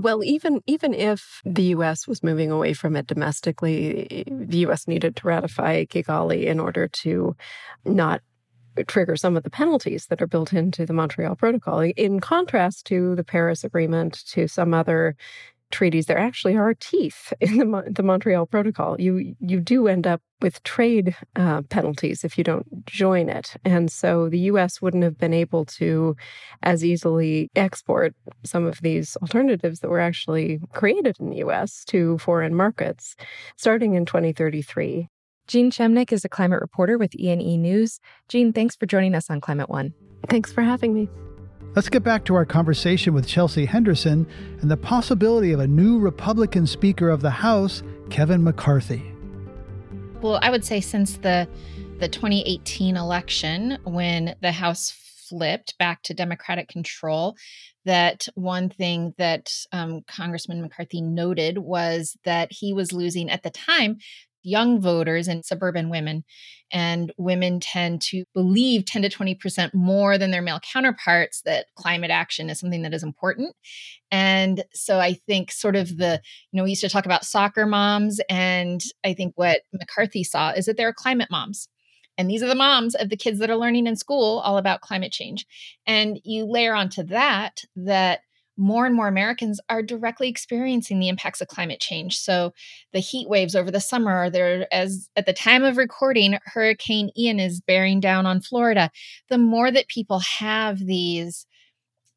Well, 0.00 0.24
even 0.24 0.62
even 0.66 0.94
if 0.94 1.42
the 1.44 1.64
U.S. 1.64 2.08
was 2.08 2.22
moving 2.22 2.50
away 2.50 2.72
from 2.72 2.96
it 2.96 3.06
domestically, 3.06 4.24
the 4.26 4.58
U.S. 4.58 4.88
needed 4.88 5.16
to 5.16 5.26
ratify 5.26 5.84
Kigali 5.84 6.46
in 6.46 6.58
order 6.58 6.88
to 6.88 7.36
not 7.84 8.22
trigger 8.86 9.16
some 9.16 9.36
of 9.36 9.42
the 9.42 9.50
penalties 9.50 10.06
that 10.06 10.22
are 10.22 10.26
built 10.26 10.52
into 10.54 10.86
the 10.86 10.94
Montreal 10.94 11.36
Protocol. 11.36 11.80
In 11.80 12.20
contrast 12.20 12.86
to 12.86 13.14
the 13.14 13.24
Paris 13.24 13.64
Agreement, 13.64 14.24
to 14.28 14.48
some 14.48 14.72
other 14.72 15.14
treaties, 15.72 16.06
there 16.06 16.18
actually 16.18 16.56
are 16.56 16.74
teeth 16.74 17.32
in 17.40 17.58
the, 17.58 17.84
the 17.88 18.02
Montreal 18.02 18.46
Protocol. 18.46 19.00
You 19.00 19.34
you 19.40 19.60
do 19.60 19.88
end 19.88 20.06
up 20.06 20.20
with 20.40 20.62
trade 20.64 21.16
uh, 21.36 21.62
penalties 21.62 22.24
if 22.24 22.36
you 22.36 22.44
don't 22.44 22.86
join 22.86 23.28
it, 23.28 23.56
and 23.64 23.90
so 23.90 24.28
the 24.28 24.38
U.S. 24.50 24.80
wouldn't 24.80 25.04
have 25.04 25.18
been 25.18 25.34
able 25.34 25.64
to 25.66 26.16
as 26.62 26.84
easily 26.84 27.50
export 27.56 28.14
some 28.44 28.64
of 28.64 28.80
these 28.82 29.16
alternatives 29.22 29.80
that 29.80 29.88
were 29.88 30.00
actually 30.00 30.60
created 30.72 31.16
in 31.18 31.30
the 31.30 31.38
U.S. 31.38 31.84
to 31.86 32.18
foreign 32.18 32.54
markets, 32.54 33.16
starting 33.56 33.94
in 33.94 34.04
2033. 34.04 35.08
Jean 35.48 35.70
Chemnick 35.70 36.12
is 36.12 36.24
a 36.24 36.28
climate 36.28 36.60
reporter 36.60 36.96
with 36.96 37.14
E&E 37.16 37.56
News. 37.56 37.98
Jean, 38.28 38.52
thanks 38.52 38.76
for 38.76 38.86
joining 38.86 39.14
us 39.14 39.28
on 39.28 39.40
Climate 39.40 39.68
One. 39.68 39.92
Thanks 40.28 40.52
for 40.52 40.62
having 40.62 40.94
me. 40.94 41.08
Let's 41.74 41.88
get 41.88 42.02
back 42.02 42.26
to 42.26 42.34
our 42.34 42.44
conversation 42.44 43.14
with 43.14 43.26
Chelsea 43.26 43.64
Henderson 43.64 44.26
and 44.60 44.70
the 44.70 44.76
possibility 44.76 45.52
of 45.52 45.60
a 45.60 45.66
new 45.66 45.98
Republican 45.98 46.66
Speaker 46.66 47.08
of 47.08 47.22
the 47.22 47.30
House, 47.30 47.82
Kevin 48.10 48.44
McCarthy. 48.44 49.02
Well, 50.20 50.38
I 50.42 50.50
would 50.50 50.66
say 50.66 50.82
since 50.82 51.16
the 51.16 51.48
the 51.98 52.08
2018 52.08 52.96
election, 52.96 53.78
when 53.84 54.34
the 54.42 54.52
House 54.52 54.90
flipped 54.90 55.78
back 55.78 56.02
to 56.02 56.12
Democratic 56.12 56.68
control, 56.68 57.36
that 57.86 58.26
one 58.34 58.68
thing 58.68 59.14
that 59.16 59.50
um, 59.72 60.02
Congressman 60.06 60.60
McCarthy 60.60 61.00
noted 61.00 61.56
was 61.56 62.18
that 62.26 62.52
he 62.52 62.74
was 62.74 62.92
losing 62.92 63.30
at 63.30 63.42
the 63.42 63.50
time 63.50 63.96
young 64.42 64.80
voters 64.80 65.28
and 65.28 65.44
suburban 65.44 65.90
women. 65.90 66.24
And 66.74 67.12
women 67.18 67.60
tend 67.60 68.00
to 68.02 68.24
believe 68.32 68.86
10 68.86 69.02
to 69.02 69.10
20% 69.10 69.74
more 69.74 70.16
than 70.16 70.30
their 70.30 70.40
male 70.40 70.60
counterparts 70.60 71.42
that 71.42 71.66
climate 71.74 72.10
action 72.10 72.48
is 72.48 72.58
something 72.58 72.82
that 72.82 72.94
is 72.94 73.02
important. 73.02 73.54
And 74.10 74.64
so 74.72 74.98
I 74.98 75.14
think, 75.14 75.52
sort 75.52 75.76
of 75.76 75.98
the, 75.98 76.20
you 76.50 76.56
know, 76.56 76.64
we 76.64 76.70
used 76.70 76.80
to 76.80 76.88
talk 76.88 77.04
about 77.04 77.26
soccer 77.26 77.66
moms. 77.66 78.20
And 78.30 78.80
I 79.04 79.12
think 79.12 79.34
what 79.36 79.62
McCarthy 79.72 80.24
saw 80.24 80.52
is 80.52 80.64
that 80.64 80.78
there 80.78 80.88
are 80.88 80.94
climate 80.94 81.28
moms. 81.30 81.68
And 82.18 82.30
these 82.30 82.42
are 82.42 82.48
the 82.48 82.54
moms 82.54 82.94
of 82.94 83.08
the 83.08 83.16
kids 83.16 83.38
that 83.38 83.50
are 83.50 83.56
learning 83.56 83.86
in 83.86 83.96
school 83.96 84.38
all 84.40 84.58
about 84.58 84.80
climate 84.80 85.12
change. 85.12 85.46
And 85.86 86.20
you 86.24 86.44
layer 86.44 86.74
onto 86.74 87.02
that 87.04 87.62
that 87.76 88.20
more 88.56 88.86
and 88.86 88.94
more 88.94 89.08
Americans 89.08 89.60
are 89.68 89.82
directly 89.82 90.28
experiencing 90.28 90.98
the 90.98 91.08
impacts 91.08 91.40
of 91.40 91.48
climate 91.48 91.80
change. 91.80 92.18
So 92.18 92.52
the 92.92 93.00
heat 93.00 93.28
waves 93.28 93.54
over 93.54 93.70
the 93.70 93.80
summer 93.80 94.12
are 94.12 94.30
there 94.30 94.66
as 94.72 95.08
at 95.16 95.26
the 95.26 95.32
time 95.32 95.64
of 95.64 95.76
recording, 95.76 96.38
Hurricane 96.44 97.10
Ian 97.16 97.40
is 97.40 97.60
bearing 97.60 98.00
down 98.00 98.26
on 98.26 98.40
Florida. 98.40 98.90
The 99.28 99.38
more 99.38 99.70
that 99.70 99.88
people 99.88 100.20
have 100.20 100.78
these 100.78 101.46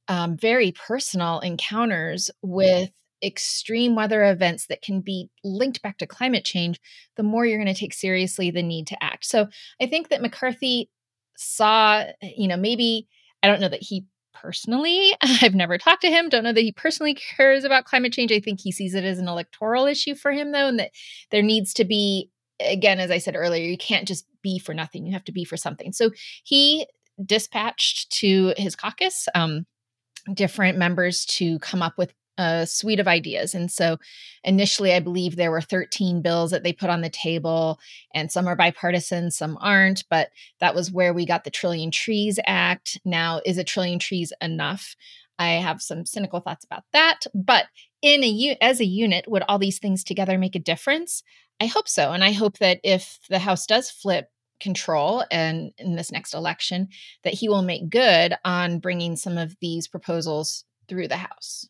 um, 0.07 0.37
very 0.37 0.71
personal 0.71 1.39
encounters 1.39 2.29
with 2.41 2.91
extreme 3.23 3.95
weather 3.95 4.25
events 4.25 4.67
that 4.67 4.81
can 4.81 5.01
be 5.01 5.29
linked 5.43 5.81
back 5.81 5.97
to 5.97 6.05
climate 6.05 6.45
change, 6.45 6.79
the 7.15 7.23
more 7.23 7.45
you're 7.45 7.57
going 7.57 7.73
to 7.73 7.79
take 7.79 7.93
seriously 7.93 8.51
the 8.51 8.61
need 8.61 8.87
to 8.87 9.03
act. 9.03 9.25
So 9.25 9.47
I 9.81 9.87
think 9.87 10.09
that 10.09 10.21
McCarthy 10.21 10.89
saw, 11.37 12.03
you 12.21 12.47
know, 12.47 12.57
maybe 12.57 13.07
I 13.41 13.47
don't 13.47 13.61
know 13.61 13.69
that 13.69 13.81
he 13.81 14.05
personally. 14.35 15.11
I've 15.21 15.55
never 15.55 15.77
talked 15.77 16.01
to 16.01 16.09
him. 16.09 16.29
Don't 16.29 16.43
know 16.43 16.53
that 16.53 16.61
he 16.61 16.71
personally 16.71 17.15
cares 17.15 17.63
about 17.63 17.85
climate 17.85 18.13
change. 18.13 18.31
I 18.31 18.39
think 18.39 18.59
he 18.59 18.71
sees 18.71 18.93
it 18.93 19.03
as 19.03 19.17
an 19.19 19.27
electoral 19.27 19.87
issue 19.87 20.15
for 20.15 20.31
him, 20.31 20.51
though, 20.51 20.67
and 20.67 20.79
that 20.79 20.91
there 21.31 21.41
needs 21.41 21.73
to 21.75 21.85
be, 21.85 22.29
again, 22.59 22.99
as 22.99 23.09
I 23.09 23.17
said 23.17 23.35
earlier, 23.35 23.67
you 23.67 23.77
can't 23.77 24.07
just 24.07 24.25
be 24.41 24.59
for 24.59 24.73
nothing. 24.73 25.05
You 25.05 25.13
have 25.13 25.23
to 25.25 25.31
be 25.31 25.45
for 25.45 25.57
something. 25.57 25.91
So 25.91 26.11
he 26.43 26.85
dispatched 27.23 28.11
to 28.19 28.53
his 28.57 28.75
caucus 28.75 29.27
um, 29.33 29.65
different 30.33 30.77
members 30.77 31.25
to 31.25 31.59
come 31.59 31.81
up 31.81 31.97
with 31.97 32.13
a 32.37 32.65
suite 32.67 32.99
of 32.99 33.07
ideas. 33.07 33.53
And 33.55 33.71
so 33.71 33.97
initially, 34.43 34.93
I 34.93 34.99
believe 34.99 35.35
there 35.35 35.51
were 35.51 35.61
13 35.61 36.21
bills 36.21 36.51
that 36.51 36.63
they 36.63 36.73
put 36.73 36.89
on 36.89 37.01
the 37.01 37.09
table, 37.09 37.79
and 38.13 38.31
some 38.31 38.47
are 38.47 38.55
bipartisan, 38.55 39.31
some 39.31 39.57
aren't. 39.61 40.03
But 40.09 40.29
that 40.59 40.75
was 40.75 40.91
where 40.91 41.13
we 41.13 41.25
got 41.25 41.43
the 41.43 41.51
Trillion 41.51 41.91
Trees 41.91 42.39
Act. 42.45 42.99
Now, 43.05 43.41
is 43.45 43.57
a 43.57 43.63
trillion 43.63 43.99
trees 43.99 44.33
enough? 44.41 44.95
I 45.37 45.53
have 45.53 45.81
some 45.81 46.05
cynical 46.05 46.39
thoughts 46.39 46.65
about 46.65 46.83
that. 46.93 47.21
But 47.33 47.65
in 48.01 48.23
a 48.23 48.57
as 48.61 48.79
a 48.79 48.85
unit, 48.85 49.25
would 49.27 49.43
all 49.43 49.59
these 49.59 49.79
things 49.79 50.03
together 50.03 50.37
make 50.37 50.55
a 50.55 50.59
difference? 50.59 51.23
I 51.59 51.67
hope 51.67 51.87
so. 51.87 52.11
And 52.11 52.23
I 52.23 52.31
hope 52.31 52.57
that 52.59 52.79
if 52.83 53.19
the 53.29 53.39
House 53.39 53.65
does 53.65 53.89
flip 53.89 54.29
control 54.59 55.23
and 55.31 55.71
in 55.77 55.95
this 55.95 56.11
next 56.11 56.33
election, 56.33 56.89
that 57.23 57.33
he 57.33 57.49
will 57.49 57.61
make 57.61 57.89
good 57.89 58.35
on 58.43 58.79
bringing 58.79 59.15
some 59.15 59.37
of 59.37 59.55
these 59.61 59.87
proposals 59.87 60.65
through 60.87 61.07
the 61.07 61.17
House. 61.17 61.67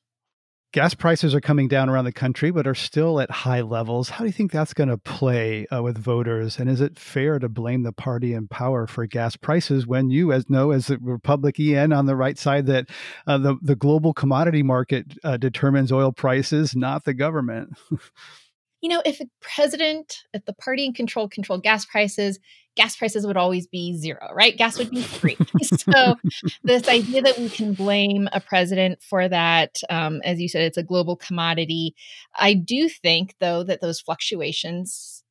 Gas 0.76 0.94
prices 0.94 1.34
are 1.34 1.40
coming 1.40 1.70
down 1.70 1.88
around 1.88 2.04
the 2.04 2.12
country, 2.12 2.52
but 2.52 2.68
are 2.68 2.76
still 2.76 3.22
at 3.22 3.32
high 3.32 3.62
levels. 3.62 4.10
How 4.10 4.20
do 4.20 4.26
you 4.26 4.34
think 4.34 4.52
that's 4.52 4.74
going 4.74 4.90
to 4.90 4.98
play 4.98 5.66
uh, 5.68 5.82
with 5.82 5.98
voters? 5.98 6.60
And 6.60 6.70
is 6.70 6.82
it 6.82 7.00
fair 7.00 7.40
to 7.40 7.48
blame 7.48 7.84
the 7.84 7.94
party 7.94 8.34
in 8.34 8.50
power 8.50 8.86
for 8.86 9.06
gas 9.06 9.38
prices 9.38 9.88
when 9.88 10.10
you, 10.10 10.34
as 10.34 10.50
know, 10.50 10.72
as 10.72 10.88
the 10.88 10.98
RepublicEN 10.98 11.98
on 11.98 12.08
the 12.08 12.16
right 12.18 12.38
side, 12.38 12.66
that 12.66 12.90
uh, 13.26 13.38
the 13.38 13.56
the 13.62 13.78
global 13.78 14.14
commodity 14.14 14.64
market 14.64 15.18
uh, 15.24 15.38
determines 15.38 15.94
oil 15.94 16.12
prices, 16.12 16.76
not 16.76 17.06
the 17.06 17.14
government? 17.14 17.78
you 18.82 18.90
know, 18.90 19.02
if 19.06 19.20
a 19.20 19.26
president, 19.42 20.24
if 20.34 20.46
the 20.46 20.54
party 20.54 20.86
in 20.86 20.94
control 20.94 21.28
controlled 21.28 21.64
gas 21.64 21.86
prices, 21.86 22.40
gas 22.76 22.96
prices 22.96 23.26
would 23.26 23.38
always 23.38 23.68
be 23.68 23.96
zero, 23.98 24.30
right? 24.34 24.58
Gas 24.58 24.78
would 24.78 24.92
be 24.92 25.02
free. 25.02 25.38
so 25.64 26.16
this 26.64 26.88
idea 26.88 27.22
that 27.22 27.38
we 27.38 27.50
can 27.50 27.74
blame 27.74 28.28
a 28.34 28.42
president 28.42 29.02
for 29.02 29.28
that, 29.28 29.80
um, 29.90 30.22
as 30.24 30.40
you 30.40 30.50
said, 30.50 30.64
it's 30.64 30.78
a 30.78 30.84
global 30.84 31.16
commodity. 31.16 31.96
I 32.36 32.54
do 32.54 32.90
think, 32.90 33.36
though, 33.40 33.64
that 33.64 33.82
those 33.82 34.02
fluctuations 34.02 35.24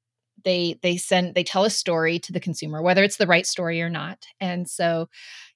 they 0.44 0.78
they 0.82 0.96
send 0.96 1.34
they 1.34 1.44
tell 1.44 1.64
a 1.64 1.70
story 1.70 2.18
to 2.18 2.32
the 2.32 2.40
consumer 2.40 2.82
whether 2.82 3.02
it's 3.02 3.16
the 3.16 3.26
right 3.26 3.46
story 3.46 3.80
or 3.80 3.88
not 3.88 4.26
and 4.40 4.68
so 4.68 5.08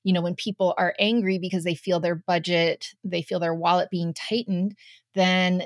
you 0.03 0.13
know 0.13 0.23
when 0.23 0.35
people 0.35 0.75
are 0.79 0.95
angry 0.99 1.39
because 1.39 1.65
they 1.65 1.75
feel 1.75 2.01
their 2.01 2.15
budget 2.15 2.95
they 3.05 3.21
feel 3.21 3.39
their 3.39 3.55
wallet 3.55 3.91
being 3.91 4.15
tightened 4.15 4.75
then 5.15 5.63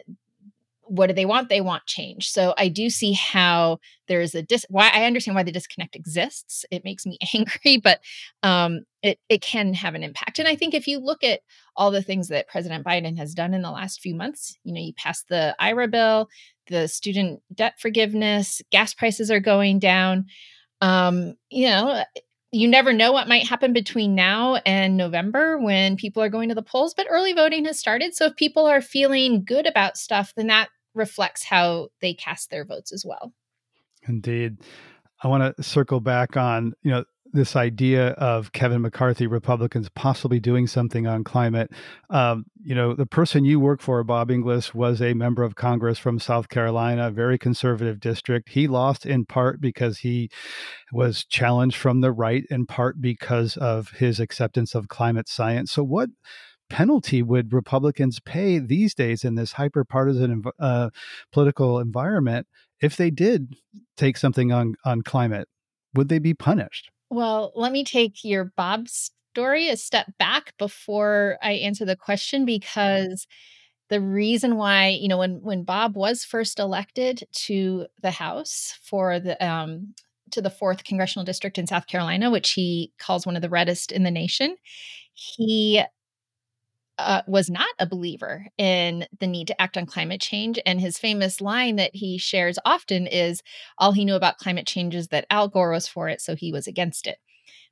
what 0.92 1.06
do 1.06 1.14
they 1.14 1.24
want? 1.24 1.48
They 1.48 1.62
want 1.62 1.86
change. 1.86 2.28
So 2.28 2.52
I 2.58 2.68
do 2.68 2.90
see 2.90 3.12
how 3.14 3.78
there 4.08 4.20
is 4.20 4.34
a 4.34 4.42
dis. 4.42 4.66
Why 4.68 4.90
I 4.92 5.04
understand 5.04 5.34
why 5.34 5.42
the 5.42 5.50
disconnect 5.50 5.96
exists. 5.96 6.66
It 6.70 6.84
makes 6.84 7.06
me 7.06 7.16
angry, 7.34 7.78
but 7.78 8.00
um, 8.42 8.80
it 9.02 9.18
it 9.30 9.40
can 9.40 9.72
have 9.72 9.94
an 9.94 10.02
impact. 10.02 10.38
And 10.38 10.46
I 10.46 10.54
think 10.54 10.74
if 10.74 10.86
you 10.86 10.98
look 10.98 11.24
at 11.24 11.40
all 11.76 11.90
the 11.90 12.02
things 12.02 12.28
that 12.28 12.46
President 12.46 12.84
Biden 12.84 13.16
has 13.16 13.32
done 13.32 13.54
in 13.54 13.62
the 13.62 13.70
last 13.70 14.02
few 14.02 14.14
months, 14.14 14.58
you 14.64 14.74
know, 14.74 14.82
you 14.82 14.92
passed 14.92 15.28
the 15.28 15.56
IRA 15.58 15.88
bill, 15.88 16.28
the 16.66 16.86
student 16.88 17.40
debt 17.54 17.80
forgiveness, 17.80 18.60
gas 18.70 18.92
prices 18.92 19.30
are 19.30 19.40
going 19.40 19.78
down. 19.78 20.26
Um, 20.82 21.36
you 21.48 21.70
know, 21.70 22.04
you 22.50 22.68
never 22.68 22.92
know 22.92 23.12
what 23.12 23.28
might 23.28 23.48
happen 23.48 23.72
between 23.72 24.14
now 24.14 24.56
and 24.66 24.98
November 24.98 25.58
when 25.58 25.96
people 25.96 26.22
are 26.22 26.28
going 26.28 26.50
to 26.50 26.54
the 26.54 26.60
polls, 26.60 26.92
but 26.92 27.06
early 27.08 27.32
voting 27.32 27.64
has 27.64 27.78
started. 27.78 28.14
So 28.14 28.26
if 28.26 28.36
people 28.36 28.66
are 28.66 28.82
feeling 28.82 29.42
good 29.42 29.66
about 29.66 29.96
stuff, 29.96 30.34
then 30.36 30.48
that 30.48 30.68
reflects 30.94 31.44
how 31.44 31.88
they 32.00 32.14
cast 32.14 32.50
their 32.50 32.64
votes 32.64 32.92
as 32.92 33.04
well. 33.06 33.32
Indeed. 34.08 34.58
I 35.22 35.28
want 35.28 35.56
to 35.56 35.62
circle 35.62 36.00
back 36.00 36.36
on, 36.36 36.72
you 36.82 36.90
know, 36.90 37.04
this 37.32 37.56
idea 37.56 38.08
of 38.10 38.52
Kevin 38.52 38.82
McCarthy, 38.82 39.26
Republicans 39.26 39.88
possibly 39.94 40.38
doing 40.38 40.66
something 40.66 41.06
on 41.06 41.24
climate. 41.24 41.70
Um, 42.10 42.44
you 42.62 42.74
know, 42.74 42.94
the 42.94 43.06
person 43.06 43.44
you 43.44 43.58
work 43.58 43.80
for, 43.80 44.04
Bob 44.04 44.30
Inglis, 44.30 44.74
was 44.74 45.00
a 45.00 45.14
member 45.14 45.42
of 45.42 45.54
Congress 45.54 45.98
from 45.98 46.18
South 46.18 46.48
Carolina, 46.48 47.10
very 47.10 47.38
conservative 47.38 48.00
district. 48.00 48.50
He 48.50 48.68
lost 48.68 49.06
in 49.06 49.24
part 49.24 49.60
because 49.60 49.98
he 49.98 50.30
was 50.92 51.24
challenged 51.24 51.76
from 51.76 52.02
the 52.02 52.12
right, 52.12 52.44
in 52.50 52.66
part 52.66 53.00
because 53.00 53.56
of 53.56 53.90
his 53.92 54.20
acceptance 54.20 54.74
of 54.74 54.88
climate 54.88 55.28
science. 55.28 55.72
So, 55.72 55.82
what 55.82 56.10
penalty 56.72 57.22
would 57.22 57.52
Republicans 57.52 58.18
pay 58.18 58.58
these 58.58 58.94
days 58.94 59.24
in 59.24 59.34
this 59.34 59.52
hyper 59.52 59.84
partisan 59.84 60.42
uh, 60.58 60.88
political 61.30 61.78
environment 61.78 62.46
if 62.80 62.96
they 62.96 63.10
did 63.10 63.54
take 63.98 64.16
something 64.16 64.52
on, 64.52 64.74
on 64.82 65.02
climate? 65.02 65.48
Would 65.94 66.08
they 66.08 66.18
be 66.18 66.32
punished? 66.32 66.90
Well, 67.10 67.52
let 67.54 67.72
me 67.72 67.84
take 67.84 68.24
your 68.24 68.52
Bob 68.56 68.88
story 68.88 69.68
a 69.68 69.76
step 69.76 70.06
back 70.18 70.54
before 70.56 71.36
I 71.42 71.52
answer 71.52 71.84
the 71.84 71.94
question 71.94 72.46
because 72.46 73.26
the 73.90 74.00
reason 74.00 74.56
why, 74.56 74.88
you 74.88 75.08
know, 75.08 75.18
when 75.18 75.42
when 75.42 75.64
Bob 75.64 75.94
was 75.94 76.24
first 76.24 76.58
elected 76.58 77.24
to 77.32 77.86
the 78.00 78.12
House 78.12 78.78
for 78.82 79.20
the 79.20 79.36
um, 79.46 79.92
to 80.30 80.40
the 80.40 80.48
fourth 80.48 80.84
congressional 80.84 81.26
district 81.26 81.58
in 81.58 81.66
South 81.66 81.86
Carolina, 81.86 82.30
which 82.30 82.52
he 82.52 82.92
calls 82.98 83.26
one 83.26 83.36
of 83.36 83.42
the 83.42 83.50
reddest 83.50 83.92
in 83.92 84.04
the 84.04 84.10
nation, 84.10 84.56
he 85.12 85.82
uh, 86.98 87.22
was 87.26 87.50
not 87.50 87.68
a 87.78 87.86
believer 87.86 88.46
in 88.58 89.06
the 89.18 89.26
need 89.26 89.46
to 89.48 89.60
act 89.60 89.76
on 89.76 89.86
climate 89.86 90.20
change. 90.20 90.58
And 90.66 90.80
his 90.80 90.98
famous 90.98 91.40
line 91.40 91.76
that 91.76 91.94
he 91.94 92.18
shares 92.18 92.58
often 92.64 93.06
is 93.06 93.42
all 93.78 93.92
he 93.92 94.04
knew 94.04 94.14
about 94.14 94.38
climate 94.38 94.66
change 94.66 94.94
is 94.94 95.08
that 95.08 95.26
Al 95.30 95.48
Gore 95.48 95.72
was 95.72 95.88
for 95.88 96.08
it, 96.08 96.20
so 96.20 96.34
he 96.34 96.52
was 96.52 96.66
against 96.66 97.06
it. 97.06 97.18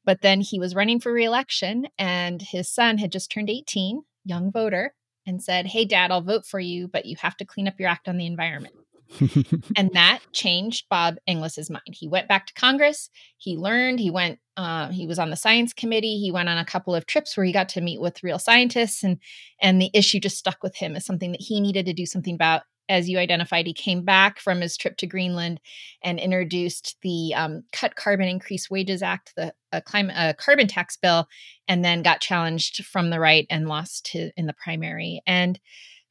But 0.04 0.22
then 0.22 0.40
he 0.40 0.58
was 0.58 0.74
running 0.74 1.00
for 1.00 1.12
reelection, 1.12 1.88
and 1.98 2.40
his 2.40 2.72
son 2.72 2.98
had 2.98 3.12
just 3.12 3.30
turned 3.30 3.50
18, 3.50 4.02
young 4.24 4.50
voter, 4.50 4.94
and 5.26 5.42
said, 5.42 5.66
Hey, 5.66 5.84
dad, 5.84 6.10
I'll 6.10 6.22
vote 6.22 6.46
for 6.46 6.58
you, 6.58 6.88
but 6.88 7.04
you 7.04 7.16
have 7.20 7.36
to 7.36 7.44
clean 7.44 7.68
up 7.68 7.78
your 7.78 7.88
act 7.88 8.08
on 8.08 8.16
the 8.16 8.26
environment. 8.26 8.74
and 9.76 9.90
that 9.92 10.20
changed 10.32 10.86
Bob 10.88 11.16
Inglis's 11.26 11.70
mind. 11.70 11.82
He 11.86 12.08
went 12.08 12.28
back 12.28 12.46
to 12.46 12.54
Congress. 12.54 13.10
He 13.38 13.56
learned. 13.56 14.00
He 14.00 14.10
went. 14.10 14.38
Uh, 14.56 14.88
he 14.88 15.06
was 15.06 15.18
on 15.18 15.30
the 15.30 15.36
science 15.36 15.72
committee. 15.72 16.18
He 16.18 16.30
went 16.30 16.48
on 16.48 16.58
a 16.58 16.64
couple 16.64 16.94
of 16.94 17.06
trips 17.06 17.36
where 17.36 17.46
he 17.46 17.52
got 17.52 17.68
to 17.70 17.80
meet 17.80 18.00
with 18.00 18.22
real 18.22 18.38
scientists, 18.38 19.02
and 19.02 19.18
and 19.60 19.80
the 19.80 19.90
issue 19.94 20.20
just 20.20 20.38
stuck 20.38 20.62
with 20.62 20.76
him 20.76 20.96
as 20.96 21.04
something 21.04 21.32
that 21.32 21.40
he 21.40 21.60
needed 21.60 21.86
to 21.86 21.92
do 21.92 22.06
something 22.06 22.34
about. 22.34 22.62
As 22.88 23.08
you 23.08 23.18
identified, 23.18 23.68
he 23.68 23.72
came 23.72 24.04
back 24.04 24.40
from 24.40 24.60
his 24.60 24.76
trip 24.76 24.96
to 24.96 25.06
Greenland 25.06 25.60
and 26.02 26.18
introduced 26.18 26.96
the 27.02 27.32
um, 27.36 27.62
Cut 27.72 27.94
Carbon 27.94 28.26
Increase 28.26 28.68
Wages 28.68 29.00
Act, 29.00 29.32
the 29.36 29.54
climate 29.86 30.16
a 30.18 30.34
carbon 30.34 30.66
tax 30.66 30.96
bill, 30.96 31.28
and 31.68 31.84
then 31.84 32.02
got 32.02 32.20
challenged 32.20 32.84
from 32.84 33.10
the 33.10 33.20
right 33.20 33.46
and 33.48 33.68
lost 33.68 34.06
to, 34.06 34.32
in 34.36 34.46
the 34.46 34.54
primary. 34.54 35.22
And 35.24 35.60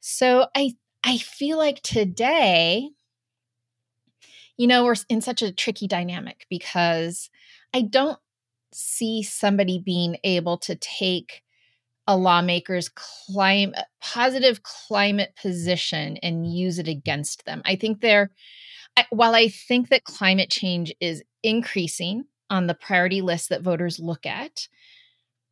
so 0.00 0.46
I 0.56 0.72
I 1.04 1.18
feel 1.18 1.58
like 1.58 1.82
today, 1.82 2.90
you 4.56 4.66
know, 4.66 4.84
we're 4.84 4.96
in 5.08 5.20
such 5.20 5.42
a 5.42 5.52
tricky 5.52 5.86
dynamic 5.86 6.46
because 6.50 7.30
I 7.72 7.82
don't 7.82 8.18
see 8.72 9.22
somebody 9.22 9.78
being 9.78 10.18
able 10.24 10.58
to 10.58 10.74
take 10.76 11.42
a 12.06 12.16
lawmaker's 12.16 12.88
climate 12.88 13.76
uh, 13.78 13.82
positive 14.00 14.62
climate 14.62 15.32
position 15.40 16.16
and 16.18 16.52
use 16.52 16.78
it 16.78 16.88
against 16.88 17.44
them. 17.44 17.62
I 17.64 17.76
think 17.76 18.00
they're 18.00 18.30
while 19.10 19.34
I 19.34 19.48
think 19.48 19.88
that 19.88 20.04
climate 20.04 20.50
change 20.50 20.92
is 21.00 21.22
increasing 21.42 22.24
on 22.50 22.66
the 22.66 22.74
priority 22.74 23.22
list 23.22 23.48
that 23.48 23.62
voters 23.62 23.98
look 23.98 24.26
at, 24.26 24.68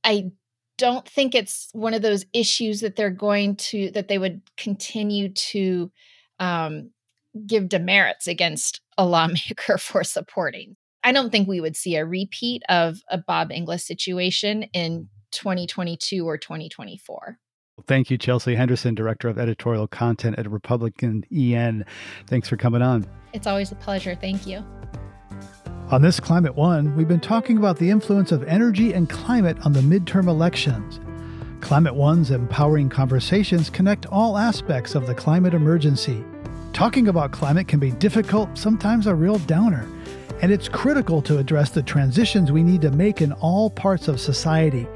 I 0.05 0.30
don't 0.79 1.07
think 1.07 1.35
it's 1.35 1.68
one 1.72 1.93
of 1.93 2.03
those 2.03 2.24
issues 2.33 2.81
that 2.81 2.97
they're 2.97 3.11
going 3.11 3.57
to 3.57 3.91
that 3.91 4.09
they 4.09 4.16
would 4.16 4.41
continue 4.57 5.29
to 5.31 5.91
um, 6.39 6.91
give 7.47 7.68
demerits 7.68 8.26
against 8.26 8.81
a 8.97 9.05
lawmaker 9.05 9.76
for 9.79 10.03
supporting. 10.03 10.76
I 11.05 11.12
don't 11.12 11.31
think 11.31 11.47
we 11.47 11.61
would 11.61 11.76
see 11.76 11.97
a 11.97 12.05
repeat 12.05 12.62
of 12.68 13.01
a 13.11 13.18
Bob 13.18 13.53
Inglis 13.53 13.87
situation 13.87 14.64
in 14.72 15.09
2022 15.33 16.26
or 16.26 16.39
2024. 16.39 17.39
Thank 17.87 18.11
you, 18.11 18.18
Chelsea 18.18 18.57
Henderson, 18.57 18.95
Director 18.95 19.29
of 19.29 19.39
Editorial 19.39 19.87
Content 19.87 20.37
at 20.39 20.51
Republican 20.51 21.24
EN. 21.33 21.85
Thanks 22.26 22.49
for 22.49 22.57
coming 22.57 22.83
on. 22.83 23.07
It's 23.33 23.47
always 23.47 23.70
a 23.70 23.76
pleasure. 23.76 24.16
Thank 24.16 24.47
you. 24.47 24.64
On 25.91 26.03
this 26.03 26.20
Climate 26.20 26.55
One, 26.55 26.95
we've 26.95 27.09
been 27.09 27.18
talking 27.18 27.57
about 27.57 27.78
the 27.78 27.89
influence 27.89 28.30
of 28.30 28.43
energy 28.45 28.93
and 28.93 29.09
climate 29.09 29.57
on 29.64 29.72
the 29.72 29.80
midterm 29.80 30.28
elections. 30.28 31.01
Climate 31.62 31.95
One's 31.95 32.30
empowering 32.30 32.91
conversations 32.91 33.70
connect 33.70 34.05
all 34.05 34.36
aspects 34.36 34.95
of 34.95 35.07
the 35.07 35.14
climate 35.14 35.55
emergency. 35.55 36.22
Talking 36.74 37.09
about 37.09 37.32
climate 37.32 37.68
can 37.68 37.80
be 37.80 37.93
difficult, 37.93 38.59
sometimes 38.59 39.07
a 39.07 39.14
real 39.14 39.39
downer, 39.39 39.89
and 40.43 40.53
it's 40.53 40.68
critical 40.68 41.22
to 41.22 41.39
address 41.39 41.70
the 41.70 41.82
transitions 41.82 42.53
we 42.53 42.62
need 42.62 42.82
to 42.82 42.91
make 42.91 43.22
in 43.22 43.32
all 43.32 43.70
parts 43.70 44.09
of 44.09 44.20
society. 44.20 44.86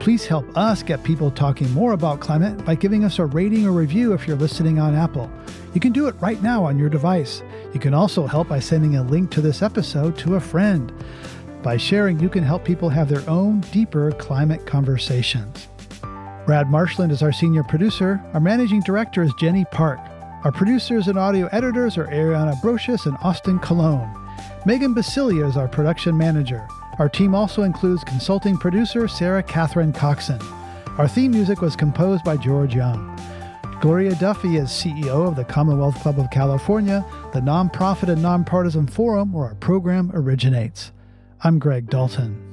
Please 0.00 0.24
help 0.24 0.56
us 0.56 0.82
get 0.82 1.04
people 1.04 1.30
talking 1.30 1.70
more 1.72 1.92
about 1.92 2.20
climate 2.20 2.64
by 2.64 2.74
giving 2.74 3.04
us 3.04 3.18
a 3.18 3.26
rating 3.26 3.66
or 3.66 3.72
review 3.72 4.14
if 4.14 4.26
you're 4.26 4.34
listening 4.34 4.78
on 4.78 4.94
Apple. 4.94 5.30
You 5.74 5.80
can 5.80 5.92
do 5.92 6.08
it 6.08 6.14
right 6.20 6.42
now 6.42 6.64
on 6.64 6.78
your 6.78 6.88
device. 6.88 7.42
You 7.74 7.80
can 7.80 7.92
also 7.92 8.26
help 8.26 8.48
by 8.48 8.60
sending 8.60 8.96
a 8.96 9.02
link 9.02 9.30
to 9.32 9.42
this 9.42 9.60
episode 9.60 10.16
to 10.18 10.36
a 10.36 10.40
friend. 10.40 10.90
By 11.62 11.76
sharing, 11.76 12.18
you 12.18 12.30
can 12.30 12.42
help 12.42 12.64
people 12.64 12.88
have 12.88 13.10
their 13.10 13.28
own 13.28 13.60
deeper 13.72 14.10
climate 14.12 14.66
conversations. 14.66 15.68
Brad 16.46 16.70
Marshland 16.70 17.12
is 17.12 17.22
our 17.22 17.30
senior 17.30 17.62
producer. 17.62 18.24
Our 18.32 18.40
managing 18.40 18.80
director 18.80 19.22
is 19.22 19.34
Jenny 19.38 19.66
Park. 19.66 20.00
Our 20.44 20.50
producers 20.50 21.08
and 21.08 21.18
audio 21.18 21.46
editors 21.52 21.98
are 21.98 22.06
Ariana 22.06 22.58
Brocious 22.62 23.04
and 23.04 23.18
Austin 23.22 23.58
Colón. 23.58 24.16
Megan 24.64 24.94
Biscieglia 24.94 25.46
is 25.46 25.58
our 25.58 25.68
production 25.68 26.16
manager. 26.16 26.66
Our 27.00 27.08
team 27.08 27.34
also 27.34 27.62
includes 27.62 28.04
consulting 28.04 28.58
producer 28.58 29.08
Sarah 29.08 29.42
Catherine 29.42 29.90
Coxon. 29.90 30.38
Our 30.98 31.08
theme 31.08 31.30
music 31.30 31.62
was 31.62 31.74
composed 31.74 32.22
by 32.24 32.36
George 32.36 32.74
Young. 32.74 33.18
Gloria 33.80 34.14
Duffy 34.16 34.58
is 34.58 34.68
CEO 34.68 35.26
of 35.26 35.34
the 35.34 35.44
Commonwealth 35.44 35.98
Club 36.02 36.20
of 36.20 36.30
California, 36.30 37.02
the 37.32 37.40
nonprofit 37.40 38.10
and 38.10 38.20
nonpartisan 38.20 38.86
forum 38.86 39.32
where 39.32 39.46
our 39.46 39.54
program 39.54 40.10
originates. 40.12 40.92
I'm 41.42 41.58
Greg 41.58 41.88
Dalton. 41.88 42.49